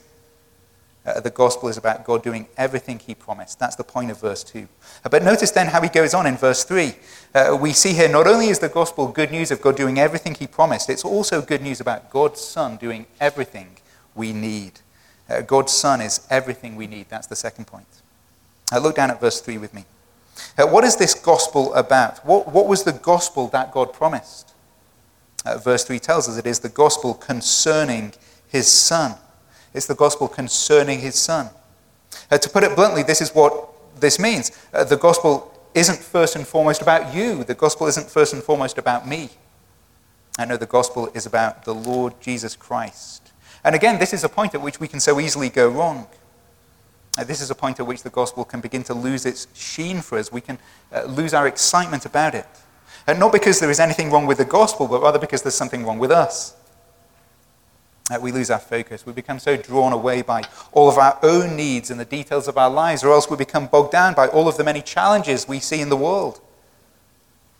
Uh, 1.05 1.19
the 1.19 1.31
gospel 1.31 1.71
is 1.71 1.79
about 1.79 2.05
God 2.05 2.23
doing 2.23 2.47
everything 2.59 2.99
he 2.99 3.15
promised. 3.15 3.59
That's 3.59 3.77
the 3.77 3.85
point 3.85 4.11
of 4.11 4.21
verse 4.21 4.45
2. 4.45 4.69
Uh, 5.05 5.09
but 5.09 5.23
notice 5.23 5.50
then 5.50 5.69
how 5.69 5.81
he 5.81 5.89
goes 5.89 6.12
on 6.12 6.27
in 6.27 6.37
verse 6.37 6.62
3. 6.65 6.93
Uh, 7.35 7.59
we 7.59 7.73
see 7.73 7.95
here 7.95 8.09
not 8.09 8.27
only 8.27 8.49
is 8.49 8.59
the 8.59 8.69
gospel 8.69 9.09
good 9.09 9.31
news 9.31 9.50
of 9.50 9.62
God 9.62 9.77
doing 9.77 9.99
everything 9.99 10.35
he 10.35 10.47
promised, 10.47 10.91
it's 10.91 11.05
also 11.05 11.41
good 11.41 11.62
news 11.62 11.81
about 11.81 12.11
God's 12.11 12.43
Son 12.43 12.77
doing 12.77 13.07
everything 13.19 13.79
we 14.15 14.35
need. 14.35 14.81
Uh, 15.29 15.41
God's 15.41 15.73
Son 15.73 16.03
is 16.03 16.27
everything 16.29 16.77
we 16.77 16.87
need. 16.87 17.09
That's 17.09 17.27
the 17.27 17.37
second 17.37 17.67
point. 17.67 17.87
Uh, 18.71 18.79
look 18.79 18.97
down 18.97 19.11
at 19.11 19.21
verse 19.21 19.41
3 19.41 19.57
with 19.57 19.73
me. 19.73 19.85
Uh, 20.58 20.66
what 20.66 20.84
is 20.84 20.96
this 20.96 21.14
gospel 21.14 21.72
about? 21.75 22.25
What, 22.26 22.52
what 22.52 22.66
was 22.66 22.84
the 22.84 22.92
gospel 22.92 23.49
that 23.49 23.72
God 23.72 23.92
promised? 23.92 24.54
Uh, 25.44 25.58
verse 25.58 25.84
3 25.84 25.99
tells 25.99 26.28
us 26.28 26.37
it 26.37 26.46
is 26.46 26.60
the 26.60 26.68
gospel 26.68 27.14
concerning 27.14 28.12
his 28.49 28.68
son. 28.68 29.14
It's 29.72 29.87
the 29.87 29.94
gospel 29.94 30.28
concerning 30.28 31.00
his 31.00 31.14
son. 31.14 31.50
Uh, 32.30 32.38
to 32.38 32.49
put 32.49 32.64
it 32.64 32.75
bluntly, 32.75 33.02
this 33.02 33.20
is 33.20 33.34
what 33.34 33.68
this 34.00 34.18
means. 34.18 34.50
Uh, 34.72 34.84
the 34.84 34.96
gospel 34.96 35.52
isn't 35.75 35.99
first 35.99 36.37
and 36.37 36.46
foremost 36.46 36.82
about 36.82 37.14
you, 37.14 37.44
the 37.44 37.54
gospel 37.54 37.87
isn't 37.87 38.10
first 38.10 38.32
and 38.32 38.42
foremost 38.42 38.78
about 38.78 39.06
me. 39.06 39.30
I 40.38 40.44
know 40.44 40.56
the 40.56 40.66
gospel 40.66 41.10
is 41.14 41.26
about 41.26 41.64
the 41.64 41.75
Lord 41.75 42.20
Jesus 42.20 42.56
Christ. 42.56 43.32
And 43.62 43.75
again, 43.75 43.99
this 43.99 44.12
is 44.12 44.25
a 44.25 44.28
point 44.28 44.54
at 44.54 44.62
which 44.62 44.80
we 44.80 44.88
can 44.88 45.00
so 45.00 45.20
easily 45.20 45.49
go 45.49 45.68
wrong. 45.68 46.06
Uh, 47.19 47.25
this 47.25 47.40
is 47.40 47.50
a 47.50 47.55
point 47.55 47.81
at 47.81 47.87
which 47.87 48.02
the 48.02 48.11
gospel 48.11 48.45
can 48.45 48.61
begin 48.61 48.83
to 48.85 48.95
lose 48.95 49.26
its 49.26 49.49
sheen 49.55 50.00
for 50.00 50.19
us. 50.19 50.31
We 50.31 50.40
can 50.40 50.59
uh, 50.93 51.04
lose 51.04 51.34
our 51.34 51.47
excitement 51.47 52.06
about 52.06 52.34
it. 52.34 52.47
And 53.06 53.19
not 53.19 53.32
because 53.32 53.58
there 53.58 53.71
is 53.71 53.80
anything 53.80 54.11
wrong 54.11 54.26
with 54.26 54.39
the 54.39 54.45
gospel, 54.45 54.87
but 54.87 55.02
rather 55.02 55.19
because 55.19 55.43
there's 55.43 55.54
something 55.54 55.84
wrong 55.84 55.99
with 55.99 56.13
us. 56.13 56.54
Uh, 58.11 58.19
we 58.21 58.32
lose 58.32 58.50
our 58.50 58.58
focus. 58.58 59.06
We 59.06 59.13
become 59.13 59.39
so 59.39 59.56
drawn 59.56 59.93
away 59.93 60.23
by 60.23 60.43
all 60.73 60.89
of 60.89 60.99
our 60.99 61.19
own 61.23 61.56
needs 61.56 61.91
and 61.91 61.99
the 61.99 62.04
details 62.04 62.49
of 62.49 62.58
our 62.58 62.71
lives, 62.71 63.04
or 63.04 63.13
else 63.13 63.30
we 63.30 63.37
become 63.37 63.67
bogged 63.67 63.93
down 63.93 64.15
by 64.15 64.28
all 64.28 64.49
of 64.49 64.56
the 64.56 64.65
many 64.65 64.82
challenges 64.82 65.47
we 65.47 65.61
see 65.61 65.80
in 65.80 65.89
the 65.89 65.97
world. 65.97 66.41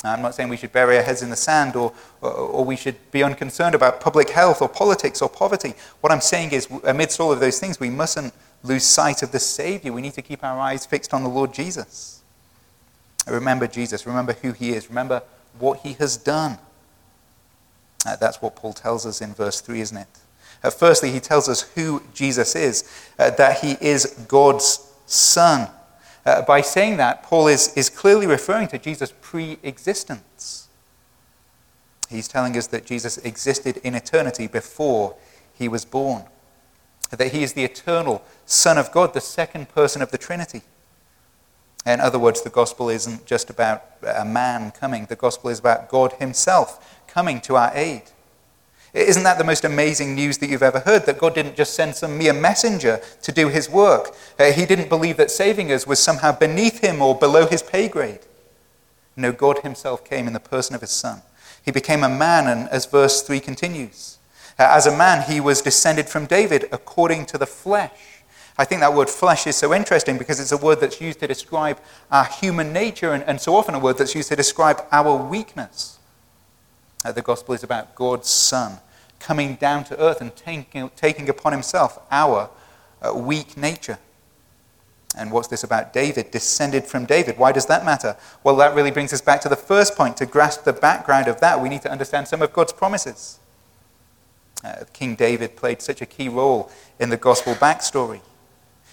I'm 0.03 0.23
not 0.23 0.35
saying 0.35 0.49
we 0.49 0.57
should 0.57 0.73
bury 0.73 0.97
our 0.97 1.03
heads 1.03 1.23
in 1.23 1.29
the 1.31 1.37
sand 1.37 1.77
or, 1.77 1.93
or, 2.23 2.31
or, 2.31 2.65
we 2.65 2.75
should 2.75 2.97
be 3.11 3.23
unconcerned 3.23 3.75
about 3.75 4.01
public 4.01 4.31
health 4.31 4.63
or 4.63 4.69
politics 4.69 5.21
or 5.21 5.29
poverty. 5.29 5.75
What 6.01 6.11
I'm 6.11 6.23
saying 6.23 6.53
is, 6.53 6.69
amidst 6.85 7.21
all 7.21 7.31
of 7.31 7.39
those 7.39 7.59
things, 7.61 7.79
we 7.79 7.91
mustn't 7.91 8.33
lose 8.63 8.85
sight 8.85 9.23
of 9.23 9.33
the 9.33 9.39
Savior. 9.39 9.93
We 9.93 10.03
need 10.03 10.15
to 10.15 10.23
keep 10.23 10.45
our 10.45 10.59
eyes 10.59 10.87
fixed 10.87 11.15
on 11.15 11.23
the 11.23 11.29
Lord 11.29 11.55
Jesus. 11.55 12.23
Remember 13.27 13.67
Jesus. 13.67 14.07
Remember 14.07 14.33
who 14.35 14.53
he 14.53 14.71
is. 14.71 14.89
Remember 14.89 15.23
what 15.59 15.81
he 15.81 15.95
has 15.95 16.17
done. 16.17 16.59
Uh, 18.07 18.17
that's 18.17 18.41
what 18.41 18.57
Paul 18.57 18.73
tells 18.73 19.05
us 19.05 19.21
in 19.21 19.35
verse 19.35 19.61
3, 19.61 19.81
isn't 19.81 19.97
it? 19.97 20.09
Uh, 20.63 20.71
firstly, 20.71 21.11
he 21.11 21.21
tells 21.21 21.49
us 21.49 21.63
who 21.75 22.03
Jesus 22.15 22.55
is, 22.55 22.91
uh, 23.19 23.31
that 23.31 23.61
he 23.61 23.77
is 23.81 24.07
God's 24.29 24.93
Son. 25.07 25.69
Uh, 26.25 26.43
by 26.43 26.61
saying 26.61 26.99
that, 26.99 27.23
Paul 27.23 27.49
is, 27.49 27.75
is 27.77 27.89
clearly 27.89 28.27
referring 28.27 28.69
to 28.69 28.79
Jesus' 28.79 29.13
pre 29.21 29.59
existence. 29.63 30.69
He's 32.09 32.29
telling 32.29 32.57
us 32.57 32.67
that 32.69 32.85
Jesus 32.85 33.19
existed 33.19 33.79
in 33.79 33.95
eternity 33.95 34.47
before 34.47 35.15
he 35.55 35.69
was 35.69 35.85
born 35.85 36.25
that 37.17 37.33
he 37.33 37.43
is 37.43 37.55
the 37.55 37.65
eternal 37.65 38.23
Son 38.47 38.79
of 38.79 38.93
God, 38.93 39.15
the 39.15 39.21
second 39.21 39.69
person 39.69 40.03
of 40.03 40.11
the 40.11 40.19
Trinity. 40.19 40.63
In 41.87 42.01
other 42.01 42.19
words, 42.19 42.43
the 42.43 42.51
gospel 42.51 42.89
isn't 42.89 43.27
just 43.27 43.51
about 43.51 43.85
a 44.07 44.25
man 44.25 44.71
coming, 44.71 45.07
the 45.07 45.17
gospel 45.17 45.51
is 45.51 45.59
about 45.59 45.89
God 45.89 46.13
himself 46.15 47.03
coming 47.07 47.41
to 47.43 47.57
our 47.57 47.73
aid. 47.75 48.03
Isn't 48.93 49.23
that 49.23 49.39
the 49.39 49.45
most 49.45 49.65
amazing 49.65 50.15
news 50.15 50.39
that 50.39 50.51
you've 50.51 50.65
ever 50.65 50.81
heard? 50.81 51.07
That 51.07 51.19
God 51.19 51.35
didn't 51.35 51.57
just 51.57 51.75
send 51.75 51.95
some 51.95 52.19
mere 52.19 52.33
messenger 52.33 53.01
to 53.23 53.33
do 53.33 53.49
his 53.49 53.71
work. 53.71 54.15
Uh, 54.39 54.51
he 54.51 54.67
didn't 54.67 54.89
believe 54.89 55.17
that 55.17 55.31
saving 55.31 55.71
us 55.71 55.87
was 55.87 56.01
somehow 56.01 56.37
beneath 56.37 56.81
him 56.81 57.01
or 57.01 57.15
below 57.15 57.47
his 57.47 57.63
pay 57.63 57.89
grade. 57.89 58.21
No, 59.17 59.31
God 59.33 59.61
himself 59.61 60.05
came 60.05 60.27
in 60.27 60.33
the 60.33 60.41
person 60.41 60.75
of 60.75 60.81
his 60.81 60.91
Son. 60.91 61.23
He 61.65 61.71
became 61.71 62.03
a 62.03 62.09
man, 62.09 62.49
and 62.49 62.69
as 62.71 62.87
verse 62.87 63.23
3 63.23 63.39
continues, 63.39 64.19
as 64.69 64.87
a 64.87 64.97
man, 64.97 65.31
he 65.31 65.41
was 65.41 65.63
descended 65.63 66.09
from 66.09 66.27
David 66.27 66.67
according 66.73 67.27
to 67.27 67.39
the 67.39 67.47
flesh. 67.47 67.93
I 68.59 68.65
think 68.65 68.83
that 68.83 68.93
word 68.93 69.09
flesh 69.09 69.47
is 69.47 69.57
so 69.57 69.73
interesting 69.73 70.19
because 70.19 70.39
it's 70.39 70.53
a 70.53 70.57
word 70.57 70.81
that's 70.81 71.01
used 71.01 71.21
to 71.21 71.27
describe 71.27 71.81
our 72.11 72.27
human 72.27 72.73
nature 72.73 73.13
and, 73.15 73.25
and 73.25 73.41
so 73.41 73.57
often 73.57 73.75
a 73.75 73.79
word 73.79 73.97
that's 73.97 74.15
used 74.15 74.29
to 74.29 74.37
describe 74.37 74.83
our 74.93 75.17
weakness. 75.17 75.99
Uh, 77.05 77.13
the 77.13 77.23
gospel 77.23 77.55
is 77.55 77.63
about 77.63 77.95
God's 77.95 78.29
Son 78.29 78.79
coming 79.19 79.55
down 79.55 79.85
to 79.85 79.99
earth 79.99 80.21
and 80.21 80.35
taking, 80.37 80.91
taking 80.97 81.29
upon 81.29 81.53
himself 81.53 81.99
our 82.11 82.51
uh, 83.01 83.15
weak 83.15 83.57
nature. 83.57 83.99
And 85.17 85.33
what's 85.33 85.49
this 85.49 85.65
about 85.65 85.93
David? 85.93 86.31
Descended 86.31 86.85
from 86.85 87.05
David. 87.05 87.39
Why 87.39 87.53
does 87.53 87.67
that 87.67 87.85
matter? 87.85 88.17
Well, 88.45 88.57
that 88.57 88.75
really 88.75 88.91
brings 88.91 89.13
us 89.13 89.21
back 89.21 89.41
to 89.41 89.49
the 89.49 89.57
first 89.57 89.97
point. 89.97 90.17
To 90.19 90.27
grasp 90.27 90.65
the 90.65 90.73
background 90.73 91.29
of 91.29 91.41
that, 91.41 91.61
we 91.61 91.69
need 91.69 91.83
to 91.83 91.91
understand 91.91 92.29
some 92.29 92.43
of 92.43 92.53
God's 92.53 92.73
promises. 92.73 93.39
Uh, 94.63 94.85
King 94.93 95.15
David 95.15 95.57
played 95.57 95.81
such 95.81 96.03
a 96.03 96.07
key 96.07 96.29
role 96.29 96.71
in 96.99 97.09
the 97.09 97.17
gospel 97.17 97.55
backstory. 97.55 98.21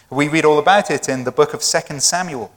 We 0.10 0.30
read 0.30 0.46
all 0.46 0.60
about 0.60 0.90
it 0.90 1.10
in 1.10 1.26
the 1.26 1.32
book 1.32 1.54
of 1.54 1.62
2 1.62 2.00
Samuel. 2.00 2.52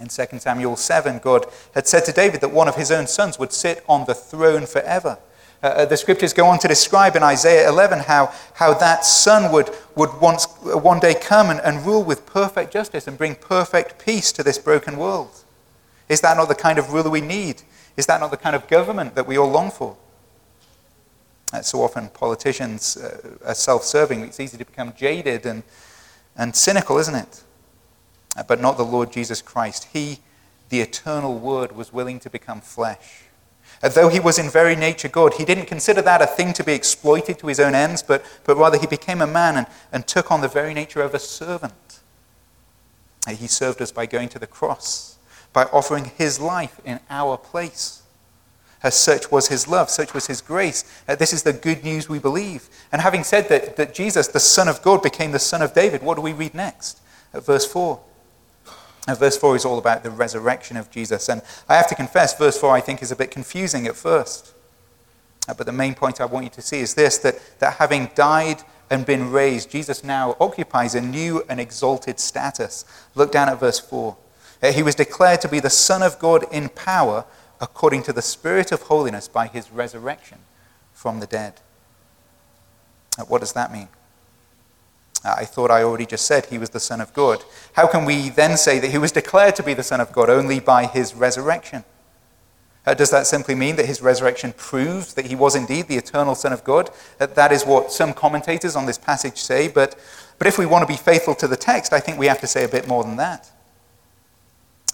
In 0.00 0.08
2 0.08 0.38
Samuel 0.38 0.76
7, 0.76 1.18
God 1.18 1.46
had 1.74 1.86
said 1.86 2.04
to 2.06 2.12
David 2.12 2.40
that 2.40 2.50
one 2.50 2.68
of 2.68 2.76
his 2.76 2.90
own 2.90 3.06
sons 3.06 3.38
would 3.38 3.52
sit 3.52 3.84
on 3.88 4.06
the 4.06 4.14
throne 4.14 4.66
forever. 4.66 5.18
Uh, 5.62 5.66
uh 5.66 5.84
the 5.84 5.96
scriptures 5.96 6.32
go 6.32 6.46
on 6.46 6.58
to 6.58 6.68
describe 6.68 7.14
in 7.14 7.22
Isaiah 7.22 7.68
11 7.68 8.00
how, 8.00 8.32
how 8.54 8.74
that 8.74 9.04
son 9.04 9.52
would, 9.52 9.70
would 9.94 10.20
once, 10.20 10.46
one 10.62 10.98
day 10.98 11.14
come 11.14 11.50
and, 11.50 11.60
and 11.60 11.86
rule 11.86 12.02
with 12.02 12.26
perfect 12.26 12.72
justice 12.72 13.06
and 13.06 13.16
bring 13.16 13.36
perfect 13.36 14.04
peace 14.04 14.32
to 14.32 14.42
this 14.42 14.58
broken 14.58 14.96
world. 14.96 15.44
Is 16.08 16.20
that 16.22 16.36
not 16.36 16.48
the 16.48 16.54
kind 16.54 16.78
of 16.78 16.92
ruler 16.92 17.10
we 17.10 17.20
need? 17.20 17.62
Is 17.96 18.06
that 18.06 18.20
not 18.20 18.30
the 18.30 18.36
kind 18.36 18.56
of 18.56 18.66
government 18.68 19.14
that 19.14 19.26
we 19.26 19.36
all 19.36 19.50
long 19.50 19.70
for? 19.70 19.96
Uh, 21.52 21.62
so 21.62 21.82
often 21.82 22.08
politicians 22.08 22.96
uh, 22.96 23.36
are 23.44 23.54
self 23.54 23.82
serving. 23.82 24.20
It's 24.22 24.40
easy 24.40 24.58
to 24.58 24.64
become 24.64 24.92
jaded 24.94 25.46
and, 25.46 25.62
and 26.36 26.54
cynical, 26.54 26.98
isn't 26.98 27.14
it? 27.14 27.42
Uh, 28.36 28.42
but 28.42 28.60
not 28.60 28.76
the 28.76 28.84
Lord 28.84 29.12
Jesus 29.12 29.40
Christ. 29.40 29.88
He, 29.92 30.18
the 30.68 30.80
eternal 30.80 31.38
Word, 31.38 31.72
was 31.72 31.92
willing 31.92 32.20
to 32.20 32.30
become 32.30 32.60
flesh. 32.60 33.24
Uh, 33.82 33.88
though 33.88 34.08
he 34.08 34.20
was 34.20 34.38
in 34.38 34.50
very 34.50 34.76
nature 34.76 35.08
God, 35.08 35.34
he 35.34 35.44
didn't 35.44 35.66
consider 35.66 36.02
that 36.02 36.20
a 36.20 36.26
thing 36.26 36.52
to 36.54 36.64
be 36.64 36.72
exploited 36.72 37.38
to 37.38 37.46
his 37.46 37.60
own 37.60 37.74
ends, 37.74 38.02
but, 38.02 38.24
but 38.44 38.56
rather 38.56 38.78
he 38.78 38.86
became 38.86 39.22
a 39.22 39.26
man 39.26 39.56
and, 39.56 39.66
and 39.92 40.06
took 40.06 40.30
on 40.30 40.40
the 40.40 40.48
very 40.48 40.74
nature 40.74 41.00
of 41.00 41.14
a 41.14 41.18
servant. 41.18 42.00
He 43.28 43.46
served 43.46 43.82
us 43.82 43.92
by 43.92 44.06
going 44.06 44.30
to 44.30 44.38
the 44.38 44.46
cross, 44.46 45.18
by 45.52 45.64
offering 45.64 46.06
his 46.16 46.40
life 46.40 46.80
in 46.84 47.00
our 47.10 47.36
place. 47.36 48.02
Such 48.90 49.30
was 49.32 49.48
his 49.48 49.66
love, 49.66 49.90
such 49.90 50.14
was 50.14 50.28
his 50.28 50.40
grace. 50.40 50.84
Uh, 51.08 51.16
this 51.16 51.32
is 51.32 51.42
the 51.42 51.52
good 51.52 51.82
news 51.82 52.08
we 52.08 52.20
believe. 52.20 52.68
And 52.92 53.02
having 53.02 53.24
said 53.24 53.48
that, 53.48 53.76
that 53.76 53.92
Jesus, 53.92 54.28
the 54.28 54.40
Son 54.40 54.68
of 54.68 54.82
God, 54.82 55.02
became 55.02 55.32
the 55.32 55.38
Son 55.40 55.62
of 55.62 55.74
David, 55.74 56.02
what 56.02 56.14
do 56.14 56.22
we 56.22 56.32
read 56.32 56.54
next? 56.54 57.00
At 57.34 57.44
verse 57.44 57.66
4. 57.66 58.00
Uh, 59.08 59.14
verse 59.14 59.36
4 59.36 59.56
is 59.56 59.64
all 59.64 59.78
about 59.78 60.04
the 60.04 60.10
resurrection 60.10 60.76
of 60.76 60.90
Jesus. 60.90 61.28
And 61.28 61.42
I 61.68 61.76
have 61.76 61.88
to 61.88 61.94
confess, 61.94 62.38
verse 62.38 62.58
4 62.58 62.70
I 62.70 62.80
think 62.80 63.02
is 63.02 63.10
a 63.10 63.16
bit 63.16 63.30
confusing 63.30 63.86
at 63.86 63.96
first. 63.96 64.52
Uh, 65.48 65.54
but 65.54 65.66
the 65.66 65.72
main 65.72 65.94
point 65.94 66.20
I 66.20 66.26
want 66.26 66.44
you 66.44 66.50
to 66.50 66.62
see 66.62 66.80
is 66.80 66.94
this 66.94 67.18
that, 67.18 67.58
that 67.58 67.74
having 67.74 68.10
died 68.14 68.62
and 68.90 69.04
been 69.04 69.30
raised, 69.30 69.70
Jesus 69.70 70.04
now 70.04 70.36
occupies 70.38 70.94
a 70.94 71.00
new 71.00 71.42
and 71.48 71.58
exalted 71.58 72.20
status. 72.20 72.84
Look 73.14 73.32
down 73.32 73.48
at 73.48 73.58
verse 73.58 73.80
4. 73.80 74.16
Uh, 74.62 74.72
he 74.72 74.82
was 74.82 74.94
declared 74.94 75.40
to 75.40 75.48
be 75.48 75.60
the 75.60 75.70
Son 75.70 76.02
of 76.02 76.18
God 76.18 76.44
in 76.52 76.68
power 76.68 77.24
according 77.60 78.02
to 78.04 78.12
the 78.12 78.22
Spirit 78.22 78.72
of 78.72 78.82
holiness 78.82 79.28
by 79.28 79.46
his 79.46 79.70
resurrection 79.70 80.38
from 80.92 81.20
the 81.20 81.26
dead. 81.26 81.60
Uh, 83.18 83.24
what 83.24 83.40
does 83.40 83.52
that 83.52 83.72
mean? 83.72 83.88
Uh, 85.24 85.34
I 85.38 85.44
thought 85.44 85.70
I 85.70 85.82
already 85.82 86.06
just 86.06 86.26
said 86.26 86.46
he 86.46 86.58
was 86.58 86.70
the 86.70 86.80
Son 86.80 87.00
of 87.00 87.12
God. 87.12 87.44
How 87.72 87.86
can 87.86 88.04
we 88.04 88.28
then 88.28 88.56
say 88.56 88.78
that 88.78 88.90
he 88.90 88.98
was 88.98 89.12
declared 89.12 89.56
to 89.56 89.62
be 89.62 89.74
the 89.74 89.82
Son 89.82 90.00
of 90.00 90.12
God 90.12 90.30
only 90.30 90.60
by 90.60 90.86
his 90.86 91.14
resurrection? 91.14 91.84
Uh, 92.86 92.94
does 92.94 93.10
that 93.10 93.26
simply 93.26 93.54
mean 93.54 93.76
that 93.76 93.86
his 93.86 94.00
resurrection 94.00 94.54
proves 94.56 95.12
that 95.14 95.26
he 95.26 95.34
was 95.34 95.54
indeed 95.54 95.88
the 95.88 95.96
eternal 95.96 96.34
Son 96.34 96.52
of 96.52 96.64
God? 96.64 96.90
Uh, 97.20 97.26
that 97.26 97.52
is 97.52 97.66
what 97.66 97.92
some 97.92 98.14
commentators 98.14 98.76
on 98.76 98.86
this 98.86 98.96
passage 98.96 99.36
say, 99.36 99.68
but, 99.68 99.98
but 100.38 100.46
if 100.46 100.56
we 100.56 100.64
want 100.64 100.82
to 100.82 100.86
be 100.86 100.96
faithful 100.96 101.34
to 101.34 101.48
the 101.48 101.56
text, 101.56 101.92
I 101.92 102.00
think 102.00 102.18
we 102.18 102.26
have 102.26 102.40
to 102.40 102.46
say 102.46 102.64
a 102.64 102.68
bit 102.68 102.88
more 102.88 103.02
than 103.02 103.16
that. 103.16 103.50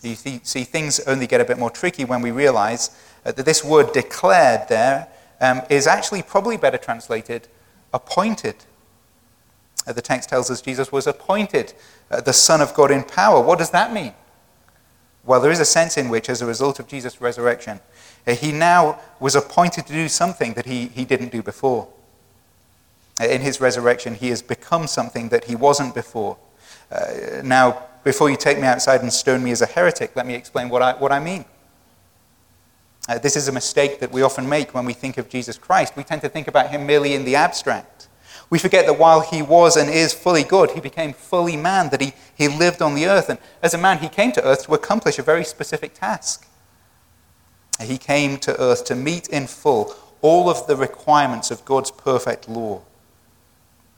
You 0.04 0.14
see, 0.14 0.64
things 0.64 1.00
only 1.00 1.26
get 1.26 1.40
a 1.40 1.44
bit 1.44 1.58
more 1.58 1.70
tricky 1.70 2.04
when 2.04 2.20
we 2.20 2.30
realize 2.30 2.90
uh, 3.24 3.32
that 3.32 3.46
this 3.46 3.64
word 3.64 3.92
declared 3.92 4.68
there 4.68 5.08
um, 5.40 5.62
is 5.70 5.86
actually 5.86 6.22
probably 6.22 6.56
better 6.56 6.78
translated 6.78 7.48
appointed. 7.92 8.56
Uh, 9.86 9.92
the 9.92 10.02
text 10.02 10.28
tells 10.28 10.50
us 10.50 10.60
Jesus 10.60 10.92
was 10.92 11.06
appointed 11.06 11.72
uh, 12.10 12.20
the 12.20 12.32
Son 12.32 12.60
of 12.60 12.74
God 12.74 12.90
in 12.90 13.02
power. 13.02 13.40
What 13.40 13.58
does 13.58 13.70
that 13.70 13.92
mean? 13.92 14.14
Well, 15.24 15.40
there 15.40 15.50
is 15.50 15.60
a 15.60 15.64
sense 15.64 15.96
in 15.96 16.10
which, 16.10 16.28
as 16.28 16.42
a 16.42 16.46
result 16.46 16.78
of 16.78 16.86
Jesus' 16.86 17.20
resurrection, 17.20 17.80
uh, 18.26 18.34
he 18.34 18.52
now 18.52 19.00
was 19.20 19.34
appointed 19.34 19.86
to 19.86 19.92
do 19.92 20.08
something 20.08 20.52
that 20.54 20.66
he, 20.66 20.88
he 20.88 21.04
didn't 21.04 21.32
do 21.32 21.42
before. 21.42 21.88
Uh, 23.20 23.26
in 23.26 23.40
his 23.40 23.60
resurrection, 23.60 24.14
he 24.14 24.28
has 24.28 24.42
become 24.42 24.86
something 24.86 25.30
that 25.30 25.44
he 25.44 25.56
wasn't 25.56 25.94
before. 25.94 26.36
Now, 27.42 27.82
before 28.04 28.30
you 28.30 28.36
take 28.36 28.58
me 28.58 28.66
outside 28.66 29.00
and 29.00 29.12
stone 29.12 29.42
me 29.42 29.50
as 29.50 29.62
a 29.62 29.66
heretic, 29.66 30.14
let 30.14 30.26
me 30.26 30.34
explain 30.34 30.68
what 30.68 30.82
I, 30.82 30.92
what 30.92 31.10
I 31.10 31.18
mean. 31.18 31.44
Uh, 33.08 33.18
this 33.18 33.36
is 33.36 33.48
a 33.48 33.52
mistake 33.52 34.00
that 34.00 34.12
we 34.12 34.22
often 34.22 34.48
make 34.48 34.74
when 34.74 34.84
we 34.84 34.92
think 34.92 35.18
of 35.18 35.28
Jesus 35.28 35.58
Christ. 35.58 35.96
We 35.96 36.04
tend 36.04 36.22
to 36.22 36.28
think 36.28 36.48
about 36.48 36.70
him 36.70 36.86
merely 36.86 37.14
in 37.14 37.24
the 37.24 37.34
abstract. 37.36 38.08
We 38.50 38.58
forget 38.58 38.86
that 38.86 38.98
while 38.98 39.20
he 39.20 39.42
was 39.42 39.76
and 39.76 39.90
is 39.90 40.14
fully 40.14 40.44
good, 40.44 40.70
he 40.70 40.80
became 40.80 41.12
fully 41.12 41.56
man, 41.56 41.90
that 41.90 42.00
he, 42.00 42.12
he 42.34 42.48
lived 42.48 42.80
on 42.80 42.94
the 42.94 43.06
earth. 43.06 43.28
And 43.28 43.38
as 43.62 43.74
a 43.74 43.78
man, 43.78 43.98
he 43.98 44.08
came 44.08 44.32
to 44.32 44.44
earth 44.44 44.64
to 44.66 44.74
accomplish 44.74 45.18
a 45.18 45.22
very 45.22 45.44
specific 45.44 45.94
task. 45.94 46.46
He 47.80 47.98
came 47.98 48.38
to 48.38 48.58
earth 48.60 48.84
to 48.86 48.94
meet 48.94 49.28
in 49.28 49.46
full 49.46 49.94
all 50.22 50.48
of 50.48 50.66
the 50.66 50.76
requirements 50.76 51.50
of 51.50 51.64
God's 51.64 51.90
perfect 51.90 52.48
law. 52.48 52.82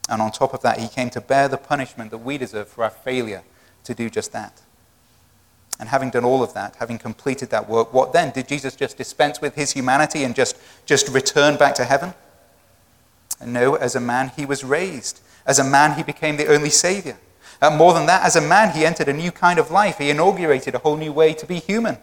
And 0.09 0.21
on 0.21 0.31
top 0.31 0.53
of 0.53 0.61
that, 0.61 0.79
he 0.79 0.87
came 0.87 1.09
to 1.11 1.21
bear 1.21 1.47
the 1.47 1.57
punishment 1.57 2.11
that 2.11 2.17
we 2.17 2.37
deserve 2.37 2.67
for 2.67 2.83
our 2.83 2.89
failure 2.89 3.43
to 3.87 3.93
do 3.93 4.09
just 4.09 4.31
that. 4.33 4.61
And 5.79 5.89
having 5.89 6.09
done 6.09 6.25
all 6.25 6.43
of 6.43 6.53
that, 6.53 6.75
having 6.77 6.97
completed 6.97 7.49
that 7.49 7.69
work, 7.69 7.93
what 7.93 8.13
then? 8.13 8.31
Did 8.31 8.47
Jesus 8.47 8.75
just 8.75 8.97
dispense 8.97 9.41
with 9.41 9.55
his 9.55 9.71
humanity 9.71 10.23
and 10.23 10.35
just, 10.35 10.57
just 10.85 11.07
return 11.09 11.57
back 11.57 11.75
to 11.75 11.85
heaven? 11.85 12.13
No, 13.45 13.75
as 13.75 13.95
a 13.95 13.99
man, 13.99 14.31
he 14.35 14.45
was 14.45 14.63
raised. 14.63 15.21
As 15.45 15.59
a 15.59 15.63
man, 15.63 15.95
he 15.95 16.03
became 16.03 16.37
the 16.37 16.47
only 16.47 16.69
Savior. 16.69 17.17
Uh, 17.61 17.69
more 17.69 17.93
than 17.93 18.05
that, 18.07 18.23
as 18.23 18.35
a 18.35 18.41
man, 18.41 18.75
he 18.75 18.85
entered 18.85 19.07
a 19.07 19.13
new 19.13 19.31
kind 19.31 19.59
of 19.59 19.71
life. 19.71 19.99
He 19.99 20.09
inaugurated 20.09 20.75
a 20.75 20.79
whole 20.79 20.97
new 20.97 21.11
way 21.11 21.33
to 21.33 21.45
be 21.45 21.59
human. 21.59 21.97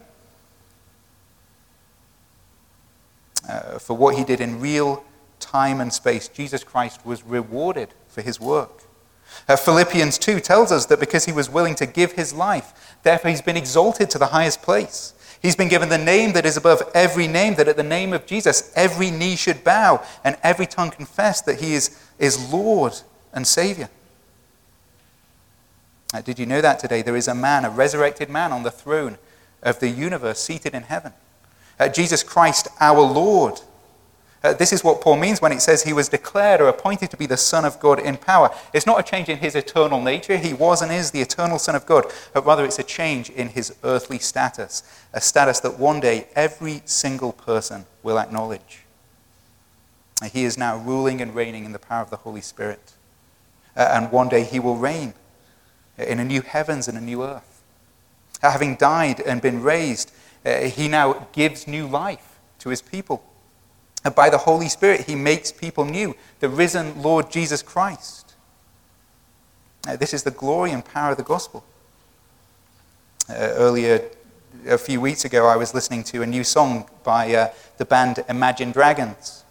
Uh, 3.47 3.77
for 3.77 3.95
what 3.95 4.15
he 4.15 4.23
did 4.23 4.41
in 4.41 4.59
real 4.59 5.03
time 5.39 5.79
and 5.81 5.93
space, 5.93 6.27
Jesus 6.29 6.63
Christ 6.63 7.05
was 7.05 7.23
rewarded 7.23 7.89
for 8.07 8.21
his 8.21 8.39
work. 8.39 8.84
Uh, 9.47 9.55
Philippians 9.55 10.17
2 10.17 10.39
tells 10.39 10.71
us 10.71 10.85
that 10.87 10.99
because 10.99 11.25
he 11.25 11.31
was 11.31 11.49
willing 11.49 11.75
to 11.75 11.85
give 11.85 12.13
his 12.13 12.33
life, 12.33 12.97
therefore 13.03 13.29
he's 13.29 13.41
been 13.41 13.57
exalted 13.57 14.09
to 14.11 14.17
the 14.17 14.27
highest 14.27 14.61
place. 14.61 15.13
He's 15.41 15.55
been 15.55 15.67
given 15.67 15.89
the 15.89 15.97
name 15.97 16.33
that 16.33 16.45
is 16.45 16.57
above 16.57 16.81
every 16.95 17.27
name, 17.27 17.55
that 17.55 17.67
at 17.67 17.77
the 17.77 17.83
name 17.83 18.13
of 18.13 18.25
Jesus, 18.25 18.71
every 18.75 19.11
knee 19.11 19.35
should 19.35 19.63
bow 19.63 20.03
and 20.23 20.37
every 20.41 20.65
tongue 20.65 20.89
confess 20.89 21.41
that 21.41 21.59
he 21.59 21.73
is, 21.73 22.01
is 22.17 22.51
Lord 22.51 22.93
and 23.31 23.45
Savior. 23.45 23.89
Uh, 26.13 26.21
did 26.21 26.39
you 26.39 26.45
know 26.45 26.61
that 26.61 26.79
today? 26.79 27.01
There 27.01 27.15
is 27.15 27.27
a 27.27 27.35
man, 27.35 27.65
a 27.65 27.69
resurrected 27.69 28.29
man, 28.29 28.51
on 28.51 28.63
the 28.63 28.71
throne 28.71 29.17
of 29.61 29.79
the 29.79 29.89
universe 29.89 30.39
seated 30.39 30.73
in 30.73 30.83
heaven. 30.83 31.13
Uh, 31.79 31.89
Jesus 31.89 32.23
Christ, 32.23 32.67
our 32.79 33.01
Lord. 33.01 33.59
Uh, 34.45 34.53
this 34.53 34.71
is 34.71 34.83
what 34.83 35.01
Paul 35.01 35.17
means 35.17 35.41
when 35.41 35.51
it 35.51 35.59
says 35.59 35.81
he 35.81 35.91
was 35.91 36.07
declared 36.07 36.61
or 36.61 36.67
appointed 36.67 37.09
to 37.09 37.17
be 37.17 37.25
the 37.25 37.35
Son 37.35 37.65
of 37.65 37.79
God 37.79 37.97
in 37.97 38.15
power. 38.15 38.51
It's 38.73 38.85
not 38.85 38.99
a 38.99 39.03
change 39.03 39.27
in 39.27 39.39
his 39.39 39.55
eternal 39.55 39.99
nature. 39.99 40.37
He 40.37 40.53
was 40.53 40.83
and 40.83 40.91
is 40.91 41.09
the 41.09 41.21
eternal 41.21 41.57
Son 41.57 41.73
of 41.73 41.87
God, 41.87 42.05
but 42.31 42.45
rather 42.45 42.63
it's 42.63 42.77
a 42.77 42.83
change 42.83 43.31
in 43.31 43.49
his 43.49 43.75
earthly 43.83 44.19
status, 44.19 44.83
a 45.13 45.19
status 45.19 45.61
that 45.61 45.79
one 45.79 45.99
day 45.99 46.27
every 46.35 46.83
single 46.85 47.33
person 47.33 47.87
will 48.03 48.19
acknowledge. 48.19 48.81
He 50.31 50.43
is 50.43 50.59
now 50.59 50.77
ruling 50.77 51.21
and 51.21 51.33
reigning 51.33 51.65
in 51.65 51.71
the 51.71 51.79
power 51.79 52.03
of 52.03 52.11
the 52.11 52.17
Holy 52.17 52.41
Spirit. 52.41 52.93
Uh, 53.75 53.89
and 53.93 54.11
one 54.11 54.29
day 54.29 54.43
he 54.43 54.59
will 54.59 54.77
reign 54.77 55.15
in 55.97 56.19
a 56.19 56.23
new 56.23 56.41
heavens 56.41 56.87
and 56.87 56.95
a 56.95 57.01
new 57.01 57.23
earth. 57.23 57.63
Uh, 58.43 58.51
having 58.51 58.75
died 58.75 59.21
and 59.21 59.41
been 59.41 59.63
raised, 59.63 60.11
uh, 60.45 60.59
he 60.59 60.87
now 60.87 61.25
gives 61.33 61.67
new 61.67 61.87
life 61.87 62.37
to 62.59 62.69
his 62.69 62.83
people. 62.83 63.23
And 64.05 64.13
by 64.13 64.29
the 64.29 64.37
Holy 64.37 64.69
Spirit, 64.69 65.01
he 65.01 65.15
makes 65.15 65.51
people 65.51 65.83
new, 65.83 66.15
the 66.39 66.47
risen 66.47 67.01
Lord 67.01 67.31
Jesus 67.31 67.63
Christ. 67.63 68.35
Now, 69.85 69.95
this 69.95 70.13
is 70.13 70.21
the 70.21 70.31
glory 70.31 70.71
and 70.71 70.85
power 70.85 71.11
of 71.11 71.17
the 71.17 71.23
gospel. 71.23 71.65
Uh, 73.27 73.33
earlier, 73.33 74.07
a 74.67 74.77
few 74.77 75.01
weeks 75.01 75.25
ago, 75.25 75.47
I 75.47 75.55
was 75.55 75.73
listening 75.73 76.03
to 76.05 76.21
a 76.21 76.25
new 76.27 76.43
song 76.43 76.87
by 77.03 77.33
uh, 77.33 77.53
the 77.77 77.85
band 77.85 78.23
Imagine 78.29 78.71
Dragons. 78.71 79.43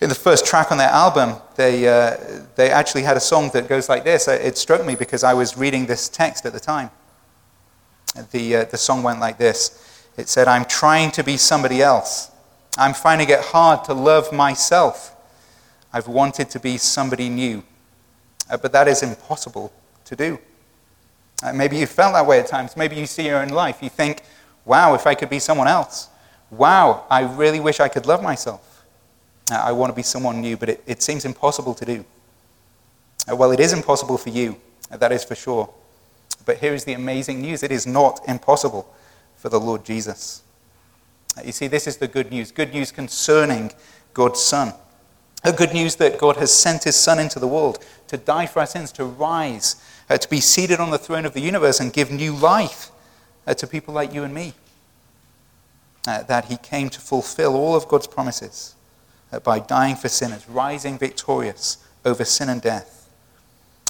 In 0.00 0.08
the 0.08 0.14
first 0.14 0.46
track 0.46 0.72
on 0.72 0.78
their 0.78 0.88
album, 0.88 1.34
they, 1.56 1.86
uh, 1.86 2.16
they 2.56 2.70
actually 2.70 3.02
had 3.02 3.18
a 3.18 3.20
song 3.20 3.50
that 3.52 3.68
goes 3.68 3.90
like 3.90 4.04
this. 4.04 4.26
It 4.26 4.56
struck 4.56 4.86
me 4.86 4.94
because 4.94 5.22
I 5.22 5.34
was 5.34 5.58
reading 5.58 5.84
this 5.84 6.08
text 6.08 6.46
at 6.46 6.54
the 6.54 6.60
time. 6.60 6.90
The, 8.30 8.56
uh, 8.56 8.64
the 8.64 8.78
song 8.78 9.02
went 9.02 9.20
like 9.20 9.36
this 9.36 9.84
It 10.16 10.28
said, 10.28 10.48
I'm 10.48 10.64
trying 10.64 11.10
to 11.12 11.22
be 11.22 11.36
somebody 11.36 11.82
else. 11.82 12.30
I'm 12.78 12.94
finding 12.94 13.28
it 13.28 13.40
hard 13.40 13.84
to 13.84 13.94
love 13.94 14.32
myself. 14.32 15.14
I've 15.92 16.06
wanted 16.06 16.48
to 16.50 16.60
be 16.60 16.78
somebody 16.78 17.28
new. 17.28 17.64
Uh, 18.48 18.56
but 18.56 18.72
that 18.72 18.86
is 18.86 19.02
impossible 19.02 19.72
to 20.04 20.16
do. 20.16 20.38
Uh, 21.42 21.52
maybe 21.52 21.76
you 21.76 21.86
felt 21.86 22.14
that 22.14 22.24
way 22.24 22.40
at 22.40 22.46
times. 22.46 22.76
Maybe 22.76 22.96
you 22.96 23.06
see 23.06 23.26
your 23.26 23.42
own 23.42 23.48
life. 23.48 23.82
You 23.82 23.88
think, 23.88 24.22
wow, 24.64 24.94
if 24.94 25.06
I 25.06 25.14
could 25.14 25.28
be 25.28 25.40
someone 25.40 25.66
else. 25.66 26.08
Wow, 26.50 27.04
I 27.10 27.22
really 27.22 27.60
wish 27.60 27.80
I 27.80 27.88
could 27.88 28.06
love 28.06 28.22
myself. 28.22 28.84
Uh, 29.50 29.56
I 29.56 29.72
want 29.72 29.90
to 29.90 29.96
be 29.96 30.02
someone 30.02 30.40
new, 30.40 30.56
but 30.56 30.68
it, 30.68 30.82
it 30.86 31.02
seems 31.02 31.24
impossible 31.24 31.74
to 31.74 31.84
do. 31.84 32.04
Uh, 33.30 33.36
well, 33.36 33.50
it 33.50 33.60
is 33.60 33.72
impossible 33.72 34.18
for 34.18 34.30
you, 34.30 34.56
uh, 34.90 34.96
that 34.96 35.12
is 35.12 35.24
for 35.24 35.34
sure. 35.34 35.68
But 36.46 36.58
here 36.58 36.74
is 36.74 36.84
the 36.84 36.94
amazing 36.94 37.42
news 37.42 37.62
it 37.62 37.72
is 37.72 37.86
not 37.86 38.20
impossible 38.26 38.94
for 39.36 39.48
the 39.48 39.60
Lord 39.60 39.84
Jesus. 39.84 40.42
You 41.44 41.52
see, 41.52 41.66
this 41.66 41.86
is 41.86 41.96
the 41.98 42.08
good 42.08 42.30
news 42.30 42.52
good 42.52 42.72
news 42.72 42.92
concerning 42.92 43.72
God's 44.14 44.40
Son. 44.42 44.72
A 45.44 45.52
good 45.52 45.72
news 45.72 45.96
that 45.96 46.18
God 46.18 46.36
has 46.36 46.52
sent 46.52 46.84
his 46.84 46.96
Son 46.96 47.18
into 47.18 47.38
the 47.38 47.46
world 47.46 47.78
to 48.08 48.16
die 48.16 48.46
for 48.46 48.60
our 48.60 48.66
sins, 48.66 48.90
to 48.92 49.04
rise, 49.04 49.76
uh, 50.10 50.18
to 50.18 50.28
be 50.28 50.40
seated 50.40 50.80
on 50.80 50.90
the 50.90 50.98
throne 50.98 51.24
of 51.24 51.34
the 51.34 51.40
universe 51.40 51.78
and 51.78 51.92
give 51.92 52.10
new 52.10 52.34
life 52.34 52.90
uh, 53.46 53.54
to 53.54 53.66
people 53.66 53.94
like 53.94 54.12
you 54.12 54.24
and 54.24 54.34
me. 54.34 54.54
Uh, 56.06 56.22
that 56.22 56.46
he 56.46 56.56
came 56.56 56.88
to 56.88 57.00
fulfill 57.00 57.54
all 57.54 57.76
of 57.76 57.86
God's 57.86 58.06
promises 58.06 58.74
uh, 59.30 59.40
by 59.40 59.58
dying 59.58 59.94
for 59.94 60.08
sinners, 60.08 60.48
rising 60.48 60.96
victorious 60.96 61.78
over 62.04 62.24
sin 62.24 62.48
and 62.48 62.62
death, 62.62 63.10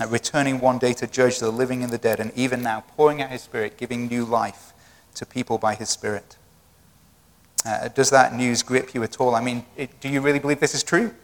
uh, 0.00 0.06
returning 0.08 0.58
one 0.58 0.78
day 0.78 0.92
to 0.94 1.06
judge 1.06 1.38
the 1.38 1.50
living 1.50 1.82
and 1.82 1.92
the 1.92 1.98
dead, 1.98 2.18
and 2.18 2.32
even 2.34 2.62
now 2.62 2.82
pouring 2.96 3.22
out 3.22 3.30
his 3.30 3.42
Spirit, 3.42 3.76
giving 3.76 4.08
new 4.08 4.24
life 4.24 4.72
to 5.14 5.24
people 5.24 5.58
by 5.58 5.74
his 5.74 5.88
Spirit. 5.88 6.37
Uh, 7.68 7.88
does 7.88 8.08
that 8.10 8.34
news 8.34 8.62
grip 8.62 8.94
you 8.94 9.02
at 9.02 9.20
all? 9.20 9.34
I 9.34 9.42
mean, 9.42 9.64
it, 9.76 10.00
do 10.00 10.08
you 10.08 10.22
really 10.22 10.38
believe 10.38 10.58
this 10.58 10.74
is 10.74 10.82
true? 10.82 11.14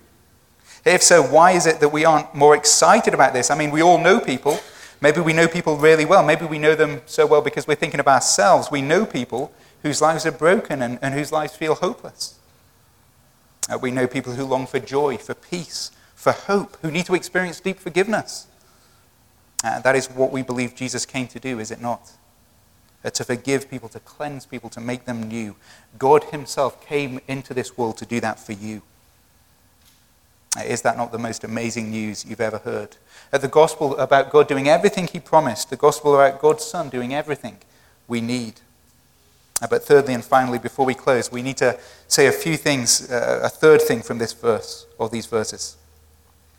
If 0.85 1.03
so, 1.03 1.23
why 1.23 1.53
is 1.53 1.67
it 1.67 1.81
that 1.81 1.89
we 1.89 2.05
aren't 2.05 2.35
more 2.35 2.55
excited 2.55 3.15
about 3.15 3.33
this? 3.33 3.51
I 3.51 3.57
mean, 3.57 3.71
we 3.71 3.83
all 3.83 3.99
know 3.99 4.21
people, 4.21 4.61
Maybe 5.05 5.21
we 5.21 5.35
know 5.35 5.47
people 5.47 5.77
really 5.77 6.07
well. 6.07 6.25
Maybe 6.25 6.47
we 6.47 6.59
know 6.59 6.75
them 6.75 7.03
so 7.05 7.27
well 7.27 7.43
because 7.43 7.67
we're 7.67 7.75
thinking 7.75 8.01
of 8.01 8.09
ourselves. 8.09 8.71
We 8.71 8.81
know 8.81 9.05
people 9.05 9.53
whose 9.83 10.01
lives 10.01 10.25
are 10.25 10.33
broken 10.33 10.81
and, 10.81 10.99
and 11.03 11.13
whose 11.13 11.31
lives 11.31 11.55
feel 11.55 11.75
hopeless. 11.75 12.39
Uh, 13.71 13.77
we 13.77 13.91
know 13.91 14.07
people 14.07 14.33
who 14.33 14.47
long 14.47 14.67
for 14.67 14.79
joy, 14.79 15.19
for 15.19 15.35
peace, 15.35 15.91
for 16.15 16.33
hope, 16.33 16.79
who 16.81 16.91
need 16.91 17.05
to 17.05 17.15
experience 17.15 17.61
deep 17.61 17.79
forgiveness. 17.81 18.47
Uh, 19.63 19.79
that 19.81 19.95
is 19.95 20.09
what 20.09 20.33
we 20.33 20.41
believe 20.41 20.75
Jesus 20.75 21.05
came 21.05 21.27
to 21.29 21.39
do, 21.39 21.59
is 21.59 21.71
it 21.71 21.83
not? 21.83 22.13
Uh, 23.05 23.11
to 23.11 23.23
forgive 23.23 23.71
people, 23.71 23.89
to 23.91 24.01
cleanse 24.01 24.47
people, 24.47 24.71
to 24.71 24.81
make 24.81 25.05
them 25.05 25.29
new. 25.29 25.55
God 25.99 26.25
Himself 26.25 26.85
came 26.87 27.21
into 27.29 27.53
this 27.53 27.77
world 27.77 27.99
to 27.99 28.07
do 28.07 28.19
that 28.21 28.41
for 28.41 28.53
you. 28.53 28.81
Uh, 30.57 30.63
is 30.63 30.81
that 30.83 30.97
not 30.97 31.13
the 31.13 31.19
most 31.19 31.45
amazing 31.45 31.91
news 31.91 32.25
you've 32.25 32.41
ever 32.41 32.59
heard? 32.59 32.97
The 33.31 33.49
gospel 33.49 33.97
about 33.99 34.31
God 34.31 34.49
doing 34.49 34.69
everything 34.69 35.07
He 35.07 35.21
promised, 35.21 35.69
the 35.69 35.77
gospel 35.77 36.15
about 36.15 36.41
God's 36.41 36.65
Son 36.65 36.89
doing 36.89 37.13
everything 37.15 37.59
we 38.09 38.23
need. 38.23 38.61
Uh, 39.61 39.67
but 39.67 39.85
thirdly 39.85 40.15
and 40.15 40.25
finally, 40.25 40.59
before 40.59 40.87
we 40.87 40.95
close, 40.95 41.31
we 41.31 41.43
need 41.43 41.59
to 41.59 41.79
say 42.09 42.27
a 42.27 42.33
few 42.33 42.57
things, 42.57 43.11
uh, 43.11 43.41
a 43.43 43.49
third 43.51 43.83
thing 43.83 44.01
from 44.01 44.19
this 44.19 44.33
verse, 44.33 44.87
or 44.97 45.11
these 45.11 45.27
verses. 45.27 45.77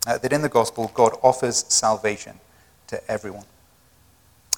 Uh, 0.06 0.16
that 0.18 0.32
in 0.32 0.42
the 0.42 0.48
gospel, 0.48 0.92
God 0.94 1.12
offers 1.22 1.64
salvation 1.68 2.38
to 2.86 3.10
everyone. 3.10 3.46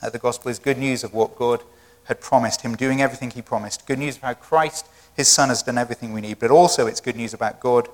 Uh, 0.03 0.11
the 0.11 0.19
gospel 0.19 0.51
is 0.51 0.59
good 0.59 0.77
news 0.77 1.03
of 1.03 1.15
what 1.15 1.35
God 1.37 1.63
had 2.09 2.21
promised, 2.21 2.63
Him 2.63 2.75
doing 2.75 3.01
everything 3.01 3.31
He 3.31 3.43
promised. 3.43 3.87
Good 3.87 3.99
news 3.99 4.17
how 4.17 4.35
Christ, 4.35 4.87
His 5.15 5.29
Son, 5.29 5.51
has 5.51 5.63
done 5.63 5.79
everything 5.79 6.13
we 6.13 6.21
need. 6.21 6.39
But 6.41 6.51
also, 6.51 6.87
it's 6.87 7.01
good 7.01 7.17
news 7.17 7.35
about 7.35 7.61
God 7.61 7.89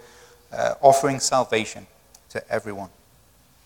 uh, 0.52 0.74
offering 0.80 1.20
salvation 1.20 1.86
to 2.30 2.48
everyone. 2.50 2.90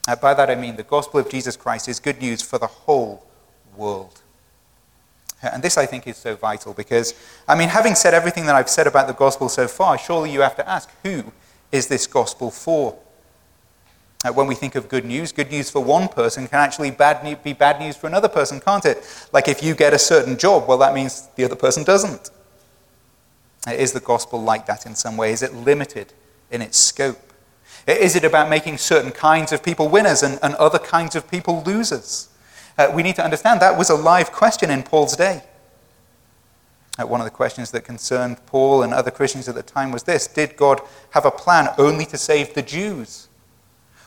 Uh, 0.08 0.16
by 0.16 0.32
that 0.32 0.48
I 0.48 0.54
mean 0.54 0.76
the 0.76 0.82
gospel 0.82 1.20
of 1.20 1.30
Jesus 1.30 1.54
Christ 1.54 1.86
is 1.86 2.00
good 2.00 2.20
news 2.20 2.40
for 2.40 2.58
the 2.58 2.66
whole 2.66 3.26
world. 3.76 4.22
And 5.42 5.62
this, 5.62 5.76
I 5.78 5.86
think, 5.86 6.06
is 6.06 6.16
so 6.16 6.34
vital 6.34 6.72
because, 6.72 7.14
I 7.46 7.54
mean, 7.54 7.68
having 7.68 7.94
said 7.94 8.12
everything 8.12 8.46
that 8.46 8.56
I've 8.56 8.70
said 8.70 8.86
about 8.86 9.06
the 9.06 9.12
gospel 9.12 9.48
so 9.48 9.68
far, 9.68 9.96
surely 9.96 10.32
you 10.32 10.40
have 10.40 10.56
to 10.56 10.68
ask 10.68 10.90
who 11.04 11.32
is 11.70 11.86
this 11.86 12.06
gospel 12.06 12.50
for? 12.50 12.98
Uh, 14.24 14.32
when 14.32 14.48
we 14.48 14.54
think 14.54 14.74
of 14.74 14.88
good 14.88 15.04
news, 15.04 15.30
good 15.30 15.50
news 15.50 15.70
for 15.70 15.82
one 15.82 16.08
person 16.08 16.48
can 16.48 16.58
actually 16.58 16.90
bad 16.90 17.22
ne- 17.22 17.36
be 17.36 17.52
bad 17.52 17.78
news 17.78 17.96
for 17.96 18.08
another 18.08 18.28
person, 18.28 18.60
can't 18.60 18.84
it? 18.84 19.28
Like 19.32 19.46
if 19.46 19.62
you 19.62 19.76
get 19.76 19.94
a 19.94 19.98
certain 19.98 20.36
job, 20.36 20.66
well, 20.66 20.78
that 20.78 20.92
means 20.92 21.28
the 21.36 21.44
other 21.44 21.54
person 21.54 21.84
doesn't. 21.84 22.30
Uh, 23.66 23.72
is 23.72 23.92
the 23.92 24.00
gospel 24.00 24.42
like 24.42 24.66
that 24.66 24.86
in 24.86 24.96
some 24.96 25.16
way? 25.16 25.30
Is 25.32 25.42
it 25.42 25.54
limited 25.54 26.12
in 26.50 26.62
its 26.62 26.76
scope? 26.76 27.32
Uh, 27.86 27.92
is 27.92 28.16
it 28.16 28.24
about 28.24 28.50
making 28.50 28.78
certain 28.78 29.12
kinds 29.12 29.52
of 29.52 29.62
people 29.62 29.88
winners 29.88 30.24
and, 30.24 30.40
and 30.42 30.54
other 30.56 30.80
kinds 30.80 31.14
of 31.14 31.30
people 31.30 31.62
losers? 31.64 32.28
Uh, 32.76 32.90
we 32.92 33.04
need 33.04 33.14
to 33.16 33.24
understand 33.24 33.60
that 33.60 33.78
was 33.78 33.88
a 33.88 33.94
live 33.94 34.32
question 34.32 34.68
in 34.68 34.82
Paul's 34.82 35.14
day. 35.14 35.42
Uh, 36.98 37.06
one 37.06 37.20
of 37.20 37.24
the 37.24 37.30
questions 37.30 37.70
that 37.70 37.84
concerned 37.84 38.38
Paul 38.46 38.82
and 38.82 38.92
other 38.92 39.12
Christians 39.12 39.48
at 39.48 39.54
the 39.54 39.62
time 39.62 39.92
was 39.92 40.02
this 40.02 40.26
Did 40.26 40.56
God 40.56 40.80
have 41.10 41.24
a 41.24 41.30
plan 41.30 41.68
only 41.78 42.04
to 42.06 42.18
save 42.18 42.54
the 42.54 42.62
Jews? 42.62 43.28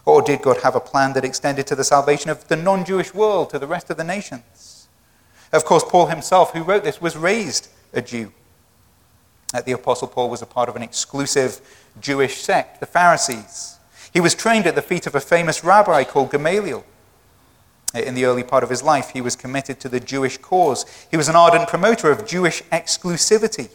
Or 0.06 0.22
did 0.22 0.42
God 0.42 0.62
have 0.64 0.76
a 0.76 0.80
plan 0.80 1.14
that 1.14 1.26
extended 1.26 1.68
to 1.68 1.76
the 1.76 1.84
salvation 1.84 2.30
of 2.30 2.48
the 2.48 2.56
non 2.56 2.86
Jewish 2.86 3.14
world, 3.14 3.50
to 3.52 3.60
the 3.60 3.68
rest 3.68 3.90
of 3.90 3.98
the 3.98 4.04
nations? 4.04 4.88
Of 5.54 5.66
course, 5.66 5.84
Paul 5.88 6.08
himself, 6.08 6.54
who 6.54 6.64
wrote 6.64 6.84
this, 6.84 7.02
was 7.02 7.18
raised 7.18 7.68
a 7.94 8.02
Jew. 8.02 8.32
The 9.66 9.74
Apostle 9.74 10.08
Paul 10.08 10.30
was 10.30 10.42
a 10.42 10.46
part 10.46 10.70
of 10.70 10.76
an 10.78 10.82
exclusive 10.82 11.60
Jewish 12.00 12.42
sect, 12.42 12.80
the 12.80 12.86
Pharisees. 12.86 13.78
He 14.14 14.22
was 14.22 14.34
trained 14.34 14.66
at 14.66 14.76
the 14.76 14.82
feet 14.82 15.08
of 15.08 15.16
a 15.16 15.20
famous 15.20 15.64
rabbi 15.64 16.04
called 16.06 16.32
Gamaliel. 16.32 16.86
In 17.94 18.16
the 18.16 18.24
early 18.24 18.44
part 18.44 18.64
of 18.64 18.70
his 18.70 18.82
life, 18.82 19.10
he 19.10 19.20
was 19.20 19.36
committed 19.36 19.82
to 19.82 19.90
the 19.90 20.00
Jewish 20.00 20.38
cause. 20.38 20.86
He 21.12 21.18
was 21.18 21.28
an 21.28 21.36
ardent 21.36 21.68
promoter 21.68 22.10
of 22.10 22.26
Jewish 22.26 22.64
exclusivity. 22.72 23.70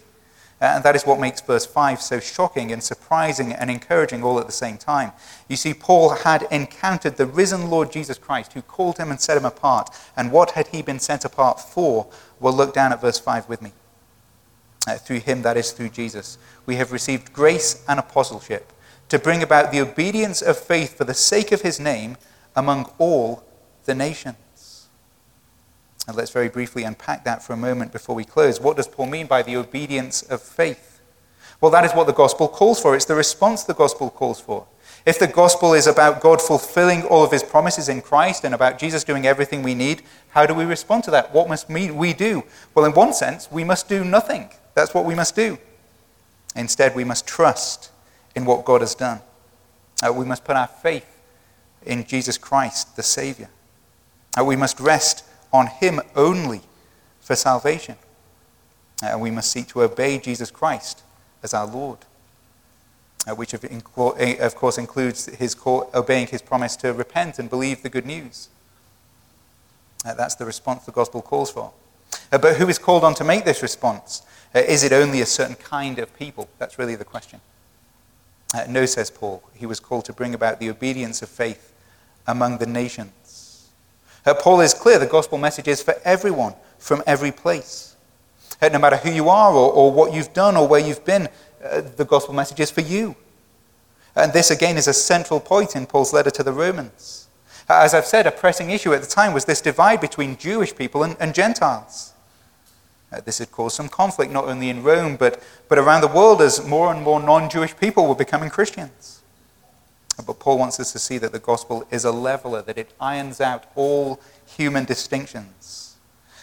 And 0.60 0.82
that 0.84 0.96
is 0.96 1.04
what 1.04 1.20
makes 1.20 1.42
verse 1.42 1.66
5 1.66 2.00
so 2.00 2.18
shocking 2.18 2.72
and 2.72 2.82
surprising 2.82 3.52
and 3.52 3.70
encouraging 3.70 4.22
all 4.22 4.40
at 4.40 4.46
the 4.46 4.52
same 4.52 4.78
time. 4.78 5.12
You 5.48 5.56
see, 5.56 5.74
Paul 5.74 6.10
had 6.10 6.46
encountered 6.50 7.16
the 7.16 7.26
risen 7.26 7.68
Lord 7.68 7.92
Jesus 7.92 8.16
Christ 8.16 8.54
who 8.54 8.62
called 8.62 8.96
him 8.96 9.10
and 9.10 9.20
set 9.20 9.36
him 9.36 9.44
apart. 9.44 9.90
And 10.16 10.32
what 10.32 10.52
had 10.52 10.68
he 10.68 10.80
been 10.80 10.98
set 10.98 11.26
apart 11.26 11.60
for? 11.60 12.06
Well, 12.40 12.54
look 12.54 12.72
down 12.72 12.92
at 12.92 13.02
verse 13.02 13.18
5 13.18 13.50
with 13.50 13.60
me. 13.60 13.72
Uh, 14.88 14.96
through 14.96 15.20
him, 15.20 15.42
that 15.42 15.56
is, 15.56 15.72
through 15.72 15.90
Jesus, 15.90 16.38
we 16.64 16.76
have 16.76 16.92
received 16.92 17.32
grace 17.32 17.84
and 17.88 17.98
apostleship 17.98 18.72
to 19.08 19.18
bring 19.18 19.42
about 19.42 19.72
the 19.72 19.80
obedience 19.80 20.40
of 20.40 20.56
faith 20.56 20.96
for 20.96 21.04
the 21.04 21.14
sake 21.14 21.52
of 21.52 21.62
his 21.62 21.78
name 21.78 22.16
among 22.54 22.90
all 22.98 23.44
the 23.84 23.94
nations. 23.94 24.36
And 26.06 26.16
let's 26.16 26.30
very 26.30 26.48
briefly 26.48 26.84
unpack 26.84 27.24
that 27.24 27.42
for 27.42 27.52
a 27.52 27.56
moment 27.56 27.92
before 27.92 28.14
we 28.14 28.24
close. 28.24 28.60
What 28.60 28.76
does 28.76 28.86
Paul 28.86 29.06
mean 29.06 29.26
by 29.26 29.42
the 29.42 29.56
obedience 29.56 30.22
of 30.22 30.40
faith? 30.40 31.00
Well, 31.60 31.70
that 31.70 31.84
is 31.84 31.92
what 31.92 32.06
the 32.06 32.12
gospel 32.12 32.48
calls 32.48 32.80
for. 32.80 32.94
It's 32.94 33.06
the 33.06 33.14
response 33.14 33.64
the 33.64 33.74
gospel 33.74 34.10
calls 34.10 34.40
for. 34.40 34.66
If 35.04 35.18
the 35.18 35.26
gospel 35.26 35.72
is 35.72 35.86
about 35.86 36.20
God 36.20 36.42
fulfilling 36.42 37.04
all 37.04 37.24
of 37.24 37.30
his 37.30 37.42
promises 37.42 37.88
in 37.88 38.02
Christ 38.02 38.44
and 38.44 38.54
about 38.54 38.78
Jesus 38.78 39.04
doing 39.04 39.26
everything 39.26 39.62
we 39.62 39.74
need, 39.74 40.02
how 40.30 40.46
do 40.46 40.54
we 40.54 40.64
respond 40.64 41.04
to 41.04 41.10
that? 41.12 41.32
What 41.32 41.48
must 41.48 41.68
we 41.68 42.12
do? 42.12 42.42
Well, 42.74 42.84
in 42.84 42.92
one 42.92 43.12
sense, 43.12 43.50
we 43.50 43.64
must 43.64 43.88
do 43.88 44.04
nothing. 44.04 44.50
That's 44.74 44.92
what 44.92 45.04
we 45.04 45.14
must 45.14 45.34
do. 45.34 45.58
Instead, 46.54 46.94
we 46.94 47.04
must 47.04 47.26
trust 47.26 47.90
in 48.34 48.44
what 48.44 48.64
God 48.64 48.80
has 48.80 48.94
done. 48.94 49.20
Uh, 50.04 50.12
we 50.12 50.24
must 50.24 50.44
put 50.44 50.56
our 50.56 50.66
faith 50.66 51.06
in 51.84 52.04
Jesus 52.04 52.36
Christ, 52.36 52.96
the 52.96 53.02
Savior. 53.02 53.48
And 54.36 54.46
we 54.46 54.56
must 54.56 54.78
rest 54.80 55.24
on 55.56 55.66
Him 55.66 56.00
only 56.14 56.60
for 57.20 57.34
salvation. 57.34 57.96
And 59.02 59.20
we 59.20 59.30
must 59.30 59.50
seek 59.50 59.68
to 59.68 59.82
obey 59.82 60.18
Jesus 60.18 60.50
Christ 60.50 61.02
as 61.42 61.52
our 61.52 61.66
Lord, 61.66 61.98
uh, 63.28 63.34
which 63.34 63.52
of, 63.52 63.64
of 63.64 64.54
course 64.54 64.78
includes 64.78 65.26
his 65.26 65.54
call, 65.54 65.90
obeying 65.94 66.28
His 66.28 66.42
promise 66.42 66.76
to 66.76 66.92
repent 66.92 67.38
and 67.38 67.50
believe 67.50 67.82
the 67.82 67.88
good 67.88 68.06
news. 68.06 68.48
Uh, 70.04 70.14
that's 70.14 70.36
the 70.36 70.44
response 70.44 70.84
the 70.84 70.92
gospel 70.92 71.20
calls 71.20 71.50
for. 71.50 71.72
Uh, 72.32 72.38
but 72.38 72.56
who 72.56 72.68
is 72.68 72.78
called 72.78 73.04
on 73.04 73.14
to 73.14 73.24
make 73.24 73.44
this 73.44 73.62
response? 73.62 74.22
Uh, 74.54 74.60
is 74.60 74.84
it 74.84 74.92
only 74.92 75.20
a 75.20 75.26
certain 75.26 75.56
kind 75.56 75.98
of 75.98 76.16
people? 76.16 76.48
That's 76.58 76.78
really 76.78 76.94
the 76.94 77.04
question. 77.04 77.40
Uh, 78.54 78.64
no, 78.68 78.86
says 78.86 79.10
Paul. 79.10 79.42
He 79.54 79.66
was 79.66 79.80
called 79.80 80.04
to 80.06 80.12
bring 80.12 80.34
about 80.34 80.60
the 80.60 80.70
obedience 80.70 81.22
of 81.22 81.28
faith 81.28 81.72
among 82.26 82.58
the 82.58 82.66
nations. 82.66 83.10
Paul 84.34 84.60
is 84.60 84.74
clear 84.74 84.98
the 84.98 85.06
gospel 85.06 85.38
message 85.38 85.68
is 85.68 85.82
for 85.82 85.94
everyone 86.04 86.54
from 86.78 87.02
every 87.06 87.32
place. 87.32 87.96
No 88.60 88.78
matter 88.78 88.96
who 88.96 89.10
you 89.10 89.28
are 89.28 89.52
or, 89.52 89.72
or, 89.72 89.92
what 89.92 90.12
you've 90.12 90.32
done 90.32 90.56
or 90.56 90.66
where 90.66 90.80
you've 90.80 91.04
been, 91.04 91.28
uh, 91.62 91.82
the 91.82 92.04
gospel 92.04 92.34
message 92.34 92.58
is 92.58 92.70
for 92.70 92.80
you. 92.80 93.14
And 94.14 94.32
this, 94.32 94.50
again, 94.50 94.78
is 94.78 94.88
a 94.88 94.94
central 94.94 95.40
point 95.40 95.76
in 95.76 95.86
Paul's 95.86 96.12
letter 96.12 96.30
to 96.30 96.42
the 96.42 96.52
Romans. 96.52 97.28
Uh, 97.68 97.80
as 97.82 97.92
I've 97.92 98.06
said, 98.06 98.26
a 98.26 98.30
pressing 98.30 98.70
issue 98.70 98.94
at 98.94 99.02
the 99.02 99.06
time 99.06 99.34
was 99.34 99.44
this 99.44 99.60
divide 99.60 100.00
between 100.00 100.38
Jewish 100.38 100.74
people 100.74 101.02
and, 101.02 101.16
and 101.20 101.34
Gentiles. 101.34 102.14
Uh, 103.12 103.20
this 103.20 103.38
had 103.38 103.52
caused 103.52 103.76
some 103.76 103.88
conflict 103.88 104.32
not 104.32 104.46
only 104.46 104.70
in 104.70 104.82
Rome, 104.82 105.16
but, 105.16 105.42
but 105.68 105.78
around 105.78 106.00
the 106.00 106.08
world 106.08 106.40
as 106.40 106.66
more 106.66 106.92
and 106.92 107.02
more 107.02 107.20
non 107.20 107.50
Jewish 107.50 107.76
people 107.76 108.08
were 108.08 108.14
becoming 108.14 108.50
Christians. 108.50 109.15
But 110.24 110.38
Paul 110.38 110.58
wants 110.58 110.80
us 110.80 110.92
to 110.92 110.98
see 110.98 111.18
that 111.18 111.32
the 111.32 111.38
gospel 111.38 111.86
is 111.90 112.04
a 112.04 112.12
leveler, 112.12 112.62
that 112.62 112.78
it 112.78 112.92
irons 113.00 113.40
out 113.40 113.64
all 113.74 114.20
human 114.46 114.84
distinctions. 114.84 115.96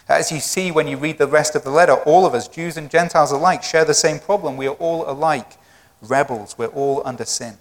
As 0.08 0.30
you 0.30 0.38
see 0.38 0.70
when 0.70 0.86
you 0.86 0.96
read 0.96 1.18
the 1.18 1.26
rest 1.26 1.54
of 1.56 1.64
the 1.64 1.70
letter, 1.70 1.94
all 1.94 2.26
of 2.26 2.34
us, 2.34 2.46
Jews 2.46 2.76
and 2.76 2.90
Gentiles 2.90 3.32
alike, 3.32 3.62
share 3.62 3.84
the 3.84 3.94
same 3.94 4.18
problem. 4.18 4.56
We 4.56 4.68
are 4.68 4.74
all 4.74 5.10
alike 5.10 5.56
rebels. 6.02 6.56
We're 6.58 6.66
all 6.66 7.02
under 7.04 7.24
sin. 7.24 7.58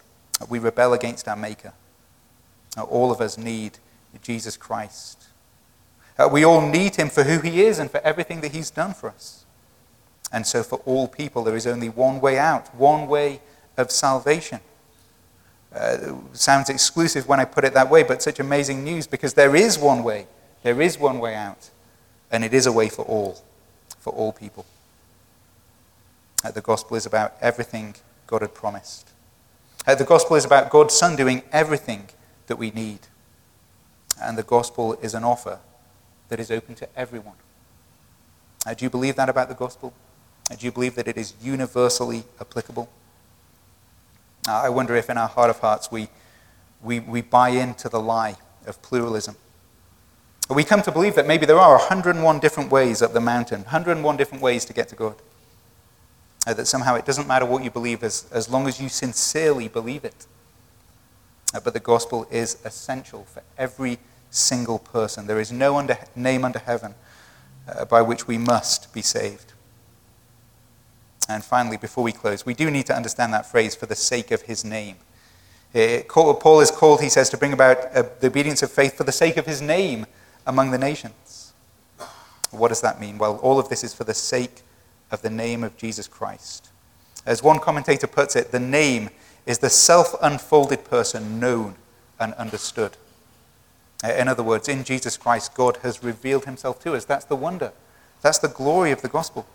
We 0.49 0.59
rebel 0.59 0.93
against 0.93 1.27
our 1.27 1.35
Maker. 1.35 1.73
All 2.77 3.11
of 3.11 3.21
us 3.21 3.37
need 3.37 3.79
Jesus 4.21 4.57
Christ. 4.57 5.27
Uh, 6.17 6.29
we 6.31 6.43
all 6.43 6.61
need 6.61 6.95
him 6.95 7.09
for 7.09 7.23
who 7.23 7.39
he 7.39 7.63
is 7.63 7.79
and 7.79 7.89
for 7.89 7.99
everything 8.01 8.41
that 8.41 8.51
he's 8.51 8.69
done 8.69 8.93
for 8.93 9.09
us. 9.09 9.45
And 10.31 10.45
so, 10.45 10.63
for 10.63 10.79
all 10.79 11.07
people, 11.07 11.43
there 11.43 11.55
is 11.55 11.67
only 11.67 11.89
one 11.89 12.19
way 12.19 12.37
out, 12.37 12.73
one 12.75 13.07
way 13.07 13.41
of 13.77 13.91
salvation. 13.91 14.59
Uh, 15.73 16.15
sounds 16.33 16.69
exclusive 16.69 17.27
when 17.27 17.39
I 17.39 17.45
put 17.45 17.63
it 17.63 17.73
that 17.73 17.89
way, 17.89 18.03
but 18.03 18.21
such 18.21 18.39
amazing 18.39 18.83
news 18.83 19.07
because 19.07 19.33
there 19.33 19.55
is 19.55 19.79
one 19.79 20.03
way. 20.03 20.27
There 20.61 20.81
is 20.81 20.99
one 20.99 21.19
way 21.19 21.35
out. 21.35 21.69
And 22.31 22.43
it 22.43 22.53
is 22.53 22.65
a 22.65 22.71
way 22.71 22.89
for 22.89 23.03
all, 23.05 23.43
for 23.99 24.13
all 24.13 24.31
people. 24.31 24.65
Uh, 26.43 26.51
the 26.51 26.61
gospel 26.61 26.97
is 26.97 27.05
about 27.05 27.33
everything 27.41 27.95
God 28.27 28.41
had 28.41 28.53
promised. 28.53 29.11
Uh, 29.85 29.95
the 29.95 30.03
gospel 30.03 30.35
is 30.35 30.45
about 30.45 30.69
God's 30.69 30.93
Son 30.93 31.15
doing 31.15 31.43
everything 31.51 32.07
that 32.47 32.57
we 32.57 32.71
need. 32.71 32.99
And 34.21 34.37
the 34.37 34.43
gospel 34.43 34.93
is 35.01 35.13
an 35.13 35.23
offer 35.23 35.59
that 36.29 36.39
is 36.39 36.51
open 36.51 36.75
to 36.75 36.87
everyone. 36.97 37.35
Uh, 38.65 38.73
do 38.73 38.85
you 38.85 38.89
believe 38.89 39.15
that 39.15 39.29
about 39.29 39.49
the 39.49 39.55
gospel? 39.55 39.93
Uh, 40.49 40.55
do 40.55 40.65
you 40.65 40.71
believe 40.71 40.95
that 40.95 41.07
it 41.07 41.17
is 41.17 41.33
universally 41.41 42.23
applicable? 42.39 42.89
I 44.47 44.69
wonder 44.69 44.95
if 44.95 45.09
in 45.09 45.17
our 45.17 45.27
heart 45.27 45.49
of 45.49 45.59
hearts 45.59 45.91
we, 45.91 46.09
we, 46.81 46.99
we 46.99 47.21
buy 47.21 47.49
into 47.49 47.87
the 47.87 47.99
lie 47.99 48.35
of 48.65 48.81
pluralism. 48.81 49.35
We 50.49 50.63
come 50.63 50.81
to 50.81 50.91
believe 50.91 51.15
that 51.15 51.25
maybe 51.25 51.45
there 51.45 51.59
are 51.59 51.77
101 51.77 52.39
different 52.39 52.69
ways 52.69 53.01
up 53.01 53.13
the 53.13 53.21
mountain, 53.21 53.61
101 53.61 54.17
different 54.17 54.43
ways 54.43 54.65
to 54.65 54.73
get 54.73 54.89
to 54.89 54.95
God. 54.95 55.15
Uh, 56.45 56.53
that 56.53 56.65
somehow 56.65 56.95
it 56.95 57.05
doesn't 57.05 57.27
matter 57.27 57.45
what 57.45 57.63
you 57.63 57.71
believe 57.71 58.03
as, 58.03 58.25
as 58.31 58.49
long 58.49 58.67
as 58.67 58.81
you 58.81 58.89
sincerely 58.89 59.69
believe 59.69 60.03
it. 60.03 60.27
Uh, 61.53 61.61
but 61.63 61.73
the 61.73 61.79
gospel 61.79 62.27
is 62.29 62.57
essential 62.65 63.23
for 63.23 63.41
every 63.57 63.97
single 64.29 64.79
person. 64.79 65.25
There 65.27 65.39
is 65.39 65.53
no 65.53 65.77
under, 65.77 65.97
name 66.15 66.43
under 66.43 66.59
heaven 66.59 66.95
uh, 67.67 67.85
by 67.85 68.01
which 68.01 68.27
we 68.27 68.37
must 68.37 68.93
be 68.93 69.01
saved. 69.01 69.52
And 71.29 71.43
finally, 71.43 71.77
before 71.77 72.03
we 72.03 72.11
close, 72.11 72.45
we 72.45 72.53
do 72.53 72.69
need 72.69 72.85
to 72.87 72.95
understand 72.95 73.33
that 73.33 73.45
phrase 73.45 73.75
for 73.75 73.85
the 73.85 73.95
sake 73.95 74.31
of 74.31 74.43
his 74.43 74.65
name. 74.65 74.97
Paul 75.73 76.59
is 76.59 76.69
called, 76.69 77.01
he 77.01 77.09
says, 77.09 77.29
to 77.31 77.37
bring 77.37 77.53
about 77.53 77.77
uh, 77.95 78.03
the 78.19 78.27
obedience 78.27 78.61
of 78.61 78.71
faith 78.71 78.97
for 78.97 79.03
the 79.03 79.11
sake 79.11 79.37
of 79.37 79.45
his 79.45 79.61
name 79.61 80.05
among 80.45 80.71
the 80.71 80.77
nations. 80.77 81.53
What 82.51 82.67
does 82.67 82.81
that 82.81 82.99
mean? 82.99 83.17
Well, 83.17 83.37
all 83.37 83.57
of 83.57 83.69
this 83.69 83.83
is 83.83 83.93
for 83.93 84.03
the 84.03 84.13
sake 84.13 84.61
of 85.09 85.21
the 85.21 85.29
name 85.29 85.63
of 85.63 85.75
Jesus 85.77 86.07
Christ. 86.07 86.69
As 87.25 87.41
one 87.41 87.59
commentator 87.59 88.07
puts 88.07 88.35
it, 88.35 88.51
the 88.51 88.59
name 88.59 89.09
is 89.45 89.59
the 89.59 89.69
self 89.69 90.13
unfolded 90.21 90.83
person 90.83 91.39
known 91.39 91.75
and 92.19 92.33
understood. 92.35 92.97
In 94.03 94.27
other 94.27 94.43
words, 94.43 94.67
in 94.67 94.83
Jesus 94.83 95.15
Christ, 95.17 95.53
God 95.55 95.77
has 95.77 96.03
revealed 96.03 96.45
himself 96.45 96.79
to 96.83 96.93
us. 96.93 97.05
That's 97.05 97.25
the 97.25 97.37
wonder. 97.37 97.71
That's 98.21 98.39
the 98.39 98.49
glory 98.49 98.91
of 98.91 99.01
the 99.01 99.07
gospel. 99.07 99.47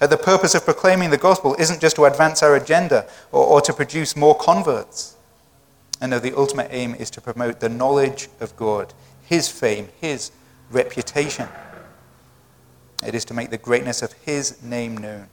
The 0.00 0.16
purpose 0.16 0.54
of 0.54 0.64
proclaiming 0.64 1.10
the 1.10 1.18
gospel 1.18 1.56
isn't 1.58 1.80
just 1.80 1.96
to 1.96 2.04
advance 2.04 2.42
our 2.42 2.54
agenda 2.54 3.06
or, 3.32 3.44
or 3.44 3.60
to 3.62 3.72
produce 3.72 4.14
more 4.14 4.36
converts. 4.36 5.16
And 6.00 6.10
no, 6.10 6.20
the 6.20 6.36
ultimate 6.36 6.68
aim 6.70 6.94
is 6.94 7.10
to 7.10 7.20
promote 7.20 7.58
the 7.58 7.68
knowledge 7.68 8.28
of 8.40 8.56
God, 8.56 8.94
his 9.24 9.48
fame, 9.48 9.88
his 10.00 10.30
reputation. 10.70 11.48
It 13.04 13.14
is 13.14 13.24
to 13.26 13.34
make 13.34 13.50
the 13.50 13.58
greatness 13.58 14.02
of 14.02 14.12
his 14.12 14.62
name 14.62 14.96
known 14.96 15.28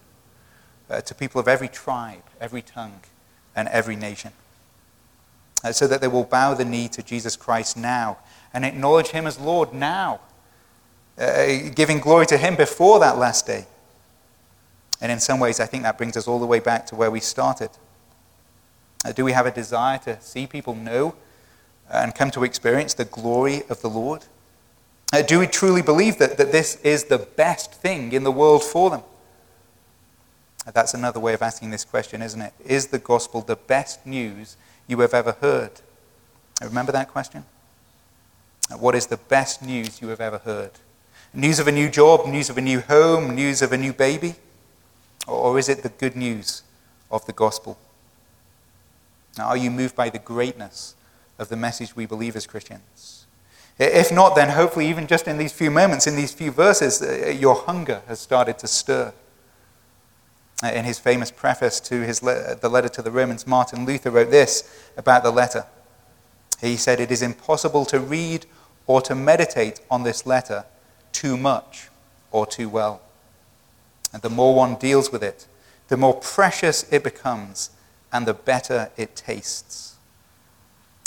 uh, 0.90 1.02
to 1.02 1.16
people 1.16 1.40
of 1.40 1.48
every 1.48 1.68
tribe, 1.68 2.24
every 2.42 2.62
tongue, 2.62 3.02
and 3.56 3.68
every 3.68 3.96
nation. 3.96 4.32
Uh, 5.64 5.72
so 5.72 5.88
that 5.88 6.02
they 6.02 6.08
will 6.08 6.24
bow 6.24 6.54
the 6.54 6.66
knee 6.66 6.88
to 6.90 7.02
Jesus 7.02 7.36
Christ 7.36 7.78
now 7.78 8.18
and 8.54 8.66
acknowledge 8.66 9.08
him 9.08 9.28
as 9.28 9.40
Lord 9.40 9.74
now, 9.74 10.22
uh, 11.18 11.46
giving 11.74 12.00
glory 12.00 12.26
to 12.28 12.38
him 12.38 12.56
before 12.56 13.00
that 13.00 13.18
last 13.18 13.48
day. 13.48 13.66
And 15.02 15.12
in 15.12 15.20
some 15.20 15.40
ways, 15.40 15.60
I 15.60 15.66
think 15.66 15.84
that 15.84 15.98
brings 15.98 16.16
us 16.16 16.28
all 16.28 16.40
the 16.40 16.46
way 16.46 16.60
back 16.60 16.86
to 16.88 16.96
where 16.96 17.12
we 17.12 17.20
started. 17.20 17.70
Uh, 19.06 19.12
do 19.12 19.24
we 19.24 19.34
have 19.34 19.46
a 19.46 19.52
desire 19.52 19.98
to 20.00 20.20
see 20.22 20.48
people 20.48 20.74
know 20.74 21.16
and 21.92 22.16
come 22.16 22.32
to 22.32 22.44
experience 22.44 22.94
the 22.94 23.06
glory 23.06 23.64
of 23.70 23.82
the 23.82 23.90
Lord? 23.90 24.26
Uh, 25.14 25.22
do 25.22 25.40
we 25.40 25.48
truly 25.48 25.82
believe 25.82 26.18
that, 26.18 26.38
that 26.38 26.52
this 26.52 26.78
is 26.78 27.06
the 27.06 27.20
best 27.20 27.74
thing 27.74 28.14
in 28.14 28.24
the 28.24 28.32
world 28.32 28.64
for 28.64 28.90
them? 28.90 29.04
Uh, 30.66 30.72
that's 30.72 30.94
another 30.94 31.20
way 31.20 31.34
of 31.34 31.42
asking 31.42 31.70
this 31.70 31.86
question, 31.86 32.22
isn't 32.22 32.42
it? 32.42 32.54
Is 32.66 32.88
the 32.88 32.98
gospel 32.98 33.42
the 33.42 33.56
best 33.56 34.06
news 34.06 34.58
you 34.88 35.00
have 35.02 35.14
ever 35.14 35.34
heard? 35.34 35.72
Remember 36.64 36.92
that 36.92 37.10
question? 37.10 37.46
What 38.80 38.96
is 38.96 39.08
the 39.08 39.18
best 39.18 39.62
news 39.62 40.02
you 40.02 40.08
have 40.08 40.22
ever 40.22 40.40
heard? 40.40 40.72
News 41.34 41.60
of 41.60 41.68
a 41.68 41.72
new 41.72 41.90
job, 41.90 42.28
news 42.28 42.50
of 42.50 42.58
a 42.58 42.62
new 42.62 42.80
home, 42.80 43.36
news 43.36 43.62
of 43.62 43.72
a 43.72 43.78
new 43.78 43.94
baby? 43.94 44.36
Or 45.28 45.58
is 45.58 45.70
it 45.70 45.84
the 45.84 45.90
good 45.90 46.16
news 46.16 46.64
of 47.12 47.26
the 47.26 47.34
gospel? 47.34 47.78
Now, 49.38 49.48
are 49.48 49.58
you 49.58 49.72
moved 49.72 49.96
by 49.96 50.10
the 50.10 50.20
greatness 50.20 50.96
of 51.38 51.50
the 51.50 51.56
message 51.56 51.96
we 51.96 52.06
believe 52.06 52.36
as 52.36 52.48
Christians? 52.48 53.26
If 53.78 54.12
not, 54.12 54.36
then 54.36 54.50
hopefully, 54.50 54.88
even 54.88 55.06
just 55.06 55.28
in 55.28 55.38
these 55.38 55.52
few 55.52 55.70
moments, 55.70 56.08
in 56.08 56.16
these 56.16 56.32
few 56.32 56.52
verses, 56.52 57.02
uh, 57.02 57.36
your 57.38 57.56
hunger 57.56 58.02
has 58.08 58.20
started 58.20 58.58
to 58.60 58.68
stir. 58.68 59.14
Uh, 60.64 60.68
in 60.68 60.86
his 60.86 60.98
famous 60.98 61.32
preface 61.32 61.82
to 61.82 62.02
his 62.04 62.24
le- 62.24 62.56
the 62.56 62.70
letter 62.70 62.88
to 62.88 63.02
the 63.02 63.12
Romans, 63.12 63.46
Martin 63.46 63.86
Luther 63.86 64.10
wrote 64.10 64.32
this 64.32 64.88
about 64.96 65.24
the 65.24 65.32
letter. 65.32 65.66
He 66.62 66.78
said, 66.78 67.02
It 67.02 67.12
is 67.12 67.22
impossible 67.22 67.84
to 67.86 68.00
read 68.00 68.46
or 68.88 69.02
to 69.02 69.14
meditate 69.16 69.82
on 69.92 70.04
this 70.04 70.26
letter 70.26 70.64
too 71.12 71.36
much 71.36 71.90
or 72.32 72.46
too 72.46 72.70
well. 72.70 73.02
And 74.16 74.22
the 74.22 74.30
more 74.30 74.56
one 74.56 74.76
deals 74.76 75.12
with 75.12 75.22
it, 75.22 75.46
the 75.90 75.98
more 75.98 76.14
precious 76.14 76.90
it 76.90 77.04
becomes 77.04 77.70
and 78.14 78.26
the 78.26 78.34
better 78.34 78.90
it 78.96 79.14
tastes. 79.14 79.98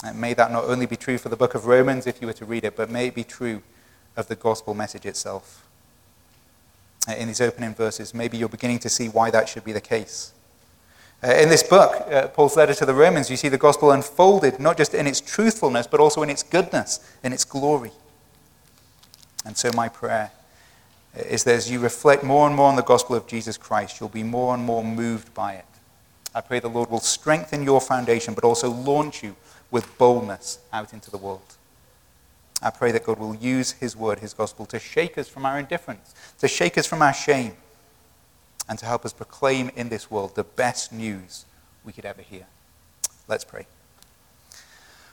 And 0.05 0.21
may 0.21 0.35
that 0.35 0.53
not 0.53 0.65
only 0.65 0.85
be 0.85 0.97
true 0.97 1.17
for 1.17 1.31
the 1.31 1.37
book 1.37 1.55
of 1.55 1.65
Romans 1.65 2.07
if 2.07 2.21
you 2.21 2.27
were 2.27 2.35
to 2.35 2.45
read 2.45 2.65
it, 2.65 2.77
but 2.77 2.91
may 2.91 3.07
it 3.07 3.15
be 3.15 3.25
true 3.25 3.63
of 4.15 4.29
the 4.29 4.37
gospel 4.37 4.75
message 4.75 5.07
itself. 5.07 5.65
In 7.17 7.29
these 7.29 7.41
opening 7.41 7.75
verses, 7.75 8.13
maybe 8.13 8.37
you're 8.37 8.47
beginning 8.47 8.81
to 8.81 8.91
see 8.91 9.09
why 9.09 9.31
that 9.31 9.49
should 9.49 9.65
be 9.65 9.73
the 9.73 9.81
case. 9.81 10.35
Uh, 11.25 11.29
in 11.29 11.49
this 11.49 11.63
book, 11.63 12.07
uh, 12.13 12.29
Paul's 12.29 12.59
letter 12.59 12.75
to 12.75 12.85
the 12.85 12.93
Romans, 12.93 13.31
you 13.31 13.39
see 13.39 13.49
the 13.49 13.57
gospel 13.57 13.91
unfolded 13.91 14.61
not 14.61 14.77
just 14.77 14.93
in 14.93 15.07
its 15.07 15.23
truthfulness, 15.23 15.87
but 15.87 15.99
also 15.99 16.23
in 16.23 16.29
its 16.29 16.43
goodness, 16.43 17.01
in 17.25 17.33
its 17.33 17.47
glory. 17.47 17.93
And 19.47 19.57
so, 19.57 19.71
my 19.75 19.89
prayer 19.89 20.31
is 21.27 21.45
that 21.45 21.55
as 21.55 21.71
you 21.71 21.81
reflect 21.81 22.23
more 22.23 22.47
and 22.47 22.55
more 22.55 22.69
on 22.69 22.77
the 22.77 22.83
gospel 22.83 23.17
of 23.17 23.27
Jesus 23.27 23.57
Christ, 23.57 24.01
you'll 24.01 24.09
be 24.09 24.23
more 24.23 24.55
and 24.55 24.63
more 24.63 24.85
moved 24.85 25.33
by 25.35 25.55
it. 25.55 25.65
I 26.35 26.41
pray 26.41 26.61
the 26.61 26.69
Lord 26.69 26.91
will 26.91 27.01
strengthen 27.01 27.63
your 27.63 27.81
foundation, 27.81 28.35
but 28.35 28.45
also 28.45 28.71
launch 28.71 29.23
you 29.23 29.35
with 29.71 29.97
boldness 29.99 30.59
out 30.73 30.93
into 30.93 31.11
the 31.11 31.19
world. 31.19 31.57
I 32.63 32.71
pray 32.71 32.93
that 32.93 33.05
God 33.05 33.19
will 33.19 33.35
use 33.35 33.73
His 33.73 33.97
word, 33.97 34.19
His 34.19 34.35
gospel, 34.35 34.67
to 34.67 34.79
shake 34.79 35.17
us 35.17 35.29
from 35.29 35.47
our 35.47 35.59
indifference, 35.59 36.15
to 36.39 36.49
shake 36.49 36.77
us 36.77 36.87
from 36.87 37.03
our 37.03 37.15
shame, 37.15 37.53
and 38.69 38.79
to 38.79 38.87
help 38.87 39.05
us 39.05 39.13
proclaim 39.13 39.71
in 39.77 39.89
this 39.89 40.11
world 40.11 40.35
the 40.35 40.45
best 40.45 40.93
news 40.93 41.45
we 41.85 41.93
could 41.93 42.05
ever 42.05 42.23
hear. 42.23 42.47
Let's 43.27 43.45
pray. 43.45 43.67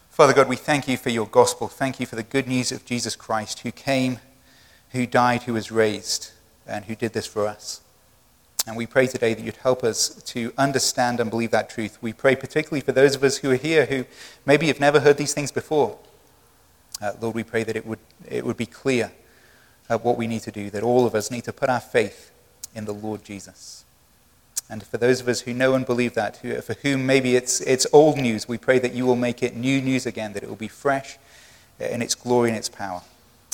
Father 0.10 0.34
God, 0.34 0.48
we 0.48 0.56
thank 0.56 0.88
you 0.88 0.98
for 0.98 1.10
your 1.10 1.28
gospel. 1.28 1.68
Thank 1.68 2.00
you 2.00 2.06
for 2.06 2.16
the 2.16 2.24
good 2.24 2.48
news 2.48 2.72
of 2.72 2.86
Jesus 2.86 3.16
Christ, 3.16 3.60
who 3.60 3.72
came, 3.72 4.20
who 4.96 5.06
died, 5.06 5.44
who 5.44 5.54
was 5.54 5.72
raised, 5.72 6.32
and 6.66 6.86
who 6.86 6.96
did 6.96 7.14
this 7.14 7.28
for 7.28 7.48
us. 7.48 7.82
And 8.68 8.76
we 8.76 8.88
pray 8.88 9.06
today 9.06 9.36
that 9.36 9.44
you'd 9.44 9.58
help 9.58 9.84
us 9.84 10.10
to 10.24 10.52
understand 10.58 11.20
and 11.20 11.30
believe 11.30 11.52
that 11.52 11.70
truth. 11.70 12.00
We 12.02 12.14
pray 12.14 12.36
particularly 12.36 12.82
for 12.82 12.94
those 12.94 13.16
of 13.16 13.24
us 13.24 13.38
who 13.38 13.52
are 13.52 13.56
here 13.56 13.86
who 13.86 14.06
maybe 14.46 14.68
have 14.68 14.80
never 14.80 15.02
heard 15.02 15.18
these 15.18 15.36
things 15.36 15.52
before. 15.52 16.00
Uh, 17.00 17.12
Lord, 17.22 17.36
we 17.36 17.44
pray 17.44 17.64
that 17.64 17.76
it 17.76 17.86
would, 17.86 18.00
it 18.28 18.44
would 18.44 18.58
be 18.58 18.66
clear 18.66 19.12
uh, 19.88 20.00
what 20.00 20.18
we 20.18 20.26
need 20.26 20.42
to 20.42 20.52
do, 20.52 20.72
that 20.72 20.82
all 20.82 21.06
of 21.06 21.14
us 21.14 21.30
need 21.30 21.44
to 21.44 21.54
put 21.54 21.70
our 21.70 21.80
faith 21.80 22.32
in 22.74 22.86
the 22.86 22.94
Lord 22.94 23.24
Jesus. 23.24 23.86
And 24.68 24.82
for 24.82 24.98
those 24.98 25.22
of 25.22 25.28
us 25.28 25.42
who 25.42 25.54
know 25.54 25.76
and 25.76 25.86
believe 25.86 26.16
that, 26.16 26.38
who, 26.38 26.60
for 26.62 26.74
whom 26.82 27.06
maybe 27.06 27.36
it's, 27.36 27.62
it's 27.62 27.86
old 27.94 28.18
news, 28.18 28.48
we 28.48 28.58
pray 28.58 28.80
that 28.80 28.94
you 28.94 29.06
will 29.06 29.16
make 29.16 29.44
it 29.44 29.56
new 29.56 29.80
news 29.80 30.08
again, 30.08 30.34
that 30.34 30.42
it 30.42 30.50
will 30.50 30.56
be 30.56 30.68
fresh 30.68 31.20
in 31.80 32.02
its 32.02 32.16
glory 32.16 32.50
and 32.50 32.58
its 32.58 32.70
power. 32.70 33.02